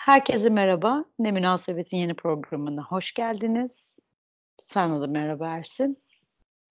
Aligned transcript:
Herkese 0.00 0.48
merhaba. 0.48 1.04
Ne 1.18 1.32
Münasebet'in 1.32 1.96
yeni 1.96 2.14
programına 2.14 2.82
hoş 2.82 3.14
geldiniz. 3.14 3.70
Sana 4.72 5.00
da 5.00 5.06
merhaba 5.06 5.48
Ersin. 5.48 5.98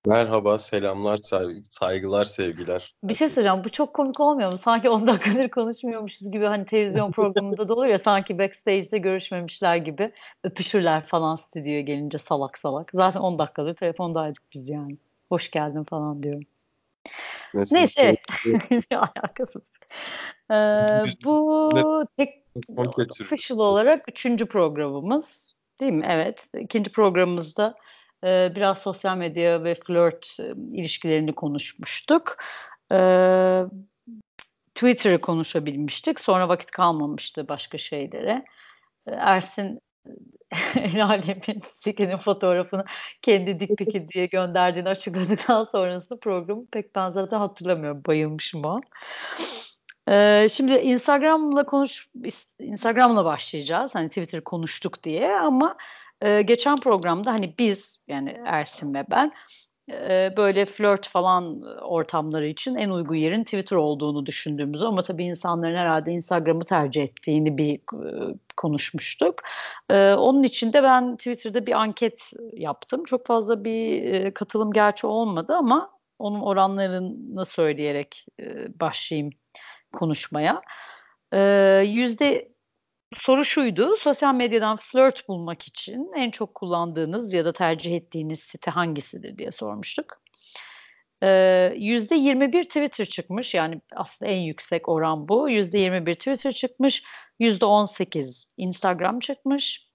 Merhaba, 0.06 0.58
selamlar, 0.58 1.20
say- 1.24 1.62
saygılar, 1.70 2.26
sevgiler. 2.26 2.92
Bir 3.04 3.14
şey 3.14 3.30
söyleyeceğim. 3.30 3.64
Bu 3.64 3.70
çok 3.70 3.94
komik 3.94 4.20
olmuyor 4.20 4.52
mu? 4.52 4.58
Sanki 4.58 4.90
10 4.90 5.08
dakikadır 5.08 5.50
konuşmuyormuşuz 5.50 6.32
gibi 6.32 6.46
hani 6.46 6.66
televizyon 6.66 7.12
programında 7.12 7.68
da 7.68 7.74
olur 7.74 7.86
ya 7.86 7.98
sanki 7.98 8.40
backstage'de 8.40 8.98
görüşmemişler 8.98 9.76
gibi 9.76 10.12
öpüşürler 10.44 11.08
falan 11.08 11.36
stüdyoya 11.36 11.82
gelince 11.82 12.18
salak 12.18 12.58
salak. 12.58 12.92
Zaten 12.94 13.20
10 13.20 13.40
dakikadır 13.40 13.76
telefondaydık 13.76 14.44
biz 14.54 14.70
yani. 14.70 14.98
Hoş 15.30 15.52
geldin 15.52 15.84
falan 15.84 16.24
diyorum. 16.24 16.44
Mesela 17.54 17.82
Neyse. 17.82 18.16
Alakasız. 18.96 19.64
Ee, 20.52 21.04
bu 21.24 21.70
tek 22.18 22.44
official 23.22 23.60
olarak 23.60 24.10
üçüncü 24.10 24.46
programımız. 24.46 25.56
Değil 25.80 25.92
mi? 25.92 26.06
Evet. 26.10 26.48
İkinci 26.60 26.92
programımızda 26.92 27.76
e, 28.24 28.52
biraz 28.56 28.78
sosyal 28.78 29.18
medya 29.18 29.64
ve 29.64 29.76
flört 29.76 30.38
e, 30.40 30.54
ilişkilerini 30.74 31.36
konuşmuştuk. 31.36 32.38
E, 32.92 32.98
Twitter'ı 34.76 35.22
konuşabilmiştik. 35.22 36.20
Sonra 36.20 36.50
vakit 36.50 36.72
kalmamıştı 36.72 37.48
başka 37.48 37.78
şeylere. 37.78 38.46
E, 39.08 39.12
Ersin 39.12 39.80
el 40.76 41.06
alemin 41.06 41.62
sikinin 41.84 42.18
fotoğrafını 42.18 42.86
kendi 43.22 43.60
dik 43.60 43.78
piki 43.78 44.10
diye 44.10 44.26
gönderdiğini 44.26 44.90
açıkladıktan 44.90 45.64
sonrasında 45.64 46.20
programı 46.20 46.66
pek 46.72 46.96
ben 46.96 47.10
zaten 47.10 47.40
hatırlamıyorum. 47.40 48.02
Bayılmışım 48.08 48.66
o. 48.66 48.82
Ee, 50.10 50.48
şimdi 50.52 50.74
Instagram'la 50.74 51.66
konuş 51.66 52.08
Instagram'la 52.60 53.26
başlayacağız. 53.26 53.96
Hani 53.96 54.10
Twitter 54.10 54.42
konuştuk 54.42 55.04
diye 55.04 55.36
ama 55.36 55.78
e, 56.22 56.42
geçen 56.42 56.78
programda 56.78 57.32
hani 57.32 57.54
biz 57.60 58.00
yani 58.08 58.42
Ersin 58.46 58.94
ve 58.94 59.06
ben 59.12 59.32
e, 59.92 60.34
böyle 60.38 60.66
flört 60.66 61.08
falan 61.08 61.62
ortamları 61.82 62.48
için 62.48 62.76
en 62.76 62.90
uygun 62.90 63.16
yerin 63.16 63.44
Twitter 63.44 63.78
olduğunu 63.78 64.26
düşündüğümüzü 64.26 64.86
ama 64.86 65.04
tabii 65.04 65.26
insanların 65.26 65.76
herhalde 65.76 66.12
Instagram'ı 66.12 66.66
tercih 66.66 67.04
ettiğini 67.04 67.58
bir 67.58 67.76
e, 67.76 68.36
konuşmuştuk. 68.58 69.42
E, 69.90 70.14
onun 70.14 70.44
için 70.44 70.74
de 70.74 70.84
ben 70.84 71.18
Twitter'da 71.18 71.66
bir 71.66 71.82
anket 71.82 72.20
yaptım. 72.54 73.04
Çok 73.04 73.28
fazla 73.28 73.64
bir 73.64 74.14
e, 74.14 74.34
katılım 74.34 74.72
gerçi 74.72 75.08
olmadı 75.08 75.56
ama 75.56 75.92
onun 76.20 76.42
oranlarını 76.42 77.46
söyleyerek 77.46 78.26
e, 78.40 78.80
başlayayım 78.80 79.32
konuşmaya. 79.94 80.62
Ee, 81.34 81.84
yüzde 81.88 82.52
soru 83.18 83.46
şuydu. 83.46 83.98
Sosyal 83.98 84.36
medyadan 84.36 84.78
flört 84.78 85.28
bulmak 85.28 85.68
için 85.68 86.12
en 86.16 86.32
çok 86.32 86.56
kullandığınız 86.56 87.34
ya 87.34 87.46
da 87.46 87.54
tercih 87.54 87.96
ettiğiniz 87.96 88.40
site 88.40 88.72
hangisidir 88.72 89.38
diye 89.38 89.52
sormuştuk. 89.52 90.22
Ee, 91.24 91.74
Yüzde 91.78 92.16
21 92.16 92.64
Twitter 92.64 93.06
çıkmış. 93.06 93.54
Yani 93.54 93.82
aslında 93.96 94.32
en 94.32 94.40
yüksek 94.40 94.90
oran 94.90 95.28
bu. 95.28 95.50
Yüzde 95.50 95.78
21 95.78 96.16
Twitter 96.16 96.54
çıkmış. 96.54 97.04
Yüzde 97.40 97.66
18 97.66 98.50
Instagram 98.58 99.20
çıkmış. 99.20 99.90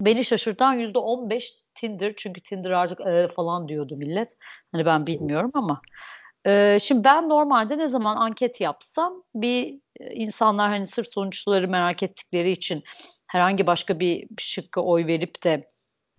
Beni 0.00 0.24
şaşırtan 0.24 0.72
yüzde 0.72 0.98
15 0.98 1.54
Tinder. 1.74 2.14
Çünkü 2.16 2.40
Tinder 2.40 2.70
artık 2.70 3.00
e, 3.00 3.28
falan 3.36 3.68
diyordu 3.68 3.96
millet. 3.96 4.36
Hani 4.72 4.86
ben 4.86 5.06
bilmiyorum 5.06 5.50
ama. 5.54 5.80
Ee, 6.46 6.78
şimdi 6.82 7.04
ben 7.04 7.28
normalde 7.28 7.78
ne 7.78 7.88
zaman 7.88 8.16
anket 8.16 8.60
yapsam 8.60 9.22
bir 9.34 9.80
insanlar 10.00 10.68
hani 10.68 10.86
sırf 10.86 11.08
sonuçları 11.08 11.68
merak 11.68 12.02
ettikleri 12.02 12.50
için 12.50 12.84
herhangi 13.26 13.66
başka 13.66 14.00
bir 14.00 14.28
şıkkı 14.38 14.80
oy 14.80 15.06
verip 15.06 15.44
de 15.44 15.70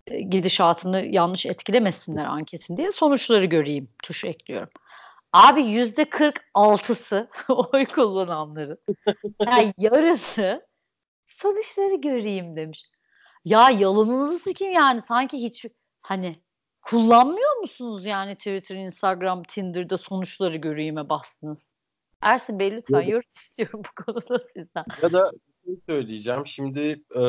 e, 0.06 0.20
gidişatını 0.20 1.06
yanlış 1.06 1.46
etkilemesinler 1.46 2.24
anketin 2.24 2.76
diye 2.76 2.90
sonuçları 2.90 3.44
göreyim 3.44 3.88
tuşu 4.02 4.26
ekliyorum. 4.26 4.68
Abi 5.32 5.64
yüzde 5.64 6.02
46'sı 6.02 7.28
oy 7.48 7.86
kullananların 7.86 8.78
yani 9.46 9.74
yarısı 9.78 10.66
sonuçları 11.26 11.94
göreyim 11.94 12.56
demiş. 12.56 12.84
Ya 13.44 13.70
yalanınızı 13.70 14.54
kim 14.54 14.72
yani 14.72 15.00
sanki 15.08 15.42
hiç 15.42 15.64
hani 16.00 16.36
kullanmıyor 16.90 17.56
musunuz 17.56 18.04
yani 18.04 18.34
Twitter, 18.34 18.76
Instagram, 18.76 19.42
Tinder'da 19.42 19.98
sonuçları 19.98 20.56
göreyim'e 20.56 21.08
bastınız? 21.08 21.58
Ersin 22.20 22.58
Bey 22.58 22.70
lütfen 22.72 23.00
Yok. 23.00 23.10
yorum 23.10 23.28
istiyorum 23.50 23.82
bu 23.84 24.04
konuda 24.04 24.44
sizden. 24.54 24.84
Ya 25.02 25.12
da 25.12 25.32
şey 25.64 25.74
söyleyeceğim. 25.88 26.42
Şimdi 26.46 27.02
e, 27.16 27.22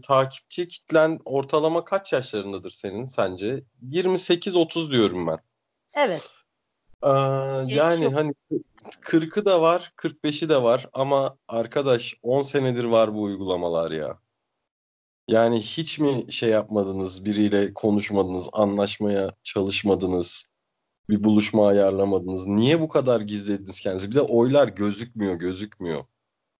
takipçi 0.00 0.68
kitlen 0.68 1.18
ortalama 1.24 1.84
kaç 1.84 2.12
yaşlarındadır 2.12 2.70
senin 2.70 3.04
sence? 3.04 3.62
28-30 3.90 4.90
diyorum 4.90 5.26
ben. 5.26 5.38
Evet. 5.96 6.30
Ee, 7.02 7.08
yani 7.66 8.04
yok. 8.04 8.14
hani 8.14 8.34
40'ı 8.84 9.44
da 9.44 9.62
var, 9.62 9.92
45'i 9.96 10.48
de 10.48 10.62
var 10.62 10.86
ama 10.92 11.36
arkadaş 11.48 12.14
10 12.22 12.42
senedir 12.42 12.84
var 12.84 13.14
bu 13.14 13.22
uygulamalar 13.22 13.90
ya. 13.90 14.18
Yani 15.28 15.56
hiç 15.60 15.98
mi 15.98 16.32
şey 16.32 16.50
yapmadınız, 16.50 17.24
biriyle 17.24 17.74
konuşmadınız, 17.74 18.48
anlaşmaya 18.52 19.30
çalışmadınız, 19.42 20.46
bir 21.08 21.24
buluşma 21.24 21.68
ayarlamadınız? 21.68 22.46
Niye 22.46 22.80
bu 22.80 22.88
kadar 22.88 23.20
gizlediniz 23.20 23.80
kendinizi? 23.80 24.10
Bir 24.10 24.14
de 24.14 24.20
oylar 24.20 24.68
gözükmüyor, 24.68 25.34
gözükmüyor. 25.34 26.04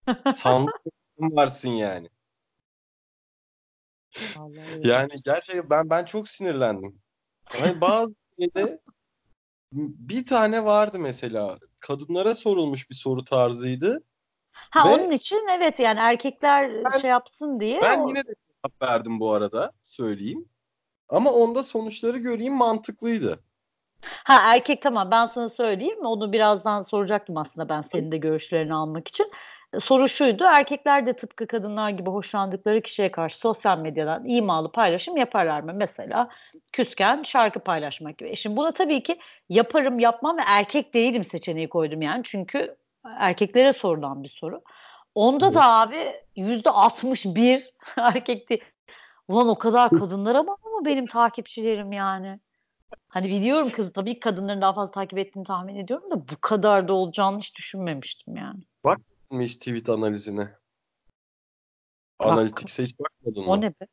Sandık 0.33 0.75
varsın 1.19 1.69
yani. 1.71 2.09
Vallahi 4.37 4.89
Yani 4.89 5.13
gerçekten 5.25 5.71
ben 5.71 5.91
ben 5.91 6.05
çok 6.05 6.29
sinirlendim. 6.29 6.99
Hani 7.45 7.81
bazı 7.81 8.15
şeyde 8.41 8.81
bir 9.73 10.27
tane 10.27 10.65
vardı 10.65 10.99
mesela. 10.99 11.59
Kadınlara 11.81 12.35
sorulmuş 12.35 12.91
bir 12.91 12.95
soru 12.95 13.25
tarzıydı. 13.25 14.05
Ha 14.53 14.89
Ve- 14.89 14.95
onun 14.95 15.11
için 15.11 15.47
evet 15.59 15.79
yani 15.79 15.99
erkekler 16.01 16.85
Ben- 16.85 16.99
şey 16.99 17.11
yapsın 17.11 17.61
diye 17.61 17.81
Ben 17.83 17.99
o- 18.01 18.09
yine 18.09 18.25
de 18.25 18.35
cevap 18.65 18.83
verdim 18.83 19.21
bu 19.21 19.33
arada 19.33 19.73
söyleyeyim. 19.83 20.45
Ama 21.09 21.31
onda 21.31 21.63
sonuçları 21.63 22.19
göreyim 22.19 22.55
mantıklıydı. 22.55 23.39
ha 24.03 24.55
erkek 24.55 24.83
tamam 24.83 25.11
ben 25.11 25.27
sana 25.27 25.49
söyleyeyim 25.49 25.99
onu 26.01 26.33
birazdan 26.33 26.83
soracaktım 26.83 27.37
aslında 27.37 27.69
ben 27.69 27.83
senin 27.83 28.13
de 28.13 28.17
görüşlerini 28.19 28.75
almak 28.75 29.09
için. 29.09 29.31
Soru 29.83 30.09
şuydu 30.09 30.45
erkekler 30.45 31.07
de 31.07 31.13
tıpkı 31.13 31.47
kadınlar 31.47 31.91
gibi 31.91 32.11
hoşlandıkları 32.11 32.81
kişiye 32.83 33.11
karşı 33.11 33.39
sosyal 33.39 33.79
medyadan 33.79 34.25
imalı 34.29 34.73
paylaşım 34.73 35.17
yaparlar 35.17 35.61
mı? 35.61 35.73
Mesela 35.75 36.29
küsken 36.73 37.23
şarkı 37.23 37.61
paylaşmak 37.61 38.19
gibi. 38.19 38.31
E 38.31 38.37
Şimdi 38.37 38.57
buna 38.57 38.73
tabii 38.73 39.03
ki 39.03 39.19
yaparım 39.49 39.99
yapmam 39.99 40.37
ve 40.37 40.43
erkek 40.47 40.95
değilim 40.95 41.25
seçeneği 41.25 41.69
koydum 41.69 42.03
yani 42.03 42.21
çünkü 42.25 42.77
erkeklere 43.05 43.73
sorulan 43.73 44.23
bir 44.23 44.29
soru. 44.29 44.63
Onda 45.15 45.47
Evet. 45.47 45.55
da 45.55 45.65
abi 45.65 46.15
yüzde 46.37 46.71
61 46.71 47.71
erkek 47.97 48.51
değil. 48.51 48.65
Ulan 49.29 49.49
o 49.49 49.59
kadar 49.59 49.91
kadınlara 49.91 50.43
mı 50.43 50.57
ama 50.63 50.85
benim 50.85 51.07
takipçilerim 51.07 51.93
yani? 51.93 52.41
Hani 53.09 53.29
biliyorum 53.29 53.69
kız 53.71 53.93
tabii 53.93 54.21
kadınların 54.21 54.61
daha 54.61 54.73
fazla 54.73 54.91
takip 54.91 55.19
ettiğini 55.19 55.45
tahmin 55.45 55.77
ediyorum 55.77 56.11
da 56.11 56.29
bu 56.29 56.41
kadar 56.41 56.89
da 56.89 56.93
olacağını 56.93 57.39
hiç 57.39 57.57
düşünmemiştim 57.57 58.37
yani. 58.37 58.63
Hiç 59.33 59.57
tweet 59.57 59.89
analizine. 59.89 60.49
Analitikse 62.19 62.83
hiç 62.83 62.95
bakmadın 63.01 63.45
mı? 63.45 63.51
O 63.51 63.61
ne 63.61 63.71
be? 63.71 63.87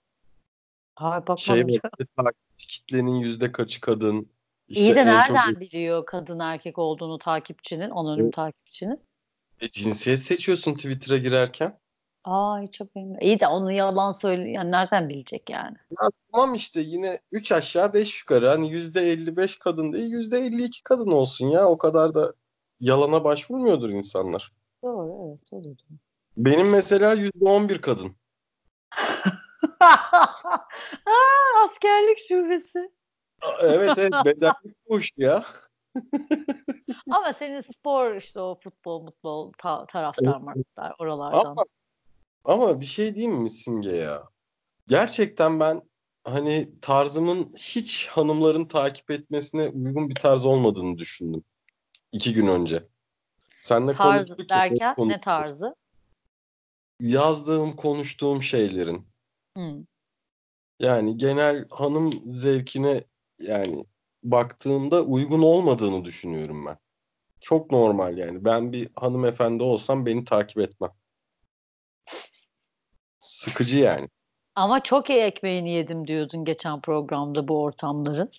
Hayır 0.96 1.22
bakmadım. 1.22 1.38
Şey 1.38 1.80
takipçi 2.18 2.68
kitlenin 2.68 3.16
yüzde 3.16 3.52
kaçı 3.52 3.82
kadın? 3.82 4.32
İşte 4.68 4.84
İyi 4.84 4.96
de 4.96 5.00
en 5.00 5.22
çok 5.22 5.36
nereden 5.36 5.60
biliyor 5.60 6.06
kadın 6.06 6.40
erkek 6.40 6.78
olduğunu 6.78 7.18
takipçinin, 7.18 7.90
anonim 7.90 8.26
Evet. 8.26 8.34
takipçinin? 8.34 9.11
E, 9.62 9.70
cinsiyet 9.70 10.24
seçiyorsun 10.24 10.74
Twitter'a 10.74 11.18
girerken. 11.18 11.80
Aa 12.24 12.62
hiç 12.62 12.80
haberim 12.80 13.12
yok. 13.12 13.24
İyi 13.24 13.40
de 13.40 13.48
onu 13.48 13.72
yalan 13.72 14.18
söyle 14.22 14.50
yani 14.50 14.72
nereden 14.72 15.10
bilecek 15.10 15.50
yani? 15.50 15.78
Ya 16.02 16.10
tamam 16.32 16.56
işte 16.56 16.82
yine 16.82 17.20
3 17.32 17.52
aşağı 17.52 17.94
5 17.94 18.22
yukarı 18.22 18.48
hani 18.48 18.70
%55 18.70 19.60
kadın 19.60 19.94
değil 19.94 20.12
%52 20.12 20.84
kadın 20.84 21.12
olsun 21.12 21.48
ya 21.48 21.68
o 21.68 21.78
kadar 21.78 22.14
da 22.14 22.34
yalana 22.80 23.24
başvurmuyordur 23.24 23.90
insanlar. 23.90 24.52
Doğru 24.84 25.28
evet 25.30 25.48
o 25.52 25.60
da 25.60 25.64
doğru. 25.64 25.98
Benim 26.38 26.70
mesela 26.70 27.14
%11 27.14 27.82
kadın. 27.82 28.16
Aa, 29.80 30.58
askerlik 31.66 32.20
şubesi. 32.28 32.92
Evet 33.62 33.98
evet 33.98 34.14
bedenlik 34.26 34.78
hoş 34.88 35.06
ya. 35.18 35.44
Ama 37.12 37.34
senin 37.40 37.62
spor 37.62 38.16
işte 38.16 38.40
o 38.40 38.60
futbol 38.64 39.02
mutbol 39.04 39.52
ta- 39.58 39.86
taraftar 39.86 40.38
maraftar 40.38 40.96
oralardan. 41.00 41.46
Ama, 41.46 41.64
ama 42.44 42.82
bir 42.82 42.88
şey 42.88 43.16
diyeyim 43.16 43.36
mi 43.36 43.50
Simge 43.50 43.92
ya? 43.92 44.24
Gerçekten 44.88 45.60
ben 45.60 45.82
hani 46.24 46.80
tarzımın 46.82 47.54
hiç 47.54 48.08
hanımların 48.08 48.66
takip 48.66 49.12
etmesine 49.12 49.68
uygun 49.68 50.10
bir 50.10 50.16
tarz 50.16 50.46
olmadığını 50.46 50.98
düşündüm. 50.98 51.44
iki 52.14 52.34
gün 52.34 52.48
önce. 52.48 52.88
Seninle 53.62 53.96
Tarz 53.96 54.26
konuştuk 54.26 54.50
derken 54.50 54.96
konu- 54.96 55.10
ne 55.10 55.22
tarzı? 55.22 55.76
yazdığım, 57.00 57.72
konuştuğum 57.72 58.42
şeylerin. 58.42 59.08
Hmm. 59.56 59.84
Yani 60.80 61.18
genel 61.18 61.66
hanım 61.70 62.14
zevkine 62.26 63.04
yani 63.40 63.86
baktığımda 64.24 65.04
uygun 65.04 65.42
olmadığını 65.42 66.06
düşünüyorum 66.06 66.66
ben. 66.66 66.78
Çok 67.42 67.72
normal 67.72 68.18
yani. 68.18 68.46
Ben 68.46 68.74
bir 68.74 68.90
hanımefendi 68.96 69.64
olsam 69.64 70.06
beni 70.06 70.24
takip 70.24 70.58
etmem. 70.58 70.92
Sıkıcı 73.20 73.80
yani. 73.80 74.08
Ama 74.56 74.84
çok 74.84 75.10
iyi 75.10 75.20
ekmeğini 75.20 75.72
yedim 75.72 76.08
diyordun 76.08 76.46
geçen 76.46 76.82
programda 76.82 77.48
bu 77.48 77.62
ortamların. 77.62 78.32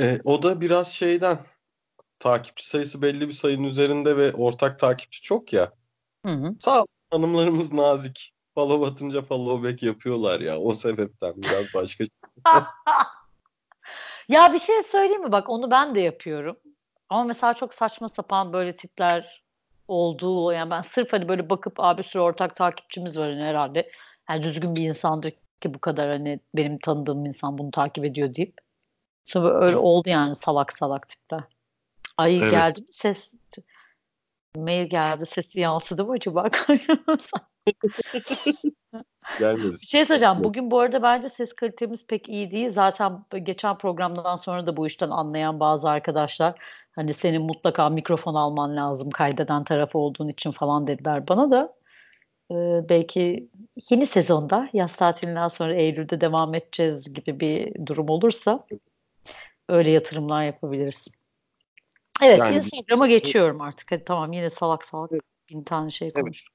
E, 0.00 0.18
o 0.24 0.42
da 0.42 0.60
biraz 0.60 0.92
şeyden 0.92 1.38
takipçi 2.18 2.68
sayısı 2.68 3.02
belli 3.02 3.28
bir 3.28 3.32
sayının 3.32 3.64
üzerinde 3.64 4.16
ve 4.16 4.32
ortak 4.32 4.78
takipçi 4.78 5.22
çok 5.22 5.52
ya. 5.52 5.72
Hı 6.26 6.32
hı. 6.32 6.54
Sağ 6.60 6.82
ol, 6.82 6.86
hanımlarımız 7.10 7.72
nazik. 7.72 8.34
Follow 8.54 8.86
atınca 8.86 9.22
follow 9.22 9.68
back 9.68 9.82
yapıyorlar 9.82 10.40
ya. 10.40 10.58
O 10.58 10.74
sebepten 10.74 11.34
biraz 11.36 11.66
başka. 11.74 12.04
ya 14.28 14.52
bir 14.52 14.58
şey 14.58 14.82
söyleyeyim 14.82 15.22
mi? 15.22 15.32
Bak 15.32 15.48
onu 15.48 15.70
ben 15.70 15.94
de 15.94 16.00
yapıyorum. 16.00 16.56
Ama 17.08 17.24
mesela 17.24 17.54
çok 17.54 17.74
saçma 17.74 18.08
sapan 18.08 18.52
böyle 18.52 18.76
tipler 18.76 19.44
olduğu 19.88 20.52
yani 20.52 20.70
ben 20.70 20.82
sırf 20.82 21.12
hani 21.12 21.28
böyle 21.28 21.50
bakıp 21.50 21.74
abi 21.76 22.02
sürü 22.02 22.22
ortak 22.22 22.56
takipçimiz 22.56 23.18
var 23.18 23.30
hani 23.30 23.42
herhalde. 23.42 23.90
Yani 24.30 24.42
düzgün 24.42 24.76
bir 24.76 24.88
insandır 24.88 25.32
ki 25.60 25.74
bu 25.74 25.78
kadar 25.78 26.10
hani 26.10 26.40
benim 26.54 26.78
tanıdığım 26.78 27.26
insan 27.26 27.58
bunu 27.58 27.70
takip 27.70 28.04
ediyor 28.04 28.34
deyip. 28.34 28.54
Sonra 29.24 29.66
öyle 29.66 29.76
oldu 29.76 30.08
yani 30.08 30.34
salak 30.34 30.78
salak 30.78 31.08
tipler. 31.08 31.42
Ay 32.16 32.38
Evet. 32.38 32.50
geldi 32.50 32.80
ses? 32.92 33.32
Mail 34.56 34.86
geldi 34.86 35.26
sesi 35.26 35.60
yansıdı 35.60 36.04
mı 36.04 36.12
acaba? 36.12 36.48
Gelmedi. 39.38 39.72
Bir 39.82 39.86
şey 39.86 40.06
söyleyeceğim. 40.06 40.44
Bugün 40.44 40.70
bu 40.70 40.80
arada 40.80 41.02
bence 41.02 41.28
ses 41.28 41.52
kalitemiz 41.52 42.06
pek 42.06 42.28
iyi 42.28 42.50
değil. 42.50 42.70
Zaten 42.70 43.24
geçen 43.42 43.78
programdan 43.78 44.36
sonra 44.36 44.66
da 44.66 44.76
bu 44.76 44.86
işten 44.86 45.10
anlayan 45.10 45.60
bazı 45.60 45.88
arkadaşlar 45.90 46.54
hani 46.94 47.14
senin 47.14 47.42
mutlaka 47.42 47.88
mikrofon 47.88 48.34
alman 48.34 48.76
lazım 48.76 49.10
kaydeden 49.10 49.64
tarafı 49.64 49.98
olduğun 49.98 50.28
için 50.28 50.52
falan 50.52 50.86
dediler 50.86 51.28
bana 51.28 51.50
da. 51.50 51.74
Ee, 52.50 52.88
belki 52.88 53.48
yeni 53.90 54.06
sezonda 54.06 54.68
yaz 54.72 54.96
tatilinden 54.96 55.48
sonra 55.48 55.74
Eylül'de 55.74 56.20
devam 56.20 56.54
edeceğiz 56.54 57.14
gibi 57.14 57.40
bir 57.40 57.86
durum 57.86 58.08
olursa 58.08 58.66
öyle 59.68 59.90
yatırımlar 59.90 60.42
yapabiliriz. 60.44 61.06
Evet, 62.22 62.38
Yani- 62.38 62.56
Instagram'a 62.56 63.06
geçiyorum 63.06 63.60
artık. 63.60 63.92
Hadi 63.92 64.04
tamam 64.04 64.32
yine 64.32 64.50
salak 64.50 64.84
salak 64.84 65.10
bin 65.50 65.62
tane 65.62 65.90
şey 65.90 66.08
Evet. 66.08 66.20
konuştuk. 66.24 66.54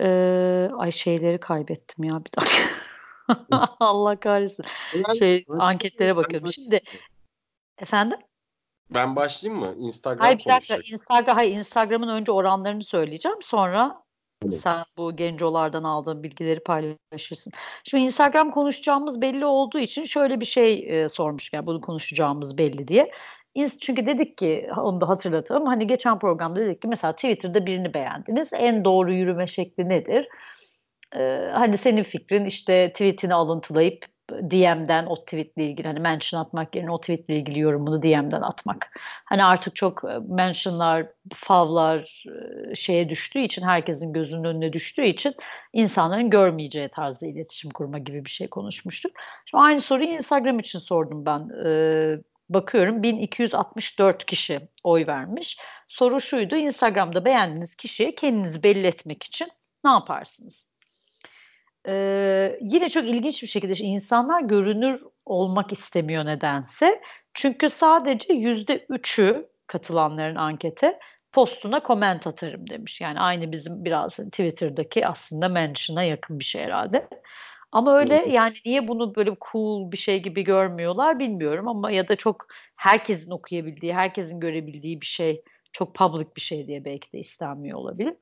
Ee, 0.00 0.70
ay 0.76 0.92
şeyleri 0.92 1.40
kaybettim 1.40 2.04
ya 2.04 2.12
bir 2.24 2.30
dakika. 2.40 2.62
Allah 3.80 4.20
kahretsin. 4.20 4.64
Şey 5.18 5.44
anketlere 5.48 6.16
bakıyorum. 6.16 6.52
Şimdi 6.52 6.80
efendim? 7.82 8.18
Ben 8.94 9.16
başlayayım 9.16 9.64
mı? 9.64 9.74
Instagram 9.76 10.24
Hayır 10.24 10.38
bir 10.38 10.50
dakika. 10.50 10.76
Instagram, 10.76 11.36
hayır 11.36 11.56
Instagram'ın 11.56 12.08
önce 12.08 12.32
oranlarını 12.32 12.82
söyleyeceğim. 12.82 13.38
Sonra 13.42 14.02
sen 14.62 14.84
bu 14.96 15.16
gencolardan 15.16 15.84
aldığın 15.84 16.22
bilgileri 16.22 16.60
paylaşırsın. 16.60 17.52
Şimdi 17.84 18.04
Instagram 18.04 18.50
konuşacağımız 18.50 19.20
belli 19.20 19.44
olduğu 19.44 19.78
için 19.78 20.04
şöyle 20.04 20.40
bir 20.40 20.44
şey 20.44 21.02
e, 21.02 21.08
sormuş. 21.08 21.52
Yani 21.52 21.66
bunu 21.66 21.80
konuşacağımız 21.80 22.58
belli 22.58 22.88
diye. 22.88 23.10
Çünkü 23.80 24.06
dedik 24.06 24.38
ki 24.38 24.70
onu 24.76 25.00
da 25.00 25.08
hatırlatalım. 25.08 25.66
Hani 25.66 25.86
geçen 25.86 26.18
programda 26.18 26.60
dedik 26.60 26.82
ki 26.82 26.88
mesela 26.88 27.12
Twitter'da 27.12 27.66
birini 27.66 27.94
beğendiniz. 27.94 28.52
En 28.52 28.84
doğru 28.84 29.12
yürüme 29.12 29.46
şekli 29.46 29.88
nedir? 29.88 30.28
Ee, 31.16 31.50
hani 31.52 31.78
senin 31.78 32.02
fikrin 32.02 32.44
işte 32.44 32.92
tweetini 32.92 33.34
alıntılayıp 33.34 34.06
DM'den 34.30 35.06
o 35.06 35.24
tweetle 35.24 35.64
ilgili 35.64 35.88
hani 35.88 36.00
mention 36.00 36.40
atmak 36.40 36.74
yerine 36.76 36.90
o 36.90 37.00
tweetle 37.00 37.36
ilgili 37.36 37.58
yorumunu 37.58 38.02
DM'den 38.02 38.42
atmak. 38.42 38.90
Hani 39.24 39.44
artık 39.44 39.76
çok 39.76 40.04
e, 40.04 40.18
mentionlar, 40.28 41.06
favlar 41.34 42.24
e, 42.70 42.74
şeye 42.74 43.08
düştüğü 43.08 43.38
için 43.38 43.62
herkesin 43.62 44.12
gözünün 44.12 44.44
önüne 44.44 44.72
düştüğü 44.72 45.04
için 45.04 45.34
insanların 45.72 46.30
görmeyeceği 46.30 46.88
tarzda 46.88 47.26
iletişim 47.26 47.70
kurma 47.70 47.98
gibi 47.98 48.24
bir 48.24 48.30
şey 48.30 48.48
konuşmuştuk. 48.48 49.12
Şimdi 49.46 49.64
aynı 49.64 49.80
soruyu 49.80 50.08
Instagram 50.08 50.58
için 50.58 50.78
sordum 50.78 51.26
ben. 51.26 51.48
Ee, 51.64 52.18
bakıyorum 52.48 53.02
1264 53.02 54.26
kişi 54.26 54.68
oy 54.84 55.06
vermiş. 55.06 55.58
Soru 55.88 56.20
şuydu 56.20 56.56
Instagram'da 56.56 57.24
beğendiğiniz 57.24 57.74
kişiye 57.74 58.14
kendinizi 58.14 58.62
belli 58.62 58.86
etmek 58.86 59.22
için 59.22 59.48
ne 59.84 59.90
yaparsınız? 59.90 60.69
Ee, 61.90 62.58
yine 62.60 62.88
çok 62.88 63.04
ilginç 63.04 63.42
bir 63.42 63.48
şekilde 63.48 63.72
insanlar 63.72 64.42
görünür 64.42 65.02
olmak 65.26 65.72
istemiyor 65.72 66.26
nedense. 66.26 67.00
Çünkü 67.34 67.70
sadece 67.70 68.32
yüzde 68.32 68.86
üçü 68.88 69.48
katılanların 69.66 70.36
ankete 70.36 70.98
postuna 71.32 71.80
comment 71.86 72.26
atarım 72.26 72.70
demiş. 72.70 73.00
Yani 73.00 73.20
aynı 73.20 73.52
bizim 73.52 73.84
biraz 73.84 74.16
Twitter'daki 74.16 75.06
aslında 75.06 75.48
mention'a 75.48 76.02
yakın 76.02 76.38
bir 76.38 76.44
şey 76.44 76.62
herhalde. 76.62 77.08
Ama 77.72 77.98
öyle 77.98 78.24
yani 78.28 78.54
niye 78.66 78.88
bunu 78.88 79.14
böyle 79.14 79.36
cool 79.52 79.92
bir 79.92 79.96
şey 79.96 80.22
gibi 80.22 80.44
görmüyorlar 80.44 81.18
bilmiyorum 81.18 81.68
ama 81.68 81.90
ya 81.90 82.08
da 82.08 82.16
çok 82.16 82.46
herkesin 82.76 83.30
okuyabildiği, 83.30 83.94
herkesin 83.94 84.40
görebildiği 84.40 85.00
bir 85.00 85.06
şey, 85.06 85.42
çok 85.72 85.94
public 85.94 86.26
bir 86.36 86.40
şey 86.40 86.66
diye 86.66 86.84
belki 86.84 87.12
de 87.12 87.18
istenmiyor 87.18 87.78
olabilir. 87.78 88.14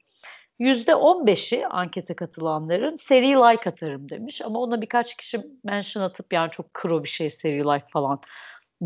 %15'i 0.61 1.67
ankete 1.67 2.17
katılanların 2.17 2.97
seri 2.97 3.29
like 3.29 3.71
atarım 3.71 4.09
demiş 4.09 4.43
ama 4.43 4.61
ona 4.61 4.81
birkaç 4.81 5.17
kişi 5.17 5.43
mention 5.65 6.03
atıp 6.03 6.33
yani 6.33 6.51
çok 6.51 6.75
kro 6.75 7.05
bir 7.05 7.09
şey 7.09 7.31
seri 7.31 7.65
like 7.65 7.87
falan 7.93 8.21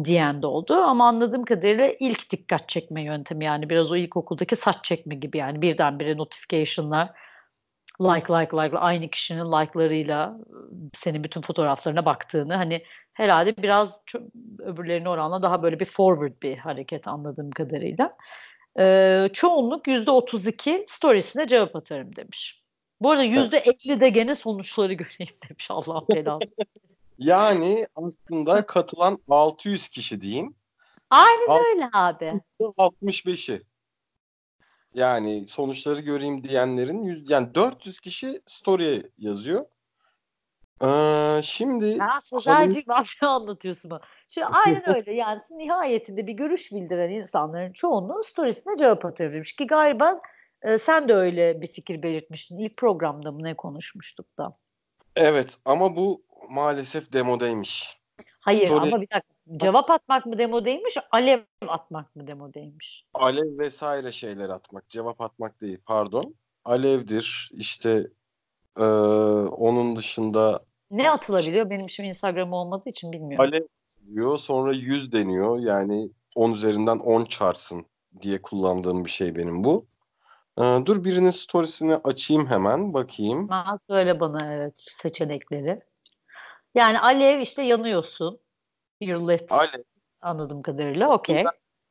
diyen 0.04 0.42
de 0.42 0.46
oldu 0.46 0.74
ama 0.74 1.08
anladığım 1.08 1.44
kadarıyla 1.44 1.92
ilk 2.00 2.30
dikkat 2.30 2.68
çekme 2.68 3.02
yöntemi 3.02 3.44
yani 3.44 3.70
biraz 3.70 3.92
o 3.92 3.96
ilkokuldaki 3.96 4.56
saç 4.56 4.76
çekme 4.84 5.14
gibi 5.14 5.38
yani 5.38 5.62
birdenbire 5.62 6.16
notification'lar 6.16 7.10
like 8.00 8.32
like 8.32 8.56
like 8.56 8.78
aynı 8.78 9.08
kişinin 9.08 9.44
like'larıyla 9.44 10.36
senin 10.98 11.24
bütün 11.24 11.40
fotoğraflarına 11.40 12.04
baktığını 12.04 12.54
hani 12.54 12.82
herhalde 13.12 13.56
biraz 13.56 14.00
öbürlerine 14.58 15.08
oranla 15.08 15.42
daha 15.42 15.62
böyle 15.62 15.80
bir 15.80 15.84
forward 15.84 16.42
bir 16.42 16.56
hareket 16.56 17.08
anladığım 17.08 17.50
kadarıyla. 17.50 18.16
Ee, 18.78 19.28
çoğunluk 19.32 19.86
%32 19.86 20.84
storiesine 20.88 21.48
cevap 21.48 21.76
atarım 21.76 22.16
demiş. 22.16 22.62
Bu 23.00 23.10
arada 23.10 23.24
%50 23.24 24.00
de 24.00 24.08
gene 24.08 24.34
sonuçları 24.34 24.92
göreyim 24.92 25.34
demiş 25.48 25.66
Allah 25.70 26.04
belası. 26.08 26.54
Yani 27.18 27.86
aslında 27.94 28.66
katılan 28.66 29.18
600 29.28 29.88
kişi 29.88 30.20
diyeyim. 30.20 30.54
Aynen 31.10 31.48
Al- 31.48 31.64
öyle 31.64 31.90
abi. 31.92 32.40
65'i. 32.60 33.62
Yani 34.94 35.48
sonuçları 35.48 36.00
göreyim 36.00 36.44
diyenlerin 36.44 37.02
yüz, 37.02 37.30
yani 37.30 37.54
400 37.54 38.00
kişi 38.00 38.40
story'e 38.46 39.02
yazıyor. 39.18 39.66
Ee, 40.82 41.40
şimdi 41.42 41.84
Ya 41.84 42.20
sözelci 42.24 42.84
mafya 42.86 43.28
anlatıyorsun 43.28 43.90
bana. 43.90 44.00
Şimdi 44.34 44.46
aynen 44.46 44.82
öyle 44.96 45.12
yani 45.12 45.40
nihayetinde 45.50 46.26
bir 46.26 46.32
görüş 46.32 46.72
bildiren 46.72 47.10
insanların 47.10 47.72
çoğunluğu 47.72 48.24
storiesine 48.24 48.76
cevap 48.76 49.18
demiş 49.18 49.56
ki 49.56 49.66
galiba 49.66 50.20
e, 50.62 50.78
sen 50.78 51.08
de 51.08 51.14
öyle 51.14 51.60
bir 51.60 51.66
fikir 51.66 52.02
belirtmiştin. 52.02 52.58
İlk 52.58 52.76
programda 52.76 53.32
mı 53.32 53.42
ne 53.42 53.54
konuşmuştuk 53.54 54.38
da. 54.38 54.56
evet 55.16 55.58
ama 55.64 55.96
bu 55.96 56.22
maalesef 56.48 57.12
demodeymiş. 57.12 57.98
Hayır 58.40 58.68
Story- 58.68 58.80
ama 58.80 59.00
bir 59.00 59.10
dakika 59.10 59.34
cevap 59.56 59.90
atmak 59.90 60.26
mı 60.26 60.38
demo 60.38 60.64
değilmiş, 60.64 60.94
alev 61.10 61.40
atmak 61.68 62.16
mı 62.16 62.26
demo 62.26 62.54
değilmiş. 62.54 63.06
Alev 63.14 63.58
vesaire 63.58 64.12
şeyler 64.12 64.48
atmak, 64.48 64.88
cevap 64.88 65.20
atmak 65.20 65.60
değil 65.60 65.78
pardon. 65.86 66.34
Alevdir 66.64 67.50
işte 67.52 68.06
ee, 68.78 68.82
onun 69.50 69.96
dışında 69.96 70.60
Ne 70.90 71.10
atılabiliyor? 71.10 71.70
Benim 71.70 71.90
şimdi 71.90 72.08
Instagram 72.08 72.52
olmadığı 72.52 72.88
için 72.90 73.12
bilmiyorum. 73.12 73.48
alev 73.48 73.66
diyor 74.06 74.38
sonra 74.38 74.72
100 74.72 75.12
deniyor 75.12 75.58
yani 75.58 76.10
10 76.36 76.52
üzerinden 76.52 76.98
10 76.98 77.24
çarsın 77.24 77.86
diye 78.22 78.42
kullandığım 78.42 79.04
bir 79.04 79.10
şey 79.10 79.36
benim 79.36 79.64
bu. 79.64 79.86
Ee, 80.58 80.62
dur 80.86 81.04
birinin 81.04 81.30
storiesini 81.30 81.96
açayım 81.96 82.46
hemen 82.46 82.94
bakayım. 82.94 83.48
Ha, 83.48 83.78
söyle 83.88 84.20
bana 84.20 84.54
evet 84.54 84.74
seçenekleri. 84.76 85.80
Yani 86.74 87.00
alev 87.00 87.40
işte 87.40 87.62
yanıyorsun. 87.62 88.40
You're 89.00 89.32
lit 89.32 89.52
Alev, 89.52 89.82
anladığım 90.20 90.62
kadarıyla. 90.62 91.08
Okey. 91.14 91.44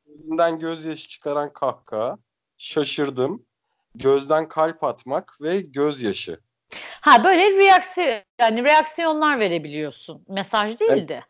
elinden 0.06 0.58
gözyaşı 0.58 1.08
çıkaran 1.08 1.52
kahkaha, 1.52 2.18
şaşırdım, 2.56 3.46
gözden 3.94 4.48
kalp 4.48 4.84
atmak 4.84 5.32
ve 5.42 5.60
gözyaşı. 5.60 6.40
Ha 7.00 7.24
böyle 7.24 7.50
reaksiyon 7.50 8.22
yani 8.40 8.64
reaksiyonlar 8.64 9.40
verebiliyorsun. 9.40 10.24
Mesaj 10.28 10.80
değil 10.80 11.08
de. 11.08 11.22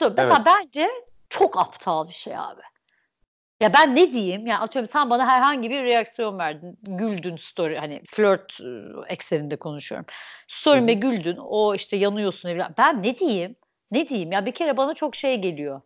Mesela 0.00 0.26
Evet. 0.34 0.46
bence 0.46 0.90
çok 1.30 1.58
aptal 1.58 2.08
bir 2.08 2.12
şey 2.14 2.38
abi. 2.38 2.62
Ya 3.60 3.72
ben 3.72 3.96
ne 3.96 4.12
diyeyim? 4.12 4.46
Ya 4.46 4.60
atıyorum 4.60 4.90
sen 4.92 5.10
bana 5.10 5.26
herhangi 5.26 5.70
bir 5.70 5.84
reaksiyon 5.84 6.38
verdin. 6.38 6.78
Güldün 6.82 7.36
story 7.36 7.78
hani 7.78 8.02
flört 8.10 8.60
e, 8.60 8.66
ekseninde 9.08 9.56
konuşuyorum. 9.56 10.06
Story'me 10.48 10.94
güldün. 10.94 11.36
O 11.36 11.74
işte 11.74 11.96
yanıyorsun 11.96 12.48
evlen. 12.48 12.74
Ben 12.78 13.02
ne 13.02 13.18
diyeyim? 13.18 13.56
Ne 13.90 14.08
diyeyim? 14.08 14.32
Ya 14.32 14.46
bir 14.46 14.52
kere 14.52 14.76
bana 14.76 14.94
çok 14.94 15.16
şey 15.16 15.36
geliyor. 15.40 15.80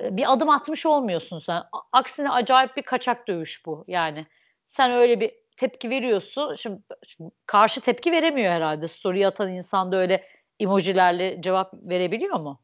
Bir 0.00 0.32
adım 0.32 0.50
atmış 0.50 0.86
olmuyorsun 0.86 1.38
sen. 1.38 1.62
Aksine 1.92 2.30
acayip 2.30 2.76
bir 2.76 2.82
kaçak 2.82 3.28
dövüş 3.28 3.66
bu. 3.66 3.84
Yani 3.88 4.26
sen 4.66 4.92
öyle 4.92 5.20
bir 5.20 5.32
tepki 5.56 5.90
veriyorsun. 5.90 6.54
Şimdi, 6.54 6.82
şimdi 7.06 7.30
karşı 7.46 7.80
tepki 7.80 8.12
veremiyor 8.12 8.52
herhalde. 8.52 8.88
Story 8.88 9.26
atan 9.26 9.50
insan 9.50 9.92
da 9.92 9.96
öyle 9.96 10.26
emojilerle 10.60 11.42
cevap 11.42 11.74
verebiliyor 11.74 12.40
mu? 12.40 12.63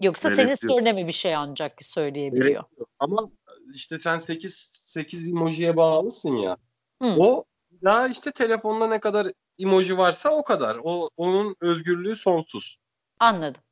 Yoksa 0.00 0.22
senin 0.22 0.36
Verebiliyor. 0.38 0.56
story'ne 0.56 0.92
mi 0.92 1.06
bir 1.06 1.12
şey 1.12 1.34
ancak 1.34 1.82
söyleyebiliyor? 1.84 2.64
Ama 2.98 3.30
işte 3.74 3.98
sen 4.00 4.18
8 4.18 4.70
8 4.84 5.30
emojiye 5.30 5.76
bağlısın 5.76 6.36
ya. 6.36 6.56
Hı. 7.02 7.14
O 7.18 7.44
ya 7.82 8.08
işte 8.08 8.30
telefonda 8.32 8.86
ne 8.86 9.00
kadar 9.00 9.26
emoji 9.58 9.98
varsa 9.98 10.30
o 10.30 10.44
kadar. 10.44 10.76
O 10.82 11.10
onun 11.16 11.56
özgürlüğü 11.60 12.14
sonsuz. 12.14 12.76
Anladım. 13.18 13.62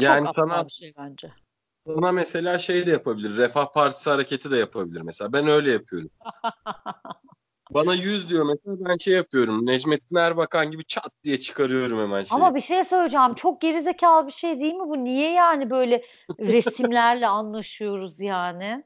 Yani 0.00 0.26
Çok 0.26 0.36
sana 0.36 0.66
bir 0.66 0.70
şey 0.70 0.92
bence. 0.98 1.32
sana 1.86 2.12
mesela 2.12 2.58
şey 2.58 2.86
de 2.86 2.90
yapabilir. 2.90 3.36
Refah 3.36 3.72
Partisi 3.72 4.10
hareketi 4.10 4.50
de 4.50 4.56
yapabilir 4.56 5.00
mesela. 5.00 5.32
Ben 5.32 5.46
öyle 5.46 5.72
yapıyorum. 5.72 6.10
Bana 7.70 7.94
100 7.94 8.30
diyor 8.30 8.44
mesela 8.46 8.76
ben 8.88 8.96
şey 9.00 9.14
yapıyorum. 9.14 9.66
Necmettin 9.66 10.16
Erbakan 10.16 10.70
gibi 10.70 10.84
çat 10.84 11.10
diye 11.24 11.36
çıkarıyorum 11.36 12.00
hemen 12.00 12.22
şeyi. 12.22 12.36
Ama 12.36 12.54
bir 12.54 12.60
şey 12.60 12.84
söyleyeceğim. 12.84 13.34
Çok 13.34 13.60
gerizekalı 13.60 14.26
bir 14.26 14.32
şey 14.32 14.60
değil 14.60 14.74
mi 14.74 14.88
bu? 14.88 15.04
Niye 15.04 15.32
yani 15.32 15.70
böyle 15.70 16.02
resimlerle 16.40 17.26
anlaşıyoruz 17.38 18.20
yani? 18.20 18.84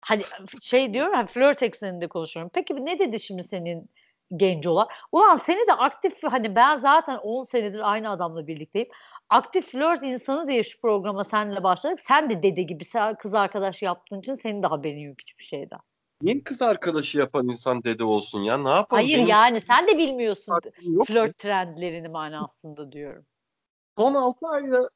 Hani 0.00 0.22
şey 0.62 0.94
diyorum 0.94 1.14
hani 1.14 1.26
flört 1.26 1.62
ekseninde 1.62 2.08
konuşuyorum. 2.08 2.50
Peki 2.54 2.84
ne 2.84 2.98
dedi 2.98 3.20
şimdi 3.20 3.42
senin 3.42 3.90
gencolar? 4.36 4.88
Ulan 5.12 5.36
seni 5.46 5.68
de 5.68 5.72
aktif 5.72 6.22
hani 6.22 6.54
ben 6.54 6.78
zaten 6.78 7.16
10 7.16 7.44
senedir 7.44 7.90
aynı 7.92 8.10
adamla 8.10 8.46
birlikteyim. 8.46 8.88
Aktif 9.28 9.72
flört 9.72 10.02
insanı 10.02 10.48
diye 10.48 10.62
şu 10.62 10.80
programa 10.80 11.24
seninle 11.24 11.62
başladık. 11.62 12.00
Sen 12.00 12.30
de 12.30 12.42
dede 12.42 12.62
gibi 12.62 12.84
kız 13.18 13.34
arkadaş 13.34 13.82
yaptığın 13.82 14.20
için 14.20 14.36
senin 14.36 14.62
de 14.62 14.66
haberin 14.66 15.00
yok 15.00 15.16
hiçbir 15.20 15.44
şeyden. 15.44 15.80
Niye 16.22 16.42
kız 16.42 16.62
arkadaşı 16.62 17.18
yapan 17.18 17.48
insan 17.48 17.84
dede 17.84 18.04
olsun 18.04 18.42
ya? 18.42 18.58
Ne 18.58 18.70
yapalım? 18.70 19.02
Hayır 19.02 19.16
Benim 19.16 19.28
yani 19.28 19.62
sen 19.66 19.86
de 19.86 19.98
bilmiyorsun 19.98 20.54
flört 21.06 21.38
trendlerini 21.38 22.08
manasında 22.08 22.92
diyorum. 22.92 23.26
Son 23.98 24.14
6 24.14 24.46
ayda 24.46 24.90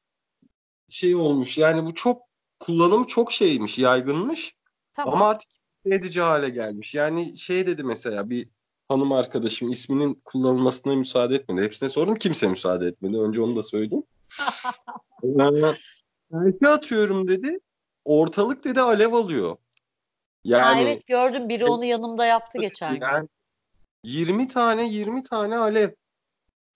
şey 0.89 1.15
olmuş. 1.15 1.57
Yani 1.57 1.85
bu 1.85 1.95
çok 1.95 2.21
kullanım 2.59 3.03
çok 3.03 3.31
şeymiş, 3.31 3.79
yaygınmış. 3.79 4.55
Tamam. 4.93 5.13
Ama 5.13 5.29
artık 5.29 5.51
edici 5.85 6.21
hale 6.21 6.49
gelmiş. 6.49 6.95
Yani 6.95 7.37
şey 7.37 7.67
dedi 7.67 7.83
mesela 7.83 8.29
bir 8.29 8.49
hanım 8.87 9.11
arkadaşım 9.11 9.69
isminin 9.69 10.21
kullanılmasına 10.25 10.95
müsaade 10.95 11.35
etmedi. 11.35 11.65
Hepsine 11.65 11.89
sordum 11.89 12.15
kimse 12.15 12.47
müsaade 12.47 12.87
etmedi. 12.87 13.17
Önce 13.17 13.41
onu 13.41 13.55
da 13.55 13.63
söyleyeyim. 13.63 14.03
Ee, 15.23 15.77
Selfie 16.31 16.69
atıyorum 16.69 17.27
dedi. 17.27 17.59
Ortalık 18.05 18.63
dedi 18.63 18.81
alev 18.81 19.13
alıyor. 19.13 19.57
Yani, 20.43 20.63
Ha, 20.63 20.81
evet 20.81 21.07
gördüm 21.07 21.49
biri 21.49 21.65
onu 21.65 21.85
yanımda 21.85 22.25
yaptı 22.25 22.59
geçen 22.61 22.93
gün. 22.93 23.01
yani 23.01 23.27
20 24.03 24.47
tane 24.47 24.89
20 24.89 25.23
tane 25.23 25.57
alev. 25.57 25.89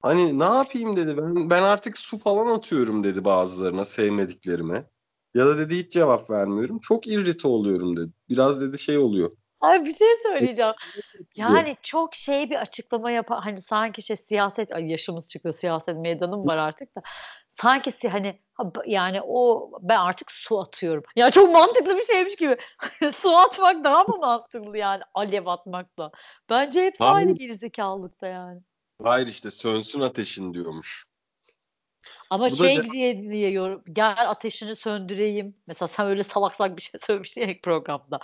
Hani 0.02 0.40
ne 0.40 0.44
yapayım 0.44 0.96
dedi. 0.96 1.18
Ben 1.18 1.50
ben 1.50 1.64
artık 1.64 1.98
su 1.98 2.20
falan 2.20 2.56
atıyorum 2.56 3.04
dedi 3.04 3.26
bazılarına 3.26 3.84
sevmediklerime. 3.84 4.86
Ya 5.34 5.46
da 5.46 5.58
dedi 5.58 5.78
hiç 5.78 5.92
cevap 5.92 6.30
vermiyorum. 6.30 6.80
Çok 6.80 7.08
irrite 7.08 7.48
oluyorum 7.48 7.98
dedi. 7.98 8.12
Biraz 8.30 8.62
dedi 8.62 8.80
şey 8.80 8.98
oluyor. 8.98 9.38
Ay 9.62 9.86
bir 9.86 9.96
şey 9.96 10.08
söyleyeceğim. 10.24 10.74
Yani 11.36 11.78
çok 11.82 12.16
şey 12.16 12.50
bir 12.50 12.56
açıklama 12.56 13.12
yapan 13.12 13.42
hani 13.42 13.62
sanki 13.62 14.02
şey 14.02 14.16
siyaset 14.16 14.72
ay 14.72 14.92
yaşımız 14.92 15.30
çıktı 15.30 15.54
siyaset 15.54 15.98
meydanım 15.98 16.48
var 16.48 16.58
artık 16.58 16.96
da 16.96 17.02
sanki 17.62 18.10
hani 18.10 18.40
yani 18.86 19.22
o 19.24 19.72
ben 19.82 20.00
artık 20.00 20.32
su 20.32 20.60
atıyorum. 20.60 21.04
Ya 21.16 21.32
çok 21.32 21.52
mantıklı 21.54 21.98
bir 21.98 22.06
şeymiş 22.06 22.36
gibi. 22.36 22.58
su 23.16 23.38
atmak 23.38 23.84
daha 23.84 24.04
mı 24.04 24.18
mantıklı 24.18 24.78
yani 24.78 25.04
alev 25.14 25.46
atmakla? 25.46 26.12
Bence 26.50 26.86
hepsi 26.86 27.04
Hayır. 27.04 27.16
aynı 27.16 27.38
gerizekalılıkta 27.38 28.28
yani. 28.28 28.62
Hayır 29.04 29.28
işte 29.28 29.52
sönsün 29.52 30.02
ateşin 30.02 30.54
diyormuş. 30.54 31.06
Ama 32.30 32.52
Bu 32.52 32.54
da 32.54 32.58
şey 32.58 32.76
ce- 32.76 32.92
diye 32.92 33.22
diye 33.22 33.50
yorum 33.50 33.84
gel 33.94 34.30
ateşini 34.30 34.76
söndüreyim. 34.76 35.56
Mesela 35.68 35.88
sen 35.88 36.08
öyle 36.08 36.24
salak 36.24 36.56
salak 36.56 36.78
bir 36.78 36.82
şey 36.82 37.00
söylemiştin 37.08 37.48
ya 37.48 37.56
programda. 37.64 38.20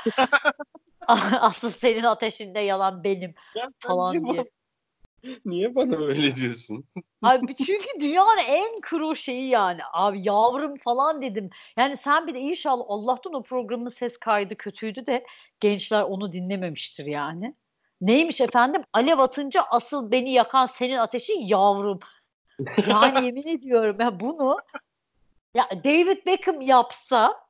Asıl 1.42 1.72
senin 1.72 2.04
ateşinde 2.04 2.60
yalan 2.60 3.04
benim 3.04 3.36
falan 3.80 4.24
niye, 4.24 4.34
diye. 4.34 4.46
niye 5.46 5.76
bana 5.76 5.96
öyle 5.96 6.36
diyorsun? 6.36 6.86
Abi 7.22 7.56
çünkü 7.56 7.88
dünyanın 8.00 8.42
en 8.48 8.82
kuru 8.90 9.16
şeyi 9.16 9.50
yani. 9.50 9.82
Abi 9.94 10.28
yavrum 10.28 10.78
falan 10.78 11.22
dedim. 11.22 11.50
Yani 11.78 11.98
sen 12.04 12.28
bir 12.28 12.34
de 12.34 12.40
inşallah 12.40 12.86
Allah'tan 12.88 13.34
o 13.34 13.44
programın 13.44 13.94
ses 14.00 14.18
kaydı 14.18 14.56
kötüydü 14.56 15.06
de 15.06 15.26
gençler 15.60 16.02
onu 16.02 16.34
dinlememiştir 16.34 17.06
yani. 17.06 17.56
Neymiş 18.02 18.42
efendim? 18.42 18.82
Alev 18.94 19.20
atınca 19.20 19.64
asıl 19.70 20.12
beni 20.12 20.32
yakan 20.32 20.66
senin 20.66 20.98
ateşin 20.98 21.40
yavrum. 21.40 22.00
Yani 22.88 23.26
yemin 23.26 23.48
ediyorum 23.48 23.98
ya 24.00 24.20
bunu 24.20 24.58
ya 25.54 25.70
David 25.84 26.26
Beckham 26.26 26.62
yapsa 26.62 27.42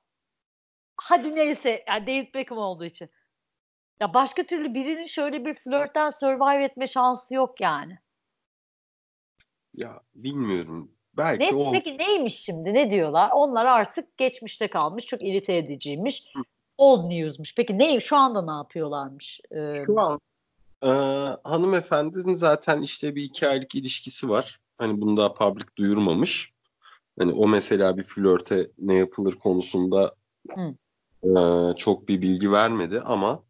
hadi 0.97 1.35
neyse 1.35 1.83
yani 1.87 2.07
David 2.07 2.33
Beckham 2.33 2.57
olduğu 2.57 2.85
için. 2.85 3.09
Ya 4.01 4.13
başka 4.13 4.43
türlü 4.43 4.73
birinin 4.73 5.05
şöyle 5.05 5.45
bir 5.45 5.55
flörtten 5.55 6.11
survive 6.19 6.63
etme 6.63 6.87
şansı 6.87 7.33
yok 7.33 7.61
yani. 7.61 7.97
Ya 9.73 10.01
bilmiyorum. 10.15 10.91
Belki 11.17 11.43
Ne, 11.43 11.57
o 11.57 11.71
peki 11.71 11.97
neymiş 11.97 12.39
şimdi? 12.39 12.73
Ne 12.73 12.89
diyorlar? 12.89 13.29
Onlar 13.33 13.65
artık 13.65 14.17
geçmişte 14.17 14.69
kalmış. 14.69 15.05
Çok 15.05 15.23
irite 15.23 15.57
ediciymiş. 15.57 16.23
Old 16.77 17.09
news'muş. 17.09 17.55
Peki 17.55 17.79
ne 17.79 17.99
şu 17.99 18.15
anda 18.15 18.41
ne 18.41 18.51
yapıyorlarmış? 18.51 19.39
Ee, 19.51 19.83
şu 19.85 19.99
an 19.99 20.19
e, 20.83 20.89
hanımefendinin 21.43 22.33
zaten 22.33 22.81
işte 22.81 23.15
bir 23.15 23.23
iki 23.23 23.47
aylık 23.47 23.75
ilişkisi 23.75 24.29
var. 24.29 24.59
Hani 24.77 25.01
bunu 25.01 25.17
daha 25.17 25.33
public 25.33 25.65
duyurmamış. 25.77 26.53
Hani 27.19 27.33
o 27.33 27.47
mesela 27.47 27.97
bir 27.97 28.03
flörte 28.03 28.67
ne 28.77 28.93
yapılır 28.93 29.35
konusunda 29.35 30.15
Hı. 30.49 30.75
e, 31.23 31.31
çok 31.75 32.07
bir 32.07 32.21
bilgi 32.21 32.51
vermedi 32.51 33.01
ama 33.01 33.43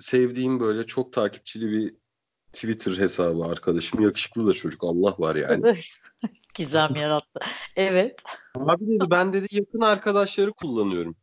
sevdiğim 0.00 0.60
böyle 0.60 0.86
çok 0.86 1.12
takipçili 1.12 1.70
bir 1.72 1.94
Twitter 2.52 2.96
hesabı 2.96 3.44
arkadaşım. 3.44 4.02
Yakışıklı 4.02 4.46
da 4.46 4.52
çocuk 4.52 4.84
Allah 4.84 5.14
var 5.18 5.36
yani. 5.36 5.82
Gizem 6.54 6.96
yarattı. 6.96 7.40
Evet. 7.76 8.16
Abi 8.54 8.86
dedi 8.86 9.04
ben 9.10 9.32
dedi 9.32 9.46
yakın 9.50 9.80
arkadaşları 9.80 10.52
kullanıyorum. 10.52 11.16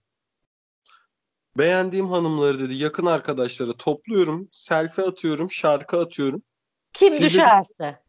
Beğendiğim 1.57 2.07
hanımları 2.07 2.59
dedi 2.59 2.73
yakın 2.73 3.05
arkadaşları 3.05 3.73
topluyorum. 3.73 4.49
Selfie 4.51 5.05
atıyorum, 5.05 5.51
şarkı 5.51 5.99
atıyorum. 5.99 6.43
Kim 6.93 7.09
Siz 7.09 7.21
düşerse. 7.21 8.01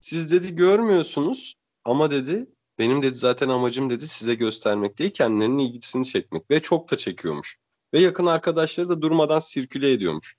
Siz 0.00 0.32
dedi 0.32 0.54
görmüyorsunuz 0.54 1.54
ama 1.84 2.10
dedi 2.10 2.46
benim 2.78 3.02
dedi 3.02 3.14
zaten 3.14 3.48
amacım 3.48 3.90
dedi 3.90 4.08
size 4.08 4.34
göstermek 4.34 4.98
değil 4.98 5.10
kendilerinin 5.10 5.58
ilgisini 5.58 6.06
çekmek 6.06 6.50
ve 6.50 6.62
çok 6.62 6.90
da 6.90 6.96
çekiyormuş. 6.96 7.58
Ve 7.94 8.00
yakın 8.00 8.26
arkadaşları 8.26 8.88
da 8.88 9.02
durmadan 9.02 9.38
sirküle 9.38 9.92
ediyormuş. 9.92 10.36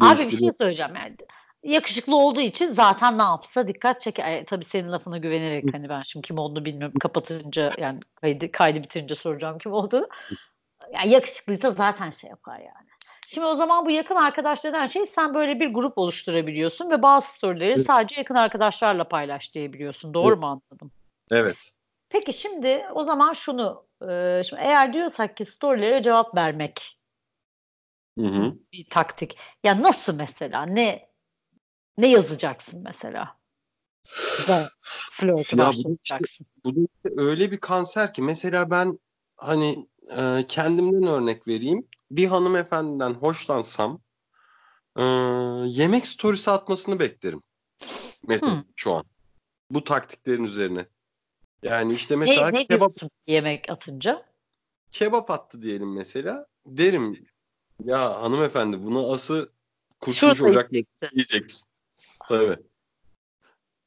Abi 0.00 0.18
bir 0.18 0.38
şey 0.38 0.50
söyleyeceğim 0.60 0.94
yani. 0.96 1.16
Yakışıklı 1.62 2.16
olduğu 2.16 2.40
için 2.40 2.74
zaten 2.74 3.18
ne 3.18 3.22
yapsa 3.22 3.68
dikkat 3.68 4.00
çeker. 4.00 4.24
Ay, 4.24 4.44
tabii 4.44 4.64
senin 4.64 4.92
lafına 4.92 5.18
güvenerek 5.18 5.74
hani 5.74 5.88
ben 5.88 6.02
şimdi 6.02 6.26
kim 6.26 6.38
olduğunu 6.38 6.64
bilmiyorum. 6.64 6.98
Kapatınca 7.00 7.72
yani 7.78 8.00
kaydı, 8.14 8.52
kaydı 8.52 8.82
bitirince 8.82 9.14
soracağım 9.14 9.58
kim 9.58 9.72
olduğunu. 9.72 10.08
Yani 10.92 11.10
yakışıklıysa 11.10 11.70
zaten 11.70 12.10
şey 12.10 12.30
yapar 12.30 12.58
yani. 12.58 12.88
Şimdi 13.26 13.46
o 13.46 13.56
zaman 13.56 13.86
bu 13.86 13.90
yakın 13.90 14.14
arkadaşlardan 14.14 14.86
şey 14.86 15.06
sen 15.06 15.34
böyle 15.34 15.60
bir 15.60 15.74
grup 15.74 15.98
oluşturabiliyorsun 15.98 16.90
ve 16.90 17.02
bazı 17.02 17.26
storyleri 17.28 17.72
Evet. 17.72 17.86
sadece 17.86 18.14
yakın 18.20 18.34
arkadaşlarla 18.34 19.08
paylaş 19.08 19.54
diyebiliyorsun. 19.54 20.14
Doğru 20.14 20.28
Evet. 20.28 20.38
mu 20.38 20.46
anladım? 20.46 20.90
Evet. 21.30 21.74
Peki 22.08 22.32
şimdi 22.32 22.84
o 22.94 23.04
zaman 23.04 23.32
şunu 23.32 23.84
e, 24.10 24.42
şimdi 24.44 24.62
eğer 24.62 24.92
diyorsak 24.92 25.36
ki 25.36 25.44
storylere 25.44 26.02
cevap 26.02 26.34
vermek 26.34 26.98
Hı 28.18 28.26
hı. 28.26 28.54
bir 28.72 28.86
taktik. 28.90 29.36
Ya 29.64 29.82
nasıl 29.82 30.14
mesela? 30.14 30.66
Ne 30.66 31.08
ne 31.98 32.06
yazacaksın 32.06 32.82
mesela? 32.82 33.36
Flörtü 35.12 35.58
Ya 35.58 35.72
bu-. 35.72 35.98
Bu 36.64 36.88
öyle 37.16 37.50
bir 37.50 37.58
kanser 37.58 38.14
ki 38.14 38.22
mesela 38.22 38.70
ben 38.70 38.98
hani 39.36 39.88
e, 40.18 40.44
kendimden 40.48 41.08
örnek 41.08 41.48
vereyim. 41.48 41.88
Bir 42.10 42.26
hanımefendiden 42.26 43.14
hoşlansam 43.14 44.00
e, 44.98 45.02
yemek 45.66 46.06
storiesi 46.06 46.50
atmasını 46.50 47.00
beklerim. 47.00 47.42
Mesela 48.28 48.52
Hı. 48.52 48.64
şu 48.76 48.92
an. 48.92 49.04
Bu 49.70 49.84
taktiklerin 49.84 50.44
üzerine. 50.44 50.86
Yani 51.64 51.94
işte 51.94 52.16
mesela 52.16 52.50
ne, 52.50 52.58
ne 52.58 52.66
kebap 52.66 52.92
yemek 53.26 53.70
atınca? 53.70 54.26
kebap 54.90 55.30
attı 55.30 55.62
diyelim 55.62 55.94
mesela. 55.94 56.46
Derim 56.66 57.26
ya 57.84 58.22
hanımefendi 58.22 58.82
bunu 58.82 59.12
ası 59.12 59.48
kurtuluş 60.00 60.38
Şurada 60.38 60.50
ocak 60.50 60.72
yiyeceksin. 60.72 61.08
yiyeceksin. 61.16 61.68
Tabii. 62.28 62.56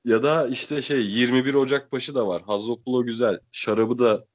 Ya 0.05 0.23
da 0.23 0.47
işte 0.47 0.81
şey 0.81 1.05
21 1.05 1.53
Ocak 1.53 1.91
başı 1.91 2.15
da 2.15 2.27
var. 2.27 2.41
Hazoplo 2.41 3.03
güzel. 3.03 3.39
Şarabı 3.51 3.99
da 3.99 4.25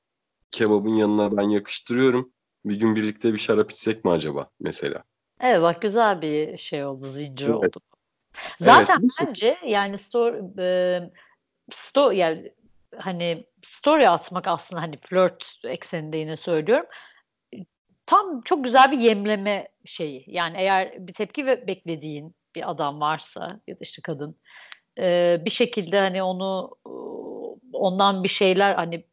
kebabın 0.50 0.94
yanına 0.94 1.37
ben 1.37 1.49
yakıştırıyorum. 1.49 2.32
Bir 2.64 2.80
gün 2.80 2.96
birlikte 2.96 3.32
bir 3.32 3.38
şarap 3.38 3.70
içsek 3.70 4.04
mi 4.04 4.11
acaba 4.11 4.50
mesela? 4.61 5.04
Evet 5.40 5.62
bak 5.62 5.82
güzel 5.82 6.22
bir 6.22 6.56
şey 6.56 6.84
oldu, 6.84 7.08
zincir 7.08 7.46
Evet. 7.46 7.56
oldu. 7.56 7.80
Zaten 8.61 9.00
Evet, 9.00 9.11
bence 9.20 9.58
yani 9.66 9.99
story, 9.99 10.42
e, 10.58 11.00
sto 11.72 12.11
yani 12.11 12.52
hani 12.99 13.46
story 13.64 14.08
atmak 14.08 14.49
aslında 14.49 14.82
hani 14.82 14.96
flört 14.96 15.61
ekseninde 15.64 16.16
yine 16.16 16.37
söylüyorum. 16.37 16.87
Tam 18.06 18.40
çok 18.40 18.64
güzel 18.64 18.92
bir 18.92 18.99
yemleme 18.99 19.68
şeyi. 19.84 20.25
Yani 20.26 20.56
eğer 20.58 21.06
bir 21.06 21.14
tepki 21.14 21.46
ve 21.46 21.66
beklediğin 21.66 22.34
bir 22.54 22.70
adam 22.70 23.00
varsa 23.00 23.61
ya 23.66 23.75
da 23.75 23.78
işte 23.80 24.02
kadın 24.02 24.37
e, 24.99 25.38
bir 25.44 25.50
şekilde 25.50 26.00
hani 26.00 26.22
onu 26.22 26.70
e, 26.87 26.90
ondan 27.72 28.25
bir 28.25 28.28
şeyler 28.28 28.75
hani 28.75 29.06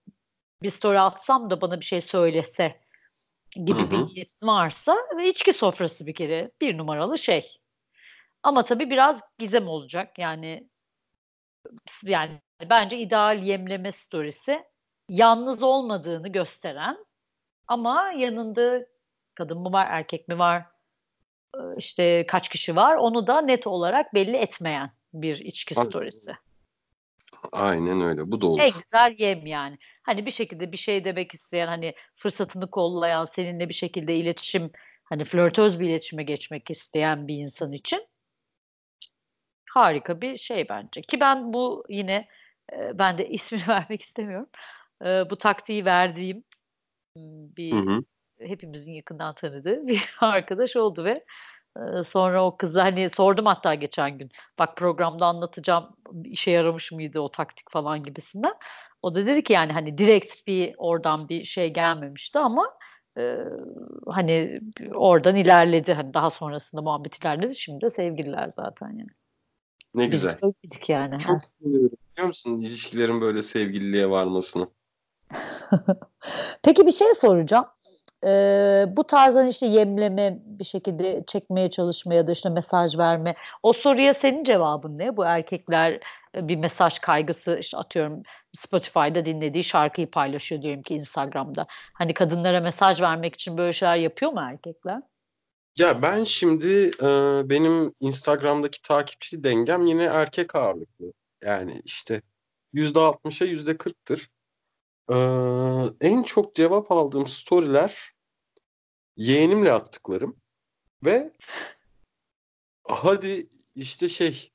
bir 0.63 0.69
story 0.69 1.00
atsam 1.00 1.50
da 1.50 1.62
bana 1.62 1.79
bir 1.79 1.86
şey 1.86 2.01
söylese 2.01 2.79
gibi 3.55 3.81
Hı 3.81 3.91
bir 3.91 3.98
niyetin 3.98 4.48
varsa 4.48 4.98
ve 5.17 5.29
içki 5.29 5.53
sofrası 5.53 6.07
bir 6.07 6.15
kere 6.15 6.51
bir 6.62 6.77
numaralı 6.77 7.17
şey. 7.17 7.57
Ama 8.43 8.63
tabii 8.63 8.89
biraz 8.89 9.21
gizem 9.39 9.67
olacak. 9.67 10.19
Yani 10.19 10.69
yani 12.04 12.40
bence 12.70 12.98
ideal 12.98 13.44
yemleme 13.44 13.92
storiesi 13.92 14.64
yalnız 15.10 15.64
olmadığını 15.64 16.28
gösteren 16.28 17.06
ama 17.68 18.12
yanında 18.18 18.86
kadın 19.36 19.60
mı 19.60 19.72
var, 19.72 19.88
erkek 19.90 20.28
mi 20.28 20.40
var, 20.40 20.66
e, 21.56 21.60
işte 21.78 22.26
kaç 22.28 22.50
kişi 22.50 22.76
var 22.76 22.96
onu 22.96 23.28
da 23.28 23.42
net 23.42 23.68
olarak 23.68 24.14
belli 24.14 24.38
etmeyen 24.38 24.92
bir 25.14 25.38
içki 25.38 25.76
Tabii. 25.76 25.88
storiesi. 25.88 26.32
Aynen 27.52 28.02
öyle. 28.02 28.32
Bu 28.32 28.42
da 28.42 28.48
olur. 28.48 28.60
En 28.60 28.72
güzel 28.72 29.16
yem 29.18 29.46
yani. 29.46 29.78
Hani 30.04 30.26
bir 30.26 30.32
şekilde 30.32 30.72
bir 30.72 30.78
şey 30.78 31.06
demek 31.06 31.34
isteyen, 31.34 31.68
hani 31.68 31.94
fırsatını 32.16 32.70
kollayan, 32.72 33.28
seninle 33.36 33.70
bir 33.70 33.74
şekilde 33.74 34.16
iletişim, 34.16 34.72
hani 35.04 35.26
flörtöz 35.26 35.80
bir 35.80 35.90
iletişime 35.90 36.24
geçmek 36.24 36.70
isteyen 36.70 37.28
bir 37.28 37.36
insan 37.36 37.72
için 37.72 38.08
harika 39.70 40.22
bir 40.22 40.38
şey 40.38 40.70
bence. 40.70 41.02
Ki 41.02 41.20
ben 41.20 41.54
bu 41.54 41.84
yine 41.90 42.28
e, 42.74 43.00
ben 43.00 43.18
de 43.18 43.30
ismini 43.30 43.68
vermek 43.68 44.02
istemiyorum. 44.02 44.50
E, 45.06 45.30
bu 45.30 45.36
taktiği 45.36 45.86
verdiğim 45.86 46.44
bir 47.58 47.74
Hı 47.74 47.92
hı. 47.92 48.04
hepimizin 48.40 48.94
yakından 48.94 49.36
tanıdığı 49.36 49.88
bir 49.88 50.16
arkadaş 50.20 50.76
oldu 50.76 51.04
ve 51.04 51.26
e, 51.78 52.04
sonra 52.04 52.46
o 52.46 52.58
kıza 52.58 52.84
hani 52.84 53.10
sordum 53.10 53.46
hatta 53.46 53.74
geçen 53.76 54.18
gün. 54.18 54.32
Bak 54.60 54.78
programda 54.78 55.26
anlatacağım 55.26 55.96
işe 56.24 56.52
yaramış 56.52 56.92
mıydı 56.92 57.20
o 57.20 57.32
taktik 57.32 57.72
falan 57.72 58.04
gibisinden. 58.04 58.54
O 59.02 59.16
da 59.16 59.26
dedi 59.26 59.44
ki 59.44 59.54
yani 59.54 59.74
hani 59.74 59.98
direkt 59.98 60.48
bir 60.48 60.76
oradan 60.78 61.30
bir 61.30 61.44
şey 61.44 61.74
gelmemişti 61.74 62.40
ama 62.40 62.78
e, 63.18 63.38
hani 64.08 64.62
oradan 64.94 65.36
ilerledi. 65.36 65.94
Hani 65.94 66.14
daha 66.14 66.30
sonrasında 66.30 66.82
muhabbet 66.82 67.18
ilerledi. 67.18 67.56
Şimdi 67.56 67.82
de 67.82 67.90
sevgililer 67.90 68.50
zaten 68.50 68.88
yani. 68.88 69.10
Ne 69.93 70.03
Biz 70.03 70.12
güzel. 70.12 70.38
öyleydik 70.41 70.89
yani. 70.89 71.19
Çok 71.19 71.41
seviyorum 71.46 71.98
biliyor 72.12 72.27
musun 72.27 72.62
ilişkilerin 72.62 73.22
böyle 73.22 73.41
sevgililiğe 73.41 74.10
varmasını. 74.10 74.67
Peki 76.63 76.86
bir 76.86 76.91
şey 76.91 77.13
soracağım. 77.22 77.65
Ee, 78.24 78.86
bu 78.88 79.03
tarzdan 79.03 79.48
işte 79.48 79.65
yemleme 79.65 80.39
bir 80.46 80.63
şekilde 80.63 81.24
çekmeye 81.27 81.72
çalışma 81.72 82.13
ya 82.13 82.27
da 82.27 82.31
işte 82.31 82.50
mesaj 82.50 82.98
verme. 82.98 83.36
O 83.63 83.74
soruya 83.74 84.13
senin 84.13 84.43
cevabın 84.43 84.98
ne? 84.98 85.17
Bu 85.17 85.25
erkekler 85.25 86.00
e, 86.36 86.48
bir 86.48 86.55
mesaj 86.55 87.00
kaygısı 87.00 87.57
işte 87.59 87.77
atıyorum 87.77 88.24
Spotify'da 88.53 89.25
dinlediği 89.25 89.64
şarkıyı 89.64 90.11
paylaşıyor 90.11 90.61
diyelim 90.61 90.83
ki 90.83 90.96
Instagram'da. 90.96 91.68
Hani 91.94 92.14
kadınlara 92.14 92.59
mesaj 92.59 93.01
vermek 93.01 93.35
için 93.35 93.57
böyle 93.57 93.74
şeyler 93.74 93.96
yapıyor 93.96 94.31
mu 94.31 94.40
erkekler? 94.42 95.01
Ya 95.77 96.01
ben 96.01 96.24
şimdi 96.24 96.92
e, 97.01 97.42
benim 97.50 97.94
Instagram'daki 98.00 98.82
takipçi 98.82 99.44
dengem 99.44 99.86
yine 99.86 100.03
erkek 100.03 100.55
ağırlıklı. 100.55 101.14
Yani 101.44 101.82
işte 101.86 102.22
%60'a 102.74 103.46
%40'tır. 103.46 104.29
E, 105.12 105.18
en 106.08 106.24
çok 106.24 106.55
cevap 106.55 106.92
aldığım 106.92 107.27
storyler 107.27 108.12
yeğenimle 109.18 109.72
attıklarım 109.72 110.36
ve 111.05 111.34
hadi 112.84 113.50
işte 113.75 114.10
şey 114.10 114.51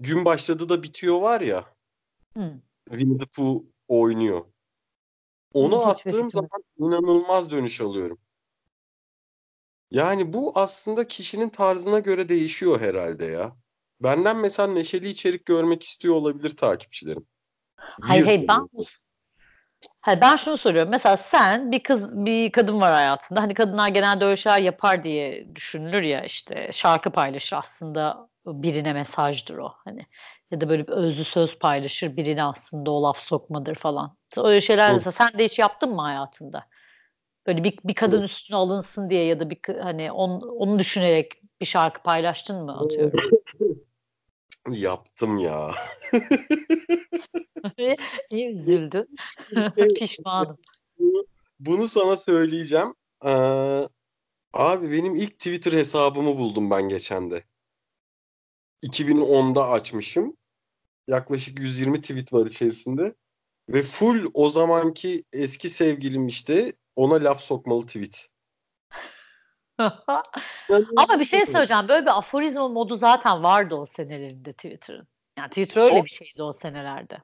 gün 0.00 0.24
başladı 0.24 0.68
da 0.68 0.82
bitiyor 0.82 1.20
var 1.20 1.40
ya 1.40 1.74
Hı. 2.36 2.60
Winnie 2.88 3.18
the 3.18 3.26
Pooh 3.26 3.62
oynuyor. 3.88 4.44
Onu 5.52 5.76
Hiçbir 5.76 6.10
attığım 6.10 6.30
zaman 6.30 6.64
inanılmaz 6.78 7.50
dönüş 7.50 7.80
alıyorum. 7.80 8.18
Yani 9.92 10.32
bu 10.32 10.52
aslında 10.54 11.08
kişinin 11.08 11.48
tarzına 11.48 11.98
göre 11.98 12.28
değişiyor 12.28 12.80
herhalde 12.80 13.24
ya. 13.24 13.52
Benden 14.00 14.36
mesela 14.36 14.68
neşeli 14.68 15.08
içerik 15.08 15.46
görmek 15.46 15.82
istiyor 15.82 16.14
olabilir 16.14 16.56
takipçilerim. 16.56 17.26
Hayır 17.76 18.24
hayır 18.24 18.48
ben. 18.48 18.68
Hayır, 20.00 20.20
ben 20.20 20.36
şunu 20.36 20.56
soruyorum. 20.56 20.90
Mesela 20.90 21.16
sen 21.16 21.72
bir 21.72 21.82
kız 21.82 22.24
bir 22.24 22.52
kadın 22.52 22.80
var 22.80 22.92
hayatında. 22.92 23.40
Hani 23.40 23.54
kadınlar 23.54 23.88
genelde 23.88 24.24
öyle 24.24 24.36
şeyler 24.36 24.58
yapar 24.58 25.04
diye 25.04 25.54
düşünülür 25.54 26.02
ya 26.02 26.24
işte 26.24 26.70
şarkı 26.72 27.10
paylaşır 27.10 27.56
aslında 27.56 28.28
birine 28.46 28.92
mesajdır 28.92 29.58
o 29.58 29.72
hani 29.84 30.06
ya 30.50 30.60
da 30.60 30.68
böyle 30.68 30.86
bir 30.86 30.92
özlü 30.92 31.24
söz 31.24 31.58
paylaşır 31.58 32.16
birine 32.16 32.44
aslında 32.44 32.90
o 32.90 33.02
laf 33.02 33.18
sokmadır 33.18 33.74
falan. 33.74 34.16
Öyle 34.36 34.60
şeyler 34.60 34.92
mesela 34.92 35.12
sen 35.12 35.38
de 35.38 35.44
hiç 35.44 35.58
yaptın 35.58 35.90
mı 35.90 36.02
hayatında? 36.02 36.66
Böyle 37.46 37.64
bir, 37.64 37.78
bir 37.84 37.94
kadın 37.94 38.22
üstüne 38.22 38.56
alınsın 38.56 39.10
diye 39.10 39.24
ya 39.24 39.40
da 39.40 39.50
bir 39.50 39.58
hani 39.82 40.12
on, 40.12 40.40
onu 40.40 40.78
düşünerek 40.78 41.42
bir 41.60 41.66
şarkı 41.66 42.02
paylaştın 42.02 42.64
mı 42.64 42.78
atıyorum. 42.78 43.20
Yaptım 44.70 45.38
ya. 45.38 45.70
Niye 48.32 48.50
üzüldün? 48.50 49.08
Pişmanım. 49.96 50.58
Bunu, 50.98 51.24
bunu 51.60 51.88
sana 51.88 52.16
söyleyeceğim. 52.16 52.94
Ee, 53.24 53.88
abi 54.52 54.90
benim 54.90 55.14
ilk 55.14 55.38
Twitter 55.38 55.72
hesabımı 55.72 56.38
buldum 56.38 56.70
ben 56.70 56.88
geçen 56.88 57.30
de. 57.30 57.42
2010'da 58.86 59.70
açmışım. 59.70 60.36
Yaklaşık 61.08 61.60
120 61.60 62.00
tweet 62.00 62.32
var 62.32 62.46
içerisinde. 62.46 63.14
Ve 63.68 63.82
full 63.82 64.30
o 64.34 64.48
zamanki 64.48 65.24
eski 65.32 65.68
sevgilim 65.68 66.26
işte 66.26 66.72
ona 67.02 67.14
laf 67.14 67.40
sokmalı 67.40 67.86
tweet. 67.86 68.28
Ama 70.96 71.20
bir 71.20 71.24
şey 71.24 71.46
söyleyeceğim. 71.46 71.88
Böyle 71.88 72.02
bir 72.02 72.18
aforizm 72.18 72.60
modu 72.60 72.96
zaten 72.96 73.42
vardı 73.42 73.74
o 73.74 73.86
senelerinde 73.86 74.52
Twitter'ın. 74.52 75.08
Yani 75.38 75.48
Twitter 75.48 75.82
öyle 75.82 75.94
Son- 75.94 76.04
bir 76.04 76.10
şeydi 76.10 76.42
o 76.42 76.52
senelerde. 76.52 77.22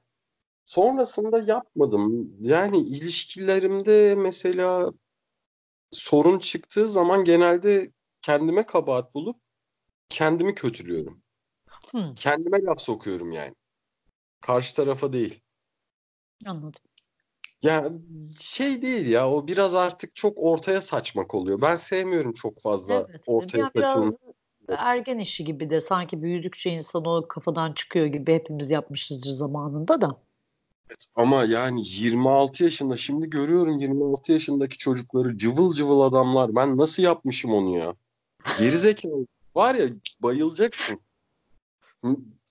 Sonrasında 0.65 1.39
yapmadım. 1.39 2.33
Yani 2.41 2.79
ilişkilerimde 2.79 4.15
mesela 4.15 4.93
sorun 5.93 6.39
çıktığı 6.39 6.89
zaman 6.89 7.25
genelde 7.25 7.93
kendime 8.23 8.67
kabahat 8.67 9.15
bulup 9.15 9.41
kendimi 10.09 10.55
kötülüyorum. 10.55 11.23
Hı, 11.93 12.13
Kendime 12.17 12.63
laf 12.63 12.81
sokuyorum 12.81 13.33
yani. 13.33 13.55
Karşı 14.41 14.77
tarafa 14.77 15.13
değil. 15.13 15.41
anladım. 16.47 16.83
Ya 17.63 17.91
şey 18.41 18.83
değil 18.83 19.09
ya 19.09 19.31
o 19.31 19.47
biraz 19.47 19.75
artık 19.75 20.17
çok 20.17 20.33
ortaya 20.37 20.81
saçmak 20.81 21.35
oluyor. 21.35 21.61
Ben 21.63 21.77
sevmiyorum 21.77 22.33
çok 22.33 22.61
fazla 22.61 22.95
Evet. 22.95 23.21
ortaya 23.27 23.59
Ya 23.59 23.71
saçılmış. 23.77 24.17
ergen 24.69 25.19
işi 25.19 25.45
gibi 25.45 25.71
de 25.71 25.81
sanki 25.81 26.23
büyüdükçe 26.23 26.71
insan 26.71 27.05
o 27.05 27.29
kafadan 27.29 27.73
çıkıyor 27.73 28.07
gibi 28.07 28.35
hepimiz 28.35 28.71
yapmışızdır 28.71 29.31
zamanında 29.31 30.01
da. 30.01 30.21
Ama 31.15 31.45
yani 31.45 31.81
26 31.85 32.65
yaşında 32.65 32.97
şimdi 32.97 33.31
görüyorum 33.31 33.79
26 33.79 34.33
yaşındaki 34.33 34.79
çocukları 34.79 35.39
cıvıl 35.39 35.73
cıvıl 35.73 36.01
adamlar. 36.01 36.55
Ben 36.57 36.77
nasıl 36.77 37.03
yapmışım 37.03 37.53
onu 37.53 37.77
ya? 37.77 37.95
Gerizekalı. 38.59 39.27
Var 39.55 39.75
ya 39.75 39.87
bayılacaksın. 40.23 41.01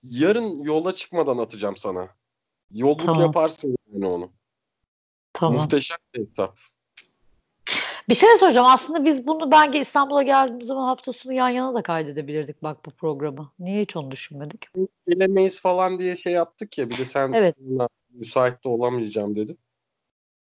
Yarın 0.02 0.62
yola 0.62 0.92
çıkmadan 0.92 1.38
atacağım 1.38 1.76
sana. 1.76 2.08
Yolluk 2.70 3.06
Tamam. 3.06 3.20
yaparsın 3.22 3.76
yani 3.92 4.06
onu. 4.06 4.30
Tamam. 5.38 5.54
Muhteşem 5.60 5.96
bir 6.14 6.20
hesap. 6.20 6.58
Bir 8.08 8.14
şey 8.14 8.28
soracağım. 8.40 8.66
Aslında 8.66 9.04
biz 9.04 9.26
bunu 9.26 9.50
ben 9.50 9.72
İstanbul'a 9.72 10.22
geldiğimiz 10.22 10.66
zaman 10.66 10.86
hafta 10.86 11.12
sonu 11.12 11.32
yan 11.32 11.48
yana 11.48 11.74
da 11.74 11.82
kaydedebilirdik 11.82 12.62
bak 12.62 12.84
bu 12.86 12.90
programı. 12.90 13.52
Niye 13.58 13.82
hiç 13.82 13.96
onu 13.96 14.10
düşünmedik? 14.10 14.66
Gelemeyiz 15.08 15.62
falan 15.62 15.98
diye 15.98 16.16
şey 16.16 16.32
yaptık 16.32 16.78
ya 16.78 16.90
bir 16.90 16.98
de 16.98 17.04
sen 17.04 17.32
Evet. 17.32 17.54
müsait 18.10 18.64
de 18.64 18.68
olamayacağım 18.68 19.34
dedin. 19.34 19.58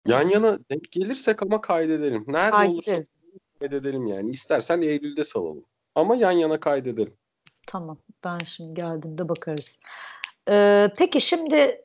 Yan 0.07 0.27
yana 0.29 0.57
denk 0.71 0.91
gelirsek 0.91 1.43
ama 1.43 1.61
kaydedelim. 1.61 2.25
Nerede 2.27 2.51
Kaydedelim. 2.51 2.73
olursa 2.75 3.03
kaydedelim 3.59 4.07
yani. 4.07 4.29
İstersen 4.29 4.81
Eylül'de 4.81 5.23
salalım. 5.23 5.65
Ama 5.95 6.15
yan 6.15 6.31
yana 6.31 6.59
kaydedelim. 6.59 7.13
Tamam. 7.67 7.97
Ben 8.23 8.39
şimdi 8.57 8.73
geldiğimde 8.73 9.29
bakarız. 9.29 9.71
Ee, 10.49 10.87
peki 10.97 11.21
şimdi 11.21 11.81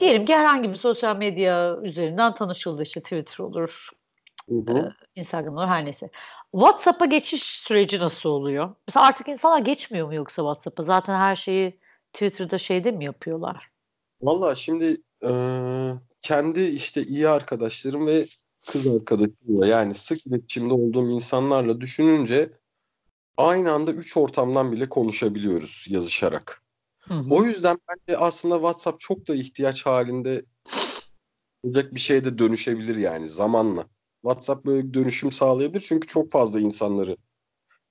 diyelim 0.00 0.26
ki 0.26 0.34
herhangi 0.34 0.70
bir 0.70 0.74
sosyal 0.74 1.16
medya 1.16 1.78
üzerinden 1.82 2.34
tanışıldı 2.34 2.82
işte 2.82 3.00
Twitter 3.02 3.38
olur, 3.44 3.88
Hı 4.48 4.54
hı. 4.68 4.92
Instagram 5.14 5.56
olur 5.56 5.66
her 5.66 5.84
neyse. 5.84 6.10
WhatsApp'a 6.52 7.06
geçiş 7.06 7.42
süreci 7.42 7.98
nasıl 7.98 8.28
oluyor? 8.28 8.74
Mesela 8.88 9.06
artık 9.06 9.28
insanlar 9.28 9.58
geçmiyor 9.58 10.06
mu 10.06 10.14
yoksa 10.14 10.42
WhatsApp'a? 10.42 10.82
Zaten 10.82 11.14
her 11.16 11.36
şeyi 11.36 11.80
Twitter'da 12.12 12.58
şeyde 12.58 12.90
mi 12.90 13.04
yapıyorlar? 13.04 13.70
Valla 14.22 14.54
şimdi 14.54 14.96
eee, 15.28 15.92
kendi 16.20 16.60
işte 16.60 17.02
iyi 17.02 17.28
arkadaşlarım 17.28 18.06
ve 18.06 18.26
kız 18.66 18.86
arkadaşımla 18.86 19.66
yani 19.66 19.94
sık 19.94 20.26
iletişimde 20.26 20.74
olduğum 20.74 21.10
insanlarla 21.10 21.80
düşününce 21.80 22.50
aynı 23.36 23.72
anda 23.72 23.92
üç 23.92 24.16
ortamdan 24.16 24.72
bile 24.72 24.88
konuşabiliyoruz 24.88 25.86
yazışarak. 25.90 26.61
Hı 27.08 27.14
hı. 27.14 27.24
O 27.30 27.44
yüzden 27.44 27.76
bence 27.88 28.18
aslında 28.18 28.54
WhatsApp 28.54 29.00
çok 29.00 29.28
da 29.28 29.34
ihtiyaç 29.34 29.86
halinde 29.86 30.42
olacak 31.62 31.94
bir 31.94 32.00
şeye 32.00 32.24
de 32.24 32.38
dönüşebilir 32.38 32.96
yani 32.96 33.28
zamanla. 33.28 33.84
WhatsApp 34.22 34.66
böyle 34.66 34.88
bir 34.88 34.94
dönüşüm 34.94 35.32
sağlayabilir 35.32 35.80
çünkü 35.80 36.08
çok 36.08 36.30
fazla 36.30 36.60
insanları 36.60 37.16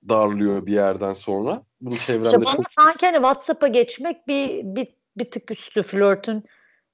darlıyor 0.09 0.65
bir 0.65 0.73
yerden 0.73 1.13
sonra. 1.13 1.63
Bunun 1.81 1.95
İşte 1.95 2.13
çevremde 2.13 2.45
bana 2.45 2.55
çok 2.55 2.65
sanki 2.79 3.05
hani 3.05 3.15
WhatsApp'a 3.15 3.67
geçmek 3.67 4.27
bir, 4.27 4.63
bir, 4.63 4.95
bir 5.17 5.31
tık 5.31 5.51
üstü 5.51 5.83
flörtün 5.83 6.43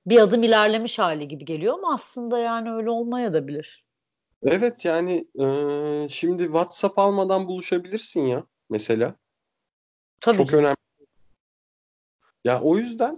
bir 0.05 0.19
adım 0.19 0.43
ilerlemiş 0.43 0.99
hali 0.99 1.27
gibi 1.27 1.45
geliyor 1.45 1.73
ama 1.73 1.93
aslında 1.93 2.39
yani 2.39 2.73
öyle 2.73 2.89
olmaya 2.89 3.33
da 3.33 3.47
bilir. 3.47 3.85
Evet 4.43 4.85
yani 4.85 5.27
eee, 5.35 6.07
şimdi 6.09 6.43
WhatsApp 6.43 6.99
almadan 6.99 7.47
buluşabilirsin 7.47 8.21
ya 8.21 8.43
mesela. 8.69 9.15
Tabii 10.21 10.35
Çok 10.35 10.53
önemli. 10.53 10.75
Ya 12.47 12.61
o 12.61 12.77
yüzden 12.77 13.17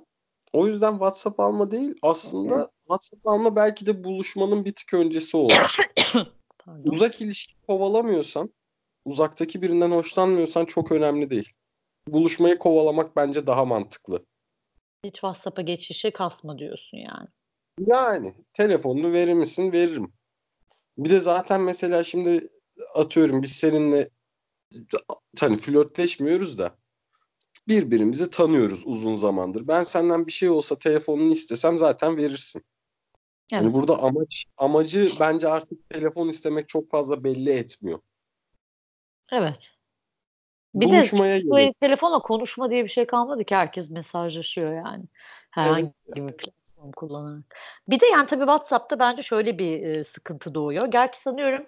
o 0.54 0.68
yüzden 0.68 0.92
WhatsApp 0.92 1.40
alma 1.40 1.72
değil 1.72 1.96
aslında 2.02 2.72
WhatsApp 2.80 3.28
alma 3.28 3.56
belki 3.56 3.86
de 3.86 4.04
buluşmanın 4.04 4.66
bir 4.66 4.76
tık 4.76 4.94
öncesi 4.94 5.38
olur. 5.38 5.54
Uzak 6.84 7.22
ilişki 7.22 7.54
kovalamıyorsan, 7.68 8.54
uzaktaki 9.06 9.62
birinden 9.62 9.92
hoşlanmıyorsan 9.92 10.66
çok 10.66 10.92
önemli 10.92 11.30
değil. 11.30 11.50
Buluşmayı 12.08 12.58
kovalamak 12.58 13.16
bence 13.16 13.48
daha 13.48 13.66
mantıklı. 13.66 14.26
Hiç 15.04 15.14
WhatsApp'a 15.14 15.62
geçişe 15.62 16.12
kasma 16.12 16.58
diyorsun 16.58 16.98
yani. 16.98 17.28
Yani 17.80 18.34
telefonunu 18.54 19.14
verir 19.14 19.34
misin? 19.34 19.72
Veririm. 19.72 20.14
Bir 20.98 21.10
de 21.10 21.20
zaten 21.20 21.62
mesela 21.62 22.04
şimdi 22.04 22.48
atıyorum 22.96 23.42
biz 23.42 23.52
seninle 23.52 24.10
hani 25.40 25.58
flörtleşmiyoruz 25.58 26.58
da 26.58 26.79
birbirimizi 27.70 28.30
tanıyoruz 28.30 28.84
uzun 28.86 29.16
zamandır. 29.16 29.68
Ben 29.68 29.84
senden 29.84 30.28
bir 30.28 30.32
şey 30.32 30.50
olsa 30.50 30.80
telefonunu 30.80 31.32
istesem 31.32 31.78
zaten 31.78 32.18
verirsin. 32.18 32.64
Yani 33.52 33.64
Evet. 33.64 33.74
burada 33.74 34.04
amaç 34.04 34.44
amacı 34.58 35.10
bence 35.20 35.50
artık 35.50 35.90
telefon 35.90 36.28
istemek 36.28 36.70
çok 36.70 36.92
fazla 36.92 37.24
belli 37.24 37.50
etmiyor. 37.52 38.00
Evet. 39.32 39.70
Bir 40.76 40.86
de 40.86 40.90
Buluşmaya 40.90 41.40
bu 41.44 41.58
gerek. 41.58 41.80
telefonla 41.82 42.20
konuşma 42.20 42.70
diye 42.70 42.84
bir 42.84 42.90
şey 42.90 43.08
kalmadı 43.08 43.44
ki 43.44 43.56
herkes 43.56 43.90
mesajlaşıyor 43.90 44.74
yani. 44.74 45.04
Herhangi 45.52 45.92
bir 46.16 46.38
platform 46.38 46.92
kullanarak. 46.96 47.44
Bir 47.88 48.00
de 48.00 48.06
yani 48.06 48.28
tabii 48.28 48.42
WhatsApp'ta 48.42 49.00
bence 49.00 49.24
şöyle 49.24 49.58
bir 49.58 49.82
e, 49.84 50.04
sıkıntı 50.04 50.54
doğuyor. 50.54 50.88
Gerçi 50.88 51.20
sanıyorum 51.20 51.66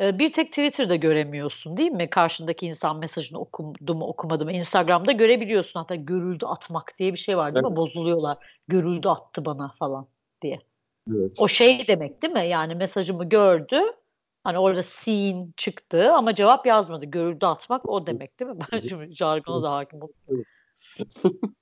bir 0.00 0.32
tek 0.32 0.48
Twitter'da 0.48 0.96
göremiyorsun 0.96 1.76
değil 1.76 1.90
mi? 1.90 2.10
Karşındaki 2.10 2.66
insan 2.66 2.98
mesajını 2.98 3.38
okudu 3.38 3.94
mu 3.94 4.06
okumadı 4.06 4.44
mı? 4.44 4.52
Instagram'da 4.52 5.12
görebiliyorsun. 5.12 5.80
Hatta 5.80 5.94
görüldü 5.94 6.46
atmak 6.46 6.98
diye 6.98 7.12
bir 7.12 7.18
şey 7.18 7.36
var 7.36 7.54
değil 7.54 7.64
mi? 7.64 7.68
Evet. 7.68 7.76
Bozuluyorlar. 7.76 8.38
Görüldü 8.68 9.08
attı 9.08 9.44
bana 9.44 9.74
falan 9.78 10.06
diye. 10.42 10.60
Evet. 11.10 11.38
O 11.40 11.48
şey 11.48 11.86
demek 11.88 12.22
değil 12.22 12.32
mi? 12.32 12.48
Yani 12.48 12.74
mesajımı 12.74 13.28
gördü. 13.28 13.80
Hani 14.44 14.58
orada 14.58 14.82
seen 14.82 15.52
çıktı 15.56 16.12
ama 16.12 16.34
cevap 16.34 16.66
yazmadı. 16.66 17.06
Görüldü 17.06 17.46
atmak 17.46 17.88
o 17.88 18.06
demek 18.06 18.40
değil 18.40 18.50
mi? 18.50 18.58
Ben 18.72 18.80
şimdi 18.80 19.14
jargona 19.14 19.62
da 19.62 19.72
hakim 19.72 20.02
oldum. 20.02 20.44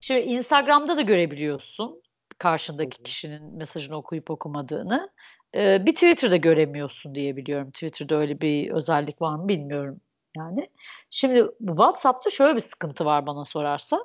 Şimdi 0.00 0.20
Instagram'da 0.20 0.96
da 0.96 1.02
görebiliyorsun 1.02 2.02
karşındaki 2.38 3.02
kişinin 3.02 3.56
mesajını 3.56 3.96
okuyup 3.96 4.30
okumadığını. 4.30 5.10
Ee, 5.54 5.86
bir 5.86 5.94
Twitter'da 5.94 6.36
göremiyorsun 6.36 7.14
diye 7.14 7.36
biliyorum. 7.36 7.70
Twitter'da 7.70 8.14
öyle 8.14 8.40
bir 8.40 8.70
özellik 8.70 9.22
var 9.22 9.36
mı 9.36 9.48
bilmiyorum 9.48 10.00
yani. 10.36 10.70
Şimdi 11.10 11.46
WhatsApp'ta 11.58 12.30
şöyle 12.30 12.56
bir 12.56 12.60
sıkıntı 12.60 13.04
var 13.04 13.26
bana 13.26 13.44
sorarsa. 13.44 14.04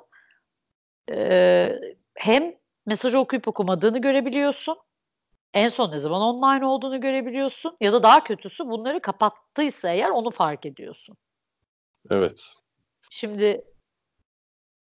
Ee, 1.10 1.80
hem 2.14 2.54
mesajı 2.86 3.18
okuyup 3.18 3.48
okumadığını 3.48 4.00
görebiliyorsun. 4.00 4.78
En 5.54 5.68
son 5.68 5.90
ne 5.90 5.98
zaman 5.98 6.22
online 6.22 6.66
olduğunu 6.66 7.00
görebiliyorsun. 7.00 7.76
Ya 7.80 7.92
da 7.92 8.02
daha 8.02 8.24
kötüsü 8.24 8.64
bunları 8.64 9.00
kapattıysa 9.00 9.88
eğer 9.88 10.10
onu 10.10 10.30
fark 10.30 10.66
ediyorsun. 10.66 11.16
Evet. 12.10 12.42
Şimdi 13.10 13.64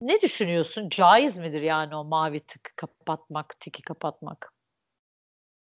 ne 0.01 0.21
düşünüyorsun? 0.21 0.89
Caiz 0.89 1.37
midir 1.37 1.61
yani 1.61 1.95
o 1.95 2.03
mavi 2.03 2.39
tık 2.39 2.73
kapatmak, 2.75 3.59
tiki 3.59 3.81
kapatmak? 3.81 4.56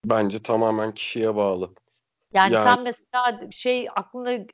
Bence 0.04 0.42
tamamen 0.42 0.92
kişiye 0.92 1.36
bağlı. 1.36 1.74
Yani, 2.32 2.54
Yani- 2.54 2.64
sen 2.64 2.82
mesela 2.82 3.50
şey 3.50 3.88
aklında 3.96 4.46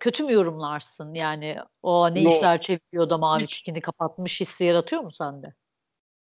kötü 0.00 0.24
mü 0.24 0.32
yorumlarsın? 0.32 1.14
Yani 1.14 1.56
o 1.82 2.14
ne 2.14 2.22
Yok. 2.22 2.34
işler 2.34 2.60
çeviriyor 2.60 3.10
da 3.10 3.18
mavi 3.18 3.42
Hiç. 3.42 3.52
tikini 3.52 3.80
kapatmış 3.80 4.40
hissi 4.40 4.64
yaratıyor 4.64 5.02
mu 5.02 5.12
sende? 5.12 5.54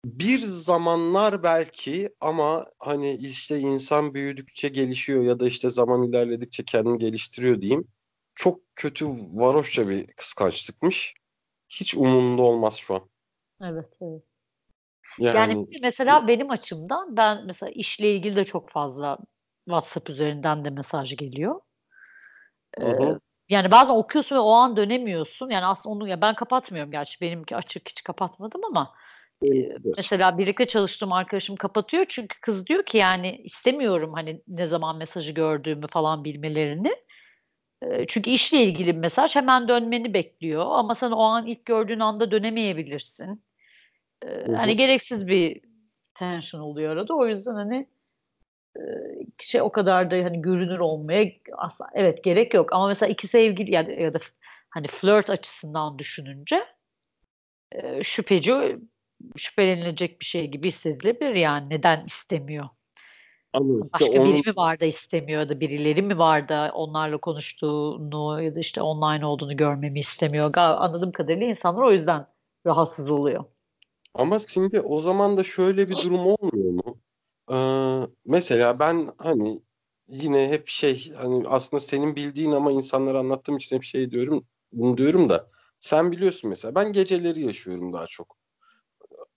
Bir 0.05 0.39
zamanlar 0.39 1.43
belki 1.43 2.09
ama 2.21 2.65
hani 2.79 3.15
işte 3.15 3.59
insan 3.59 4.13
büyüdükçe 4.13 4.67
gelişiyor 4.67 5.23
ya 5.23 5.39
da 5.39 5.47
işte 5.47 5.69
zaman 5.69 6.03
ilerledikçe 6.03 6.63
kendini 6.65 6.97
geliştiriyor 6.97 7.61
diyeyim. 7.61 7.87
Çok 8.35 8.75
kötü 8.75 9.05
varoşça 9.33 9.87
bir 9.89 10.07
kıskançlıkmış. 10.07 11.13
Hiç 11.69 11.95
umurumda 11.95 12.41
olmaz 12.41 12.75
şu 12.77 12.95
an. 12.95 13.01
Evet, 13.61 13.97
evet. 14.01 14.23
Yani, 15.19 15.53
Yani 15.53 15.65
mesela 15.81 16.27
benim 16.27 16.51
açımdan 16.51 17.17
ben 17.17 17.45
mesela 17.45 17.69
işle 17.69 18.15
ilgili 18.15 18.35
de 18.35 18.45
çok 18.45 18.69
fazla 18.69 19.17
WhatsApp 19.65 20.09
üzerinden 20.09 20.65
de 20.65 20.69
mesaj 20.69 21.15
geliyor. 21.15 21.61
Ee, 22.81 22.85
yani 23.49 23.71
bazen 23.71 23.93
okuyorsun 23.93 24.35
ve 24.35 24.39
o 24.39 24.51
an 24.51 24.75
dönemiyorsun. 24.75 25.49
Yani 25.49 25.65
aslında 25.65 25.95
onu 25.95 26.07
ya 26.07 26.21
ben 26.21 26.35
kapatmıyorum 26.35 26.91
gerçi 26.91 27.21
benimki 27.21 27.55
açık 27.55 27.89
hiç 27.89 28.03
kapatmadım 28.03 28.61
ama 28.65 28.93
mesela 29.97 30.37
birlikte 30.37 30.67
çalıştığım 30.67 31.11
arkadaşım 31.11 31.55
kapatıyor 31.55 32.05
çünkü 32.09 32.41
kız 32.41 32.67
diyor 32.67 32.83
ki 32.83 32.97
yani 32.97 33.37
istemiyorum 33.43 34.13
hani 34.13 34.41
ne 34.47 34.65
zaman 34.65 34.97
mesajı 34.97 35.31
gördüğümü 35.31 35.87
falan 35.87 36.23
bilmelerini. 36.23 36.95
Çünkü 38.07 38.29
işle 38.29 38.63
ilgili 38.63 38.95
bir 38.95 38.99
mesaj 38.99 39.35
hemen 39.35 39.67
dönmeni 39.67 40.13
bekliyor 40.13 40.65
ama 40.69 40.95
sen 40.95 41.11
o 41.11 41.21
an 41.21 41.47
ilk 41.47 41.65
gördüğün 41.65 41.99
anda 41.99 42.31
dönemeyebilirsin. 42.31 43.43
Ee, 44.25 44.51
hani 44.55 44.75
gereksiz 44.75 45.27
bir 45.27 45.61
tension 46.13 46.61
oluyor 46.61 46.93
arada. 46.93 47.15
O 47.15 47.27
yüzden 47.27 47.53
hani 47.53 47.87
e, 48.77 48.81
şey 49.39 49.61
o 49.61 49.71
kadar 49.71 50.11
da 50.11 50.15
hani 50.15 50.41
görünür 50.41 50.79
olmaya 50.79 51.31
asla 51.57 51.87
evet 51.93 52.23
gerek 52.23 52.53
yok. 52.53 52.73
Ama 52.73 52.87
mesela 52.87 53.09
iki 53.09 53.27
sevgili 53.27 53.71
ya 53.75 53.87
da, 53.87 53.91
ya 53.91 54.13
da 54.13 54.19
hani 54.69 54.87
flört 54.87 55.29
açısından 55.29 55.99
düşününce 55.99 56.65
e, 57.71 58.03
şüpheci 58.03 58.77
şüphelenilecek 59.37 60.19
bir 60.21 60.25
şey 60.25 60.47
gibi 60.47 60.67
hissedilebilir 60.67 61.35
yani 61.35 61.69
neden 61.69 62.05
istemiyor? 62.05 62.69
Ama 63.53 63.73
işte 63.73 63.87
Başka 63.93 64.21
onun- 64.21 64.33
biri 64.33 64.49
mi 64.49 64.55
var 64.55 64.79
da 64.79 64.85
istemiyor 64.85 65.39
ya 65.41 65.49
da 65.49 65.59
birileri 65.59 66.01
mi 66.01 66.17
var 66.17 66.49
da 66.49 66.71
onlarla 66.73 67.17
konuştuğunu 67.17 68.41
ya 68.41 68.55
da 68.55 68.59
işte 68.59 68.81
online 68.81 69.25
olduğunu 69.25 69.57
görmemi 69.57 69.99
istemiyor. 69.99 70.53
Anladığım 70.57 71.11
kadarıyla 71.11 71.47
insanlar 71.47 71.83
o 71.83 71.91
yüzden 71.91 72.25
rahatsız 72.65 73.09
oluyor. 73.09 73.45
Ama 74.13 74.39
şimdi 74.39 74.81
o 74.81 74.99
zaman 74.99 75.37
da 75.37 75.43
şöyle 75.43 75.89
bir 75.89 75.95
durum 76.01 76.19
olmuyor 76.27 76.71
mu? 76.85 77.01
Ee, 77.51 77.55
mesela 78.25 78.79
ben 78.79 79.07
hani 79.17 79.61
yine 80.07 80.49
hep 80.49 80.67
şey 80.67 81.11
hani 81.13 81.47
aslında 81.47 81.79
senin 81.81 82.15
bildiğin 82.15 82.51
ama 82.51 82.71
insanlara 82.71 83.19
anlattığım 83.19 83.57
için 83.57 83.75
hep 83.75 83.83
şey 83.83 84.11
diyorum 84.11 84.45
bunu 84.71 84.97
diyorum 84.97 85.29
da 85.29 85.47
sen 85.79 86.11
biliyorsun 86.11 86.49
mesela 86.49 86.75
ben 86.75 86.93
geceleri 86.93 87.41
yaşıyorum 87.41 87.93
daha 87.93 88.07
çok. 88.07 88.37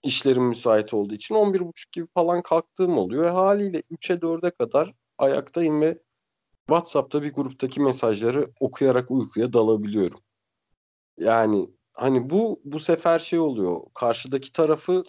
İşlerim 0.03 0.43
müsait 0.43 0.93
olduğu 0.93 1.13
için 1.13 1.35
11.30 1.35 1.85
gibi 1.91 2.07
falan 2.13 2.41
kalktığım 2.41 2.97
oluyor. 2.97 3.29
Haliyle 3.31 3.83
3'e 3.91 4.21
4'e 4.21 4.51
kadar 4.51 4.93
ayaktayım 5.17 5.81
ve 5.81 5.99
WhatsApp'ta 6.67 7.23
bir 7.23 7.33
gruptaki 7.33 7.81
mesajları 7.81 8.45
okuyarak 8.59 9.11
uykuya 9.11 9.53
dalabiliyorum. 9.53 10.19
Yani 11.17 11.69
hani 11.93 12.29
bu 12.29 12.61
bu 12.65 12.79
sefer 12.79 13.19
şey 13.19 13.39
oluyor. 13.39 13.81
Karşıdaki 13.93 14.53
tarafı 14.53 15.03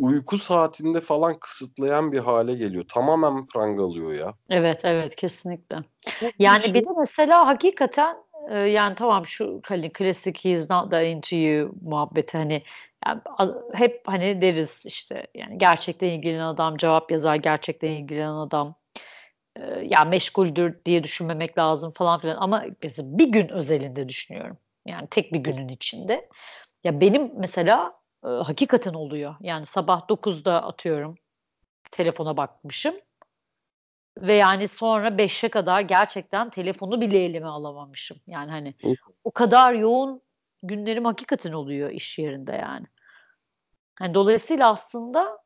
uyku 0.00 0.38
saatinde 0.38 1.00
falan 1.00 1.38
kısıtlayan 1.40 2.12
bir 2.12 2.18
hale 2.18 2.54
geliyor. 2.54 2.84
Tamamen 2.88 3.46
prangalıyor 3.46 4.12
ya. 4.12 4.34
Evet 4.50 4.80
evet 4.84 5.16
kesinlikle. 5.16 5.76
Yani 6.38 6.74
bir 6.74 6.84
de 6.84 6.90
mesela 6.98 7.46
hakikaten 7.46 8.16
e, 8.50 8.58
yani 8.58 8.94
tamam 8.94 9.26
şu 9.26 9.60
hani 9.64 9.92
klasik 9.92 10.44
he's 10.44 10.70
not 10.70 10.90
that 10.90 11.04
into 11.04 11.36
you 11.36 11.74
muhabbeti 11.82 12.38
hani 12.38 12.62
yani 13.06 13.20
hep 13.72 14.02
hani 14.06 14.42
deriz 14.42 14.82
işte 14.84 15.26
yani 15.34 15.58
gerçekten 15.58 16.06
ilgilenen 16.06 16.46
adam 16.46 16.76
cevap 16.76 17.10
yazar 17.10 17.36
gerçekten 17.36 17.90
ilgilenen 17.90 18.34
adam 18.34 18.74
e, 19.56 19.62
ya 19.84 20.04
meşguldür 20.04 20.84
diye 20.84 21.04
düşünmemek 21.04 21.58
lazım 21.58 21.92
falan 21.92 22.20
filan 22.20 22.36
ama 22.36 22.64
bir 23.00 23.26
gün 23.26 23.48
özelinde 23.48 24.08
düşünüyorum. 24.08 24.58
Yani 24.86 25.08
tek 25.10 25.32
bir 25.32 25.38
günün 25.38 25.68
içinde. 25.68 26.28
Ya 26.84 27.00
benim 27.00 27.32
mesela 27.36 28.00
e, 28.24 28.28
hakikaten 28.28 28.94
oluyor. 28.94 29.34
Yani 29.40 29.66
sabah 29.66 30.08
9'da 30.08 30.64
atıyorum 30.64 31.14
telefona 31.90 32.36
bakmışım. 32.36 32.94
Ve 34.18 34.34
yani 34.34 34.68
sonra 34.68 35.08
5'e 35.08 35.48
kadar 35.48 35.80
gerçekten 35.80 36.50
telefonu 36.50 37.00
bile 37.00 37.24
elime 37.24 37.46
alamamışım. 37.46 38.18
Yani 38.26 38.50
hani 38.50 38.74
o 39.24 39.30
kadar 39.30 39.72
yoğun 39.72 40.22
günlerim 40.62 41.04
hakikaten 41.04 41.52
oluyor 41.52 41.90
iş 41.90 42.18
yerinde 42.18 42.52
yani. 42.52 42.86
Yani 44.00 44.14
dolayısıyla 44.14 44.70
aslında 44.70 45.38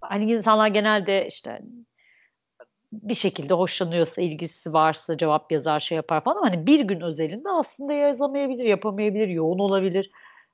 hani 0.00 0.32
insanlar 0.32 0.68
genelde 0.68 1.26
işte 1.26 1.62
bir 2.92 3.14
şekilde 3.14 3.54
hoşlanıyorsa, 3.54 4.22
ilgisi 4.22 4.72
varsa 4.72 5.16
cevap 5.16 5.52
yazar, 5.52 5.80
şey 5.80 5.96
yapar 5.96 6.24
falan 6.24 6.36
ama 6.36 6.46
hani 6.46 6.66
bir 6.66 6.80
gün 6.80 7.00
özelinde 7.00 7.50
aslında 7.50 7.92
yazamayabilir, 7.92 8.64
yapamayabilir, 8.64 9.28
yoğun 9.28 9.58
olabilir. 9.58 10.10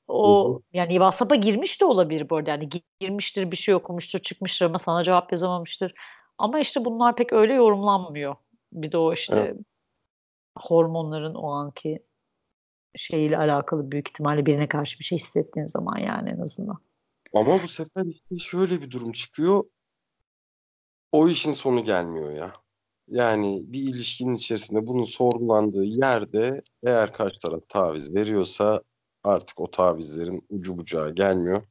O 0.08 0.50
Hı-hı. 0.50 0.62
yani 0.72 0.90
WhatsApp'a 0.90 1.34
girmiş 1.34 1.80
de 1.80 1.84
olabilir 1.84 2.30
bu 2.30 2.36
arada. 2.36 2.50
Yani 2.50 2.68
girmiştir, 3.00 3.50
bir 3.50 3.56
şey 3.56 3.74
okumuştur, 3.74 4.18
çıkmıştır 4.18 4.66
ama 4.66 4.78
sana 4.78 5.04
cevap 5.04 5.32
yazamamıştır. 5.32 5.94
Ama 6.38 6.60
işte 6.60 6.84
bunlar 6.84 7.16
pek 7.16 7.32
öyle 7.32 7.54
yorumlanmıyor. 7.54 8.36
Bir 8.72 8.92
de 8.92 8.98
o 8.98 9.12
işte 9.12 9.38
evet. 9.38 9.56
hormonların 10.58 11.34
o 11.34 11.50
anki 11.50 12.02
şeyle 12.96 13.38
alakalı 13.38 13.90
büyük 13.90 14.08
ihtimalle 14.08 14.46
birine 14.46 14.68
karşı 14.68 14.98
bir 14.98 15.04
şey 15.04 15.18
hissettiğin 15.18 15.66
zaman 15.66 15.98
yani 15.98 16.30
en 16.30 16.40
azından. 16.40 16.78
Ama 17.34 17.62
bu 17.62 17.66
sefer 17.66 18.04
işte 18.04 18.36
şöyle 18.44 18.82
bir 18.82 18.90
durum 18.90 19.12
çıkıyor. 19.12 19.64
O 21.12 21.28
işin 21.28 21.52
sonu 21.52 21.84
gelmiyor 21.84 22.32
ya. 22.32 22.52
Yani 23.08 23.62
bir 23.66 23.80
ilişkinin 23.80 24.34
içerisinde 24.34 24.86
bunun 24.86 25.04
sorgulandığı 25.04 25.84
yerde 25.84 26.62
eğer 26.86 27.12
karşı 27.12 27.38
taraf 27.38 27.68
taviz 27.68 28.14
veriyorsa 28.14 28.82
artık 29.24 29.60
o 29.60 29.70
tavizlerin 29.70 30.46
ucu 30.48 30.78
bucağı 30.78 31.14
gelmiyor. 31.14 31.62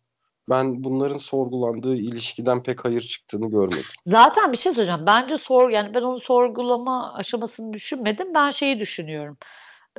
Ben 0.49 0.83
bunların 0.83 1.17
sorgulandığı 1.17 1.95
ilişkiden 1.95 2.63
pek 2.63 2.85
hayır 2.85 3.01
çıktığını 3.01 3.49
görmedim. 3.49 3.85
Zaten 4.05 4.51
bir 4.51 4.57
şey 4.57 4.73
söyleyeceğim. 4.73 5.05
Bence 5.05 5.37
sor 5.37 5.69
yani 5.69 5.93
ben 5.93 6.01
onu 6.01 6.19
sorgulama 6.19 7.13
aşamasını 7.13 7.73
düşünmedim. 7.73 8.33
Ben 8.33 8.49
şeyi 8.49 8.79
düşünüyorum. 8.79 9.37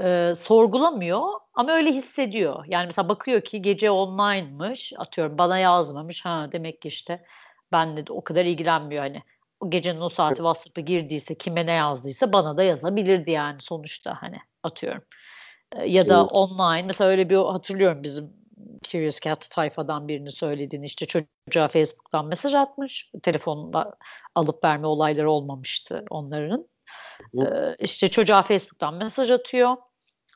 Ee, 0.00 0.34
sorgulamıyor 0.42 1.22
ama 1.54 1.72
öyle 1.72 1.92
hissediyor. 1.92 2.64
Yani 2.68 2.86
mesela 2.86 3.08
bakıyor 3.08 3.40
ki 3.40 3.62
gece 3.62 3.90
online'mış. 3.90 4.92
Atıyorum 4.96 5.38
bana 5.38 5.58
yazmamış. 5.58 6.24
Ha 6.24 6.48
demek 6.52 6.82
ki 6.82 6.88
işte 6.88 7.24
benle 7.72 8.06
de 8.06 8.12
o 8.12 8.24
kadar 8.24 8.44
ilgilenmiyor 8.44 9.02
hani. 9.02 9.22
O 9.60 9.70
gecenin 9.70 10.00
o 10.00 10.08
saati 10.08 10.36
WhatsApp'a 10.36 10.80
girdiyse 10.80 11.34
kime 11.34 11.66
ne 11.66 11.72
yazdıysa 11.72 12.32
bana 12.32 12.56
da 12.56 12.62
yazabilirdi 12.62 13.30
yani 13.30 13.56
sonuçta 13.60 14.22
hani 14.22 14.36
atıyorum. 14.62 15.02
Ya 15.84 16.08
da 16.08 16.20
evet. 16.20 16.32
online 16.32 16.82
mesela 16.82 17.10
öyle 17.10 17.30
bir 17.30 17.36
hatırlıyorum 17.36 18.02
bizim 18.02 18.32
Curious 18.90 19.20
Cat 19.20 19.50
tayfadan 19.50 20.08
birini 20.08 20.32
söylediğini 20.32 20.86
işte 20.86 21.06
çocuğa 21.06 21.68
Facebook'tan 21.68 22.26
mesaj 22.26 22.54
atmış. 22.54 23.10
Telefonda 23.22 23.96
alıp 24.34 24.64
verme 24.64 24.86
olayları 24.86 25.30
olmamıştı 25.30 26.04
onların. 26.10 26.68
Ee, 27.38 27.76
işte 27.78 28.08
çocuğa 28.08 28.42
Facebook'tan 28.42 28.94
mesaj 28.94 29.30
atıyor. 29.30 29.76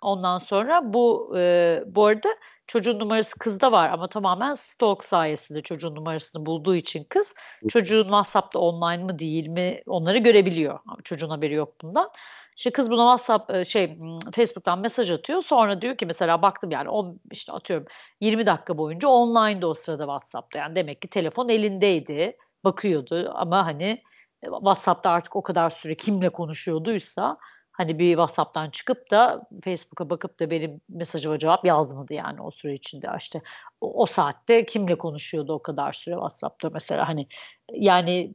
Ondan 0.03 0.39
sonra 0.39 0.93
bu 0.93 1.33
e, 1.37 1.83
bu 1.87 2.07
arada 2.07 2.29
çocuğun 2.67 2.99
numarası 2.99 3.39
kızda 3.39 3.73
var 3.73 3.91
ama 3.91 4.09
tamamen 4.09 4.55
stalk 4.55 5.05
sayesinde 5.05 5.63
çocuğun 5.63 5.95
numarasını 5.95 6.47
bulduğu 6.47 6.77
için 6.77 7.05
kız 7.09 7.35
çocuğun 7.69 8.03
WhatsApp'ta 8.03 8.59
online 8.59 9.05
mı 9.05 9.19
değil 9.19 9.47
mi 9.47 9.83
onları 9.87 10.19
görebiliyor. 10.19 10.79
Çocuğun 11.05 11.31
haberi 11.31 11.55
yok 11.55 11.75
bundan. 11.83 12.11
İşte 12.57 12.71
kız 12.71 12.91
buna 12.91 13.17
WhatsApp 13.17 13.67
şey 13.67 13.99
Facebook'tan 14.35 14.79
mesaj 14.79 15.11
atıyor. 15.11 15.43
Sonra 15.43 15.83
diyor 15.83 15.97
ki 15.97 16.07
mesela 16.07 16.43
baktım 16.43 16.71
yani 16.71 16.91
o 16.91 17.15
işte 17.31 17.53
atıyorum 17.53 17.87
20 18.21 18.47
dakika 18.47 18.79
boyunca 18.79 19.09
online'da 19.09 19.67
o 19.67 19.75
sırada 19.75 20.03
WhatsApp'ta. 20.03 20.59
Yani 20.59 20.77
demek 20.77 21.03
ki 21.03 21.09
telefon 21.09 21.49
elindeydi. 21.49 22.37
Bakıyordu 22.65 23.33
ama 23.35 23.67
hani 23.67 24.03
WhatsApp'ta 24.45 25.11
artık 25.11 25.37
o 25.37 25.43
kadar 25.43 25.71
süre 25.71 25.95
kimle 25.95 26.29
konuşuyorduysa 26.29 27.39
hani 27.73 27.99
bir 27.99 28.11
WhatsApp'tan 28.11 28.71
çıkıp 28.71 29.11
da 29.11 29.43
Facebook'a 29.65 30.11
bakıp 30.11 30.41
da 30.41 30.51
benim 30.51 30.81
mesajıma 30.89 31.39
cevap 31.39 31.65
yazmadı 31.65 32.15
yani 32.15 32.43
o 32.43 32.51
süre 32.51 32.75
içinde 32.75 33.09
işte 33.19 33.43
o, 33.81 34.03
o 34.03 34.07
saatte 34.07 34.67
kimle 34.67 34.99
konuşuyordu 34.99 35.53
o 35.53 35.63
kadar 35.63 35.93
süre 35.93 36.15
WhatsApp'ta 36.15 36.71
mesela 36.71 37.09
hani 37.09 37.27
yani 37.73 38.35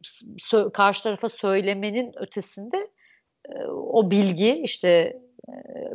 sö- 0.51 0.71
karşı 0.71 1.03
tarafa 1.03 1.29
söylemenin 1.29 2.13
ötesinde 2.17 2.89
o 3.69 4.11
bilgi 4.11 4.61
işte 4.63 5.19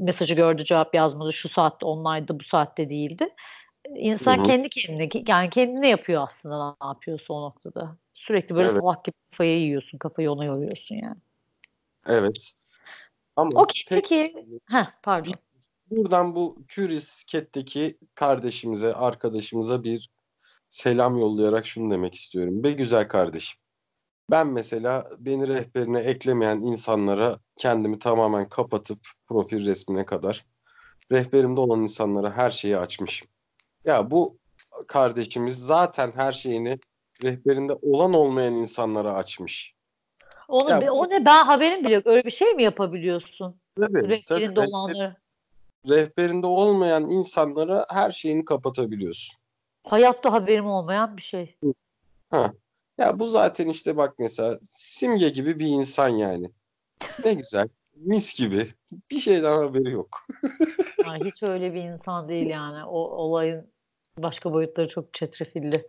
mesajı 0.01 0.35
gördü 0.35 0.65
cevap 0.65 0.95
yazmadı 0.95 1.33
şu 1.33 1.49
saatte 1.49 1.87
online'dı 1.87 2.41
bu 2.41 2.45
saatte 2.45 2.91
değildi. 2.91 3.29
İnsan 3.97 4.37
Hı-hı. 4.37 4.47
kendi 4.47 4.69
kendine 4.69 5.09
yani 5.29 5.51
kendine 5.51 5.89
yapıyor 5.89 6.23
aslında 6.23 6.77
ne 6.83 6.87
yapıyorsa 6.89 7.35
o 7.35 7.43
noktada. 7.43 7.97
Sürekli 8.15 8.55
böyle 8.55 8.69
evet. 8.69 8.81
salak 8.81 9.05
gibi 9.05 9.15
kafayı 9.31 9.59
yiyorsun, 9.61 9.99
kafayı 9.99 10.33
ona 10.33 10.45
yoruyorsun 10.45 10.95
yani. 10.95 11.17
Evet. 12.07 12.53
Ama 13.37 13.51
okay, 13.55 13.83
pek... 13.89 14.03
peki. 14.03 14.47
Heh, 14.69 14.87
pardon. 15.03 15.35
Buradan 15.91 16.35
bu 16.35 16.57
Curious 16.69 17.27
Cat'teki 17.27 17.99
kardeşimize, 18.15 18.95
arkadaşımıza 18.95 19.85
bir 19.85 20.11
selam 20.69 21.17
yollayarak 21.17 21.67
şunu 21.67 21.91
demek 21.91 22.15
istiyorum. 22.15 22.65
Be 22.65 22.73
güzel 22.73 23.09
kardeşim. 23.09 23.61
Ben 24.31 24.47
mesela 24.47 25.09
beni 25.19 25.49
rehberine 25.49 26.01
eklemeyen 26.01 26.57
insanlara 26.57 27.39
kendimi 27.57 27.99
tamamen 27.99 28.49
kapatıp 28.49 28.99
profil 29.29 29.67
resmine 29.67 30.07
kadar 30.07 30.47
rehberimde 31.13 31.61
olan 31.61 31.81
insanlara 31.81 32.37
her 32.37 32.51
şeyi 32.51 32.79
açmışım. 32.79 33.29
Ya 33.85 34.11
bu 34.11 34.39
kardeşimiz 34.89 35.59
zaten 35.67 36.13
her 36.15 36.33
şeyini 36.33 36.79
rehberinde 37.23 37.73
olan 37.83 38.15
olmayan 38.15 38.55
insanlara 38.55 39.15
açmış. 39.15 39.75
Onu 40.53 40.71
ya, 40.71 40.93
o 40.93 41.11
ne 41.11 41.25
ben 41.25 41.45
haberim 41.45 41.85
bile 41.85 41.95
yok. 41.95 42.07
Öyle 42.07 42.25
bir 42.25 42.31
şey 42.31 42.55
mi 42.55 42.63
yapabiliyorsun? 42.63 43.57
Tabii, 43.77 44.09
rehberinde 44.09 44.55
tabii, 44.55 44.69
olanları. 44.69 45.17
Rehberinde 45.89 46.47
olmayan 46.47 47.05
insanlara 47.05 47.87
her 47.91 48.11
şeyini 48.11 48.45
kapatabiliyorsun. 48.45 49.39
Hayatta 49.85 50.33
haberim 50.33 50.67
olmayan 50.67 51.17
bir 51.17 51.23
şey. 51.23 51.57
Ha. 52.31 52.53
Ya 52.99 53.19
bu 53.19 53.27
zaten 53.27 53.69
işte 53.69 53.97
bak 53.97 54.15
mesela 54.19 54.59
simge 54.63 55.29
gibi 55.29 55.59
bir 55.59 55.67
insan 55.67 56.09
yani. 56.09 56.51
Ne 57.25 57.35
güzel. 57.35 57.69
Mis 57.97 58.39
gibi. 58.39 58.67
Bir 59.11 59.19
şeyden 59.19 59.53
haberi 59.53 59.91
yok. 59.91 60.27
ya 61.05 61.17
hiç 61.17 61.43
öyle 61.43 61.75
bir 61.75 61.83
insan 61.83 62.29
değil 62.29 62.47
yani. 62.47 62.85
O 62.85 62.99
olayın 62.99 63.73
başka 64.19 64.53
boyutları 64.53 64.89
çok 64.89 65.15
çetrefilli. 65.15 65.87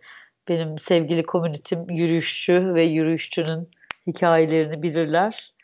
Benim 0.48 0.78
sevgili 0.78 1.22
komünitim 1.22 1.90
yürüyüşçü 1.90 2.74
ve 2.74 2.84
yürüyüşçünün 2.84 3.68
hikayelerini 4.06 4.82
bilirler. 4.82 5.54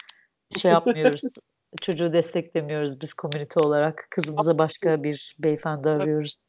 Şey 0.60 0.70
yapmıyoruz. 0.70 1.22
çocuğu 1.80 2.12
desteklemiyoruz 2.12 3.00
biz 3.00 3.14
komünite 3.14 3.60
olarak. 3.60 4.06
Kızımıza 4.10 4.58
başka 4.58 5.02
bir 5.02 5.36
beyefendi 5.38 5.88
arıyoruz. 5.88 6.44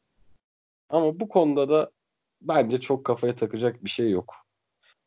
Ama 0.88 1.20
bu 1.20 1.28
konuda 1.28 1.68
da 1.68 1.90
bence 2.42 2.80
çok 2.80 3.04
kafaya 3.04 3.34
takacak 3.34 3.84
bir 3.84 3.90
şey 3.90 4.10
yok. 4.10 4.34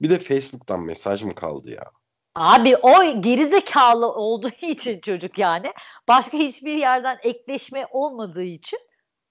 Bir 0.01 0.09
de 0.09 0.17
Facebook'tan 0.17 0.81
mesaj 0.81 1.23
mı 1.23 1.35
kaldı 1.35 1.69
ya? 1.69 1.83
Abi 2.35 2.77
o 2.77 3.21
gerizekalı 3.21 4.13
olduğu 4.13 4.49
için 4.61 4.99
çocuk 4.99 5.37
yani. 5.37 5.73
Başka 6.07 6.37
hiçbir 6.37 6.75
yerden 6.75 7.17
ekleşme 7.23 7.87
olmadığı 7.91 8.43
için 8.43 8.79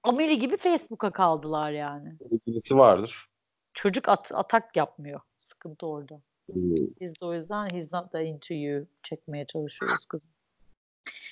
ameli 0.03 0.39
gibi 0.39 0.57
Facebook'a 0.57 1.11
kaldılar 1.11 1.71
yani. 1.71 2.19
İlgisi 2.47 2.77
vardır. 2.77 3.27
Çocuk 3.75 4.09
at, 4.09 4.33
atak 4.35 4.77
yapmıyor. 4.77 5.21
Sıkıntı 5.37 5.87
orada. 5.87 6.21
Hmm. 6.53 6.77
Biz 7.01 7.21
de 7.21 7.25
o 7.25 7.35
yüzden 7.35 7.69
he's 7.71 7.93
not 7.93 8.13
that 8.13 8.23
into 8.23 8.55
you 8.55 8.87
çekmeye 9.03 9.47
çalışıyoruz 9.47 10.07
kızım. 10.07 10.31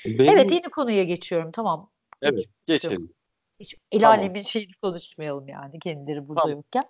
Benim... 0.04 0.38
Evet 0.38 0.52
yeni 0.52 0.70
konuya 0.70 1.04
geçiyorum 1.04 1.52
tamam. 1.52 1.90
Evet 2.22 2.44
geçelim. 2.66 3.12
Hiç 3.60 3.74
el 3.92 4.00
tamam. 4.00 4.18
alemin 4.18 4.42
şeyini 4.42 4.72
konuşmayalım 4.82 5.48
yani 5.48 5.78
kendileri 5.78 6.28
burada 6.28 6.40
tamam. 6.40 6.56
yokken. 6.56 6.84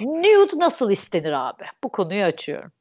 Nude 0.00 0.58
nasıl 0.58 0.90
istenir 0.90 1.32
abi? 1.32 1.64
Bu 1.84 1.88
konuyu 1.88 2.24
açıyorum. 2.24 2.72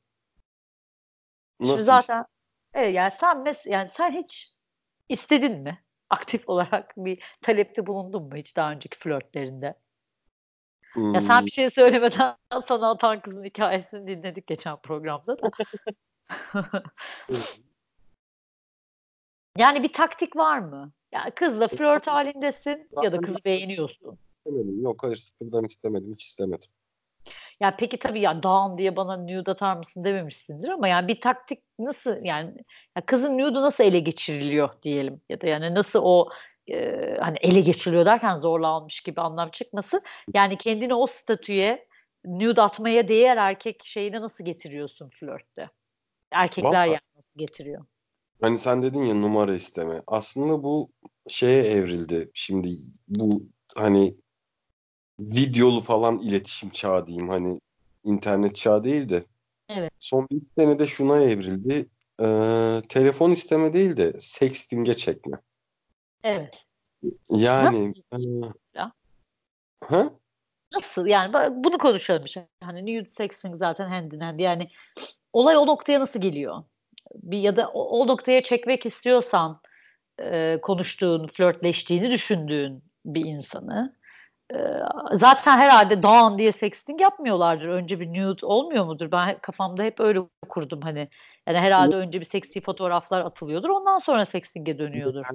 Nasıl 1.59 1.75
Şimdi 1.75 1.85
zaten 1.85 2.25
evet 2.73 2.95
yani 2.95 3.11
sen 3.19 3.41
mes 3.43 3.65
yani 3.65 3.89
sen 3.97 4.11
hiç 4.11 4.51
istedin 5.09 5.59
mi? 5.61 5.83
Aktif 6.09 6.43
olarak 6.49 6.93
bir 6.97 7.23
talepte 7.41 7.87
bulundun 7.87 8.23
mu 8.23 8.35
hiç 8.35 8.55
daha 8.55 8.71
önceki 8.71 8.97
flörtlerinde? 8.97 9.75
Ya 10.95 11.21
sen 11.21 11.45
bir 11.45 11.51
şey 11.51 11.69
söylemeden 11.69 12.35
sana 12.67 12.89
atan 12.89 13.21
kızın 13.21 13.43
hikayesini 13.43 14.07
dinledik 14.07 14.47
geçen 14.47 14.77
programda 14.77 15.37
da. 15.37 15.51
yani 19.57 19.83
bir 19.83 19.93
taktik 19.93 20.35
var 20.35 20.59
mı? 20.59 20.91
Ya 21.11 21.31
kızla 21.35 21.67
flört 21.67 22.07
halindesin 22.07 22.89
ya 23.03 23.11
da 23.11 23.17
kızı 23.17 23.39
beğeniyorsun. 23.45 24.17
İstemedim. 24.45 24.83
Yok 24.83 25.03
hayır 25.03 25.15
sıfırdan 25.15 25.65
istemedim. 25.65 26.11
Hiç 26.11 26.23
istemedim. 26.23 26.69
Ya 27.59 27.75
peki 27.77 27.99
tabii 27.99 28.21
ya 28.21 28.43
down 28.43 28.77
diye 28.77 28.95
bana 28.95 29.17
nude 29.17 29.51
atar 29.51 29.77
mısın 29.77 30.03
dememişsindir 30.03 30.69
ama 30.69 30.87
yani 30.87 31.07
bir 31.07 31.21
taktik 31.21 31.63
nasıl 31.79 32.25
yani 32.25 32.53
ya 32.97 33.05
kızın 33.05 33.37
nude'u 33.37 33.61
nasıl 33.61 33.83
ele 33.83 33.99
geçiriliyor 33.99 34.69
diyelim 34.83 35.21
ya 35.29 35.41
da 35.41 35.47
yani 35.47 35.75
nasıl 35.75 35.99
o 36.03 36.29
e, 36.71 37.17
hani 37.19 37.37
ele 37.41 37.61
geçiriliyor 37.61 38.05
derken 38.05 38.35
zorla 38.35 38.67
almış 38.67 39.01
gibi 39.01 39.21
anlam 39.21 39.51
çıkmasın. 39.51 40.01
Yani 40.33 40.57
kendini 40.57 40.93
o 40.93 41.07
statüye 41.07 41.87
nude 42.25 42.61
atmaya 42.61 43.07
değer 43.07 43.37
erkek 43.37 43.83
şeyine 43.85 44.21
nasıl 44.21 44.45
getiriyorsun 44.45 45.09
flörtte? 45.09 45.69
Erkekler 46.31 46.69
Vallahi. 46.69 46.89
yani 46.89 46.99
nasıl 47.15 47.39
getiriyor? 47.39 47.85
Hani 48.41 48.57
sen 48.57 48.83
dedin 48.83 49.05
ya 49.05 49.15
numara 49.15 49.53
isteme. 49.53 50.01
Aslında 50.07 50.63
bu 50.63 50.89
şeye 51.27 51.63
evrildi. 51.63 52.31
Şimdi 52.33 52.69
bu 53.07 53.43
hani 53.75 54.15
videolu 55.19 55.79
falan 55.79 56.19
iletişim 56.19 56.69
çağı 56.69 57.07
diyeyim. 57.07 57.29
Hani 57.29 57.59
internet 58.03 58.55
çağı 58.55 58.83
değil 58.83 59.09
de. 59.09 59.23
Evet. 59.69 59.91
Son 59.99 60.27
bir 60.31 60.41
senede 60.57 60.87
şuna 60.87 61.21
evrildi. 61.21 61.89
Ee, 62.21 62.77
telefon 62.89 63.31
isteme 63.31 63.73
değil 63.73 63.97
de 63.97 64.13
sexting'e 64.19 64.95
çekme. 64.95 65.37
Evet. 66.25 66.65
Yani 67.29 67.93
e, 68.13 68.17
Ya? 68.73 68.91
ha? 69.83 70.09
Nasıl? 70.73 71.05
Yani 71.05 71.33
bunu 71.63 71.77
konuşalım. 71.77 72.25
Hani 72.63 72.81
nude 72.81 73.09
sexting 73.09 73.57
zaten 73.57 73.89
hand 73.89 74.11
in 74.11 74.19
hand. 74.19 74.39
Yani 74.39 74.69
olay 75.33 75.57
o 75.57 75.67
noktaya 75.67 75.99
nasıl 75.99 76.19
geliyor? 76.21 76.63
Bir 77.15 77.37
ya 77.37 77.55
da 77.55 77.69
o, 77.69 77.99
o 77.99 78.07
noktaya 78.07 78.43
çekmek 78.43 78.85
istiyorsan 78.85 79.61
e, 80.19 80.59
konuştuğun, 80.61 81.27
flörtleştiğini 81.27 82.11
düşündüğün 82.11 82.83
bir 83.05 83.25
insanı 83.25 83.95
e, 84.53 84.57
zaten 85.13 85.57
herhalde 85.57 86.03
down 86.03 86.37
diye 86.37 86.51
sexting 86.51 87.01
yapmıyorlardır. 87.01 87.67
Önce 87.67 87.99
bir 87.99 88.07
nude 88.07 88.45
olmuyor 88.45 88.85
mudur? 88.85 89.11
Ben 89.11 89.37
kafamda 89.41 89.83
hep 89.83 89.99
öyle 89.99 90.19
kurdum 90.49 90.81
hani. 90.81 91.09
Yani 91.47 91.57
herhalde 91.57 91.95
önce 91.95 92.19
bir 92.19 92.25
seksi 92.25 92.61
fotoğraflar 92.61 93.21
atılıyordur. 93.21 93.69
Ondan 93.69 93.97
sonra 93.97 94.25
sexting'e 94.25 94.77
dönüyordur. 94.77 95.25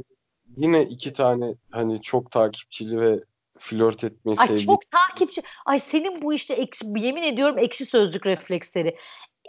Yine 0.56 0.82
iki 0.82 1.12
tane 1.12 1.54
hani 1.70 2.00
çok 2.00 2.30
takipçili 2.30 3.00
ve 3.00 3.20
flört 3.58 4.04
etmeyi 4.04 4.38
Ay 4.38 4.46
sevdiğim 4.46 4.66
çok 4.66 4.90
takipçi. 4.90 5.42
Ay 5.66 5.80
senin 5.90 6.22
bu 6.22 6.34
işte 6.34 6.54
ekşi, 6.54 6.86
yemin 6.96 7.22
ediyorum 7.22 7.58
ekşi 7.58 7.86
sözlük 7.86 8.26
refleksleri. 8.26 8.96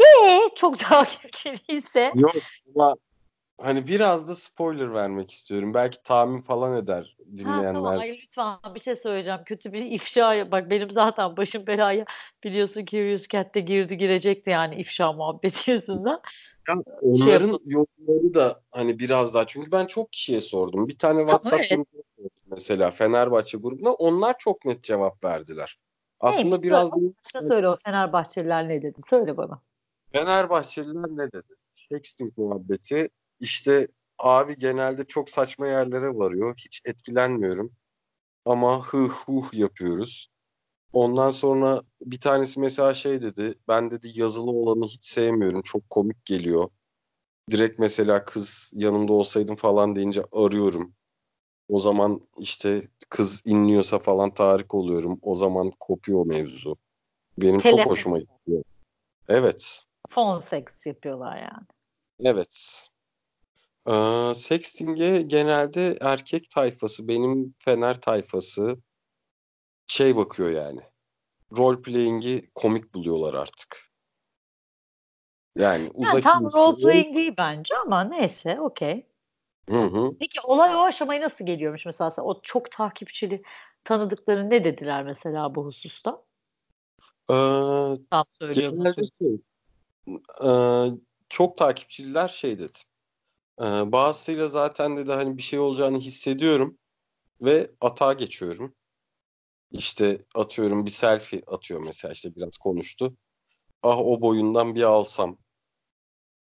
Ee 0.02 0.50
çok 0.56 0.80
takipçiliyse 0.90 2.12
Yok 2.16 2.36
ama 2.76 2.96
hani 3.62 3.88
biraz 3.88 4.28
da 4.30 4.36
spoiler 4.36 4.94
vermek 4.94 5.32
istiyorum. 5.32 5.74
Belki 5.74 6.04
tahmin 6.04 6.42
falan 6.42 6.78
eder 6.78 7.16
Ha, 7.20 7.38
dinleyenler. 7.38 7.74
tamam 7.74 8.00
ay 8.00 8.22
lütfen 8.22 8.58
bir 8.76 8.80
şey 8.80 8.96
söyleyeceğim. 8.96 9.40
Kötü 9.46 9.74
bir 9.74 9.86
ifşa. 9.86 10.52
Bak 10.52 10.70
benim 10.70 10.92
zaten 10.92 11.38
başım 11.38 11.68
belaya 11.68 12.06
biliyorsun 12.44 12.86
Curious 12.86 13.28
Cat'te 13.28 13.60
girdi 13.60 13.98
girecekti 13.98 14.50
yani 14.50 14.76
ifşa 14.76 15.14
muhabbeti 15.14 15.72
yüzünden. 15.72 16.20
Ya 16.68 16.76
Şey 16.76 17.36
onların 17.36 17.60
yorumları 17.66 18.34
da 18.34 18.62
hani 18.72 19.00
biraz 19.00 19.34
daha 19.34 19.48
çünkü 19.48 19.72
ben 19.72 19.86
çok 19.86 20.12
kişiye 20.12 20.42
sordum. 20.42 20.88
Bir 20.88 20.98
tane 20.98 21.22
WhatsApp 21.22 21.56
evet. 21.56 21.68
sordum 21.68 21.86
mesela 22.52 22.92
Fenerbahçe 22.92 23.58
grubuna. 23.58 23.92
Onlar 23.94 24.36
çok 24.38 24.66
net 24.66 24.84
cevap 24.84 25.24
verdiler. 25.24 25.80
Aslında 26.20 26.56
Neymiş? 26.56 26.64
biraz 26.64 26.90
Söyle, 26.90 27.14
başka 27.26 27.48
söyle 27.48 27.70
o 27.70 27.78
Fenerbahçeliler 27.86 28.70
ne 28.70 28.82
dedi? 28.82 29.00
Söyle 29.10 29.38
bana. 29.38 29.62
Fenerbahçeliler 30.12 31.10
ne 31.10 31.32
dedi? 31.32 31.56
Sexting 31.76 32.38
muhabbeti 32.38 33.10
işte 33.40 33.88
abi 34.20 34.58
genelde 34.58 35.04
çok 35.04 35.30
saçma 35.30 35.68
yerlere 35.68 36.16
varıyor. 36.16 36.56
Hiç 36.58 36.82
etkilenmiyorum. 36.86 37.72
Ama 38.46 38.86
hı 38.86 38.98
huh 38.98 39.54
yapıyoruz. 39.54 40.31
Ondan 40.94 41.30
sonra 41.30 41.82
bir 42.02 42.20
tanesi 42.20 42.60
mesela 42.60 42.94
şey 42.94 43.22
dedi. 43.22 43.54
Ben 43.68 43.92
dedi 43.92 44.08
yazılı 44.14 44.52
olanı 44.52 44.86
hiç 44.86 45.06
sevmiyorum. 45.06 45.62
Çok 45.62 45.90
komik 45.90 46.26
geliyor. 46.26 46.70
Direkt 47.52 47.80
mesela 47.80 48.26
kız 48.26 48.72
yanımda 48.76 49.14
olsaydım 49.14 49.56
falan 49.56 49.96
deyince 49.96 50.24
arıyorum. 50.32 50.94
O 51.70 51.80
zaman 51.80 52.22
işte 52.38 52.82
kız 53.10 53.42
inliyorsa 53.46 54.00
falan 54.00 54.34
tahrik 54.34 54.74
oluyorum. 54.74 55.20
O 55.22 55.36
zaman 55.36 55.72
kopuyor 55.80 56.26
mevzu. 56.26 56.78
Benim 57.38 57.60
çok 57.60 57.72
Telefon. 57.72 57.92
hoşuma 57.92 58.20
gidiyor. 58.20 58.64
Evet. 59.28 59.86
Phone 60.10 60.46
sex 60.50 60.86
yapıyorlar 60.86 61.38
yani. 61.38 61.68
Evet. 62.20 62.86
Ee, 63.90 64.32
sexting'e 64.36 65.22
genelde 65.22 65.98
erkek 66.02 66.50
tayfası, 66.50 67.08
benim 67.08 67.56
Fener 67.60 68.02
tayfası 68.02 68.78
şey 69.92 70.16
bakıyor 70.16 70.50
yani. 70.50 70.82
Role 71.58 71.82
playing'i 71.82 72.42
komik 72.56 72.94
buluyorlar 72.94 73.34
artık. 73.34 73.92
Yani 75.58 75.82
Yani 75.84 75.92
uzak 75.94 76.24
tam 76.24 76.44
role 76.44 76.82
playing 76.82 77.16
değil 77.16 77.34
bence 77.38 77.78
ama 77.78 78.04
neyse 78.04 78.62
okey. 78.62 79.06
Hı 79.70 79.82
hı. 79.82 80.12
Peki 80.20 80.42
olay 80.42 80.76
o 80.76 80.80
aşamaya 80.80 81.22
nasıl 81.22 81.46
geliyormuş 81.46 81.86
mesela? 81.86 82.12
O 82.24 82.42
çok 82.42 82.72
takipçili 82.72 83.44
tanıdıkları 83.84 84.50
ne 84.50 84.64
dediler 84.64 85.04
mesela 85.04 85.56
bu 85.56 85.66
hususta? 85.66 86.24
Ee, 87.30 87.34
Tam 88.10 88.26
genelde 88.40 89.02
şey, 89.20 89.38
ee, 90.46 90.86
çok 91.30 91.58
takipçililer 91.58 92.28
şey 92.28 92.60
dedi. 92.60 92.78
Ee, 93.62 93.92
bazısıyla 93.92 94.48
zaten 94.48 94.98
dedi 94.98 95.12
hani 95.12 95.38
bir 95.38 95.42
şey 95.42 95.60
olacağını 95.60 95.98
hissediyorum 95.98 96.78
ve 97.42 97.72
atağa 97.82 98.14
geçiyorum. 98.14 98.76
İşte 99.72 100.18
atıyorum 100.36 100.86
bir 100.86 100.92
selfie 100.92 101.42
atıyor 101.48 101.82
mesela 101.82 102.14
işte 102.14 102.36
biraz 102.36 102.58
konuştu. 102.58 103.18
Ah 103.84 103.98
o 104.00 104.22
boyundan 104.22 104.76
bir 104.76 104.84
alsam. 104.84 105.38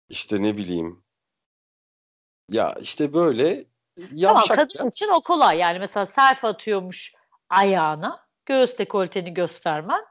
İşte 0.08 0.42
ne 0.42 0.56
bileyim. 0.56 1.04
Ya 2.50 2.74
işte 2.80 3.14
böyle 3.14 3.54
Tamam 3.54 4.12
yavşakça. 4.12 4.78
kadın 4.78 4.88
için 4.88 5.08
o 5.08 5.22
kolay. 5.22 5.58
Yani 5.58 5.78
mesela 5.78 6.06
selfie 6.06 6.50
atıyormuş 6.50 7.12
ayağına. 7.48 8.24
Göğüs 8.46 8.78
dekolteni 8.78 9.34
göstermen 9.34 10.04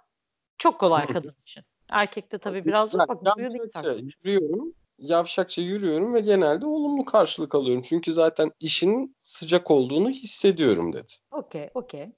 çok 0.58 0.80
kolay 0.80 1.08
kadın 1.08 1.36
için. 1.42 1.63
Erkekte 1.89 2.38
tabii 2.38 2.66
biraz 2.66 2.89
zor. 2.89 3.00
Bak 3.00 3.26
taktik. 3.74 4.16
yürüyorum. 4.24 4.74
Yavşakça 4.98 5.62
yürüyorum 5.62 6.13
ve 6.13 6.20
genelde 6.20 6.66
olumlu 6.66 7.06
karşılık 7.06 7.56
alıyorum. 7.56 7.82
Çünkü 7.82 8.13
zaten 8.13 8.52
işin 8.60 9.16
sıcak 9.22 9.72
olduğunu 9.72 10.10
hissediyorum 10.10 10.94
dedi. 10.94 11.13
Okey, 11.32 11.70
okey. 11.74 12.12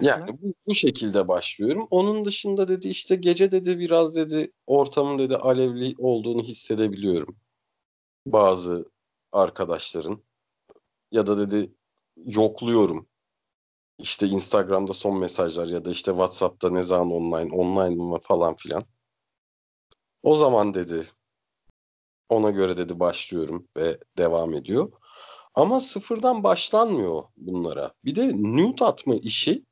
Yani 0.00 0.42
bu, 0.42 0.54
bu 0.66 0.74
şekilde 0.74 1.28
başlıyorum. 1.28 1.86
Onun 1.90 2.24
dışında 2.24 2.68
dedi 2.68 2.88
işte 2.88 3.16
gece 3.16 3.52
dedi 3.52 3.78
biraz 3.78 4.16
dedi 4.16 4.52
ortamın 4.66 5.18
dedi 5.18 5.36
alevli 5.36 5.94
olduğunu 5.98 6.42
hissedebiliyorum. 6.42 7.36
Bazı 8.26 8.84
arkadaşların 9.32 10.22
ya 11.12 11.26
da 11.26 11.38
dedi 11.38 11.74
yokluyorum. 12.16 13.08
İşte 13.98 14.26
Instagram'da 14.26 14.92
son 14.92 15.18
mesajlar 15.18 15.66
ya 15.66 15.84
da 15.84 15.90
işte 15.90 16.10
WhatsApp'ta 16.10 16.70
ne 16.70 16.82
zaman 16.82 17.10
online, 17.10 17.54
online 17.54 17.94
mı 17.94 18.18
falan 18.18 18.56
filan. 18.56 18.84
O 20.22 20.36
zaman 20.36 20.74
dedi 20.74 21.04
ona 22.28 22.50
göre 22.50 22.76
dedi 22.76 23.00
başlıyorum 23.00 23.68
ve 23.76 23.98
devam 24.18 24.54
ediyor. 24.54 24.92
Ama 25.54 25.80
sıfırdan 25.80 26.44
başlanmıyor 26.44 27.22
bunlara. 27.36 27.90
Bir 28.04 28.16
de 28.16 28.32
nude 28.34 28.84
atma 28.84 29.14
işi 29.14 29.62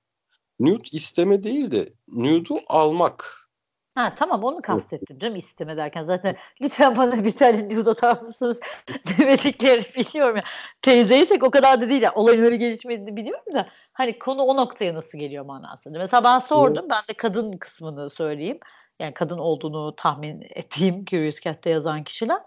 nude 0.60 0.88
isteme 0.92 1.42
değil 1.42 1.70
de 1.70 1.86
nude'u 2.08 2.58
almak. 2.68 3.48
Ha 3.94 4.14
tamam 4.14 4.44
onu 4.44 4.62
kastettim 4.62 5.18
canım 5.18 5.36
isteme 5.36 5.76
derken 5.76 6.04
zaten 6.04 6.36
lütfen 6.60 6.96
bana 6.96 7.24
bir 7.24 7.36
tane 7.36 7.68
nude 7.68 7.90
atar 7.90 8.22
mısınız 8.22 8.58
demediklerini 9.18 9.94
biliyorum 9.94 10.36
ya. 10.36 10.42
Teyzeysek 10.82 11.42
o 11.42 11.50
kadar 11.50 11.80
da 11.80 11.88
değil 11.88 12.02
ya. 12.02 12.12
Olayın 12.14 12.44
öyle 12.44 12.56
gelişmediğini 12.56 13.16
biliyorum 13.16 13.54
da 13.54 13.68
hani 13.92 14.18
konu 14.18 14.42
o 14.42 14.56
noktaya 14.56 14.94
nasıl 14.94 15.18
geliyor 15.18 15.44
manasında. 15.44 15.98
Mesela 15.98 16.24
ben 16.24 16.38
sordum 16.38 16.86
ben 16.90 17.02
de 17.08 17.14
kadın 17.14 17.52
kısmını 17.52 18.10
söyleyeyim. 18.10 18.58
Yani 19.00 19.14
kadın 19.14 19.38
olduğunu 19.38 19.96
tahmin 19.96 20.46
ettiğim 20.50 21.04
Curious 21.04 21.40
Cat'te 21.40 21.70
yazan 21.70 22.04
kişiler. 22.04 22.40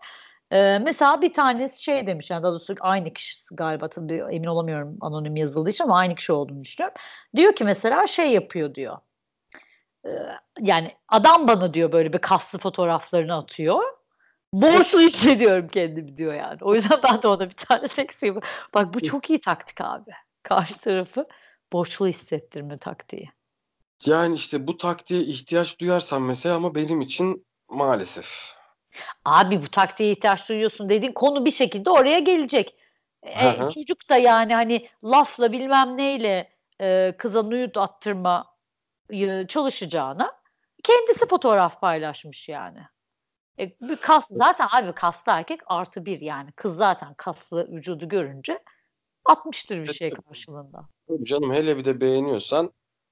Ee, 0.52 0.80
mesela 0.80 1.22
bir 1.22 1.34
tanesi 1.34 1.84
şey 1.84 2.08
demiş 2.08 2.30
yani 2.30 2.44
daha 2.44 2.52
doğrusu 2.52 2.76
aynı 2.80 3.14
kişisi 3.14 3.56
galiba 3.56 3.90
tabii 3.90 4.24
emin 4.32 4.48
olamıyorum 4.48 4.98
anonim 5.02 5.36
yazıldığı 5.36 5.70
için 5.70 5.84
ama 5.84 5.98
aynı 5.98 6.16
kişi 6.16 6.32
olduğunu 6.32 6.64
düşünüyorum. 6.64 6.98
Diyor 7.36 7.56
ki 7.56 7.64
mesela 7.64 8.08
şey 8.08 8.32
yapıyor 8.32 8.76
diyor. 8.76 8.98
Ee, 10.06 10.10
yani 10.60 10.96
adam 11.08 11.48
bana 11.48 11.74
diyor 11.74 11.92
böyle 11.92 12.14
bir 12.14 12.18
kaslı 12.18 12.60
fotoğraflarını 12.60 13.36
atıyor. 13.36 13.84
Borçlu 14.54 15.00
hissediyorum 15.02 15.68
kendimi 15.68 16.18
diyor 16.18 16.34
yani. 16.34 16.58
O 16.62 16.76
yüzden 16.76 17.00
ben 17.04 17.22
de 17.22 17.28
ona 17.28 17.50
bir 17.50 17.56
tane 17.56 17.88
seksi 17.96 18.36
Bak 18.74 18.94
bu 18.94 19.02
çok 19.02 19.30
iyi 19.30 19.42
taktik 19.42 19.82
abi. 19.82 20.12
Karşı 20.44 20.78
tarafı 20.78 21.28
borçlu 21.74 22.08
hissettirme 22.08 22.78
taktiği. 22.78 23.30
Yani 24.06 24.36
işte 24.36 24.68
bu 24.68 24.78
taktiğe 24.78 25.22
ihtiyaç 25.22 25.80
duyarsan 25.80 26.22
mesela 26.22 26.56
ama 26.56 26.76
benim 26.76 27.02
için 27.02 27.46
maalesef. 27.70 28.61
Abi 29.26 29.64
bu 29.64 29.72
taktiğe 29.72 30.12
ihtiyaç 30.12 30.50
duyuyorsun 30.50 30.90
dediğin 30.90 31.14
konu 31.14 31.46
bir 31.46 31.52
şekilde 31.52 31.90
oraya 31.90 32.20
gelecek. 32.20 32.76
E, 33.24 33.52
çocuk 33.74 34.10
da 34.10 34.18
yani 34.18 34.54
hani 34.54 34.88
lafla 35.04 35.52
bilmem 35.52 35.98
neyle 35.98 36.50
e, 36.82 37.16
kıza 37.18 37.44
nude 37.44 37.80
attırma 37.80 38.52
çalışacağına 39.48 40.32
kendisi 40.84 41.28
fotoğraf 41.28 41.82
paylaşmış 41.82 42.50
yani. 42.50 42.80
E, 43.60 43.72
bir 43.82 43.96
kas, 43.96 44.24
zaten 44.32 44.68
abi 44.72 44.94
kaslı 44.94 45.32
erkek 45.32 45.60
artı 45.66 46.06
bir 46.06 46.22
yani. 46.22 46.52
Kız 46.52 46.76
zaten 46.76 47.14
kaslı 47.14 47.68
vücudu 47.72 48.10
görünce 48.10 48.64
atmıştır 49.26 49.84
bir 49.84 49.94
şey 49.94 50.10
karşılığında. 50.10 50.90
Canım 51.24 51.54
hele 51.54 51.78
bir 51.78 51.86
de 51.86 52.02
beğeniyorsan 52.02 52.72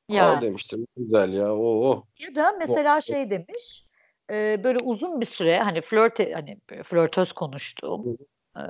yani. 0.10 0.38
Aa 0.38 0.42
demiştim 0.42 0.86
güzel 0.98 1.34
ya 1.34 1.56
o 1.56 1.90
o. 1.90 2.04
Ya 2.20 2.36
da 2.36 2.52
mesela 2.52 2.98
o, 2.98 3.02
şey 3.02 3.30
demiş 3.30 3.86
e, 4.30 4.64
böyle 4.64 4.80
uzun 4.84 5.22
bir 5.22 5.26
süre 5.26 5.60
hani 5.60 5.82
flört 5.82 6.20
hani 6.20 6.60
flörtöz 6.84 7.34
konuştuğum 7.34 8.18
e, 8.56 8.64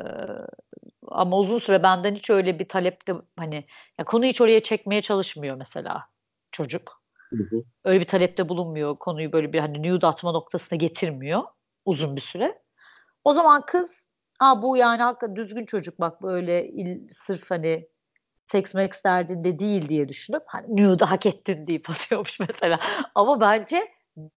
ama 1.07 1.37
uzun 1.37 1.59
süre 1.59 1.83
benden 1.83 2.15
hiç 2.15 2.29
öyle 2.29 2.59
bir 2.59 2.69
talepte 2.69 3.13
hani 3.37 3.65
ya 3.97 4.05
konuyu 4.05 4.29
hiç 4.29 4.41
oraya 4.41 4.63
çekmeye 4.63 5.01
çalışmıyor 5.01 5.55
mesela 5.55 6.05
çocuk. 6.51 7.01
Hı 7.29 7.43
hı. 7.43 7.63
Öyle 7.83 7.99
bir 7.99 8.05
talepte 8.05 8.49
bulunmuyor. 8.49 8.95
Konuyu 8.95 9.31
böyle 9.31 9.53
bir 9.53 9.59
hani 9.59 9.89
nude 9.89 10.07
atma 10.07 10.31
noktasına 10.31 10.77
getirmiyor 10.77 11.43
uzun 11.85 12.15
bir 12.15 12.21
süre. 12.21 12.61
O 13.23 13.33
zaman 13.33 13.65
kız 13.65 13.89
ha 14.39 14.61
bu 14.61 14.77
yani 14.77 15.01
hakikaten 15.01 15.35
düzgün 15.35 15.65
çocuk 15.65 15.99
bak 15.99 16.21
böyle 16.21 16.67
il, 16.67 17.07
sırf 17.27 17.51
hani 17.51 17.87
seks 18.51 18.73
meks 18.73 19.03
derdinde 19.03 19.59
değil 19.59 19.89
diye 19.89 20.09
düşünüp 20.09 20.43
hani 20.47 20.83
nude 20.83 21.05
hak 21.05 21.25
ettin 21.25 21.67
deyip 21.67 21.89
atıyormuş 21.89 22.39
mesela. 22.39 22.79
Ama 23.15 23.41
bence 23.41 23.87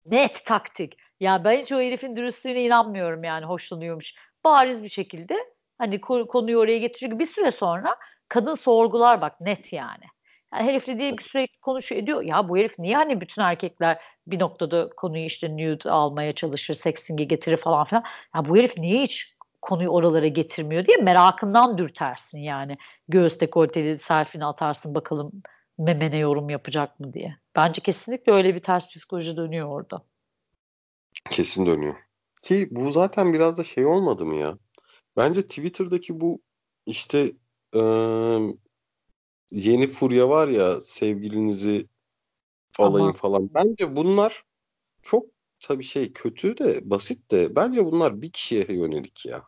net 0.05 0.45
taktik. 0.45 0.97
Ya 1.19 1.43
ben 1.43 1.61
hiç 1.61 1.71
o 1.71 1.81
herifin 1.81 2.15
dürüstlüğüne 2.15 2.63
inanmıyorum 2.63 3.23
yani 3.23 3.45
hoşlanıyormuş. 3.45 4.13
Bariz 4.43 4.83
bir 4.83 4.89
şekilde 4.89 5.35
hani 5.77 6.01
konuyu 6.01 6.57
oraya 6.57 6.77
getiriyor. 6.77 7.19
Bir 7.19 7.25
süre 7.25 7.51
sonra 7.51 7.95
kadın 8.29 8.55
sorgular 8.55 9.21
bak 9.21 9.41
net 9.41 9.73
yani. 9.73 10.05
Yani 10.53 10.67
herifle 10.69 10.97
diyelim 10.97 11.17
ki 11.17 11.23
sürekli 11.23 11.59
konuşuyor 11.59 12.03
ediyor. 12.03 12.21
Ya 12.21 12.49
bu 12.49 12.57
herif 12.57 12.79
niye 12.79 12.95
hani 12.95 13.21
bütün 13.21 13.41
erkekler 13.41 13.97
bir 14.27 14.39
noktada 14.39 14.89
konuyu 14.89 15.25
işte 15.25 15.57
nude 15.57 15.91
almaya 15.91 16.33
çalışır, 16.33 16.73
sexting'e 16.73 17.23
getirir 17.23 17.57
falan 17.57 17.85
filan. 17.85 18.03
Ya 18.35 18.49
bu 18.49 18.57
herif 18.57 18.77
niye 18.77 19.01
hiç 19.01 19.35
konuyu 19.61 19.89
oralara 19.89 20.27
getirmiyor 20.27 20.85
diye 20.85 20.97
merakından 20.97 21.77
dürtersin 21.77 22.39
yani. 22.39 22.77
Göğüs 23.07 23.39
dekolteli 23.39 23.99
selfie'ni 23.99 24.45
atarsın 24.45 24.95
bakalım 24.95 25.31
memene 25.79 26.17
yorum 26.17 26.49
yapacak 26.49 26.99
mı 26.99 27.13
diye. 27.13 27.37
Bence 27.55 27.81
kesinlikle 27.81 28.31
öyle 28.31 28.55
bir 28.55 28.59
ters 28.59 28.89
psikoloji 28.89 29.37
dönüyor 29.37 29.67
orada. 29.67 30.05
Kesin 31.29 31.65
dönüyor. 31.65 31.95
Ki 32.41 32.67
bu 32.71 32.91
zaten 32.91 33.33
biraz 33.33 33.57
da 33.57 33.63
şey 33.63 33.85
olmadı 33.85 34.25
mı 34.25 34.35
ya? 34.35 34.57
Bence 35.17 35.41
Twitter'daki 35.41 36.21
bu 36.21 36.41
işte 36.85 37.31
ıı, 37.75 38.57
yeni 39.51 39.87
furya 39.87 40.29
var 40.29 40.47
ya 40.47 40.81
sevgilinizi 40.81 41.87
alayım 42.79 43.07
Ama... 43.07 43.13
falan. 43.13 43.49
Bence 43.53 43.95
bunlar 43.95 44.43
çok 45.01 45.25
tabii 45.59 45.83
şey 45.83 46.13
kötü 46.13 46.57
de 46.57 46.89
basit 46.89 47.31
de 47.31 47.55
bence 47.55 47.85
bunlar 47.85 48.21
bir 48.21 48.31
kişiye 48.31 48.65
yönelik 48.69 49.25
ya. 49.25 49.43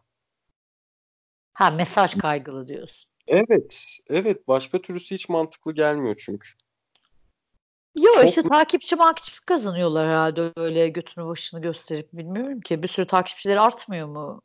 Ha 1.54 1.70
mesaj 1.70 2.18
kaygılı 2.18 2.68
diyorsun. 2.68 3.11
Evet. 3.32 4.00
Evet. 4.10 4.48
Başka 4.48 4.82
türlüsü 4.82 5.16
hiç 5.16 5.30
mantıklı 5.30 5.74
gelmiyor 5.74 6.16
çünkü. 6.26 6.48
Yok 7.98 8.16
Çok... 8.16 8.30
işte 8.30 8.42
takipçi 8.42 8.96
makipçi 8.96 9.46
kazanıyorlar 9.46 10.08
herhalde 10.08 10.52
öyle 10.56 10.90
götünü 10.90 11.26
başını 11.26 11.62
gösterip 11.62 12.14
bilmiyorum 12.14 12.62
ki. 12.62 12.84
Bir 12.84 12.88
sürü 12.88 13.08
takipçileri 13.08 13.60
artmıyor 13.60 14.08
mu? 14.08 14.42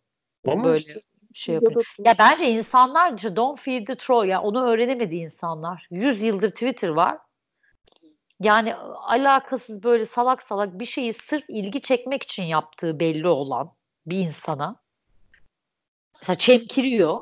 Ama 0.47 0.65
böyle 0.65 0.79
işte, 0.79 1.01
şey 1.35 1.55
yapıyor. 1.55 1.85
Ya 1.99 2.15
bence 2.19 2.51
insanlar 2.51 3.15
işte 3.17 3.37
don't 3.37 3.61
feed 3.61 3.87
the 3.87 3.97
troll 3.97 4.25
ya 4.25 4.43
onu 4.43 4.69
öğrenemedi 4.69 5.15
insanlar. 5.15 5.87
100 5.91 6.23
yıldır 6.23 6.51
Twitter 6.51 6.89
var. 6.89 7.19
Yani 8.41 8.75
alakasız 8.75 9.83
böyle 9.83 10.05
salak 10.05 10.43
salak 10.43 10.79
bir 10.79 10.87
şeyi 10.87 11.13
sırf 11.13 11.45
ilgi 11.49 11.83
çekmek 11.83 12.23
için 12.23 12.43
yaptığı 12.43 13.01
belli 13.01 13.29
olan 13.29 13.73
bir 14.07 14.19
insana 14.19 14.77
mesela 16.15 16.39
çemkiriyor 16.39 17.21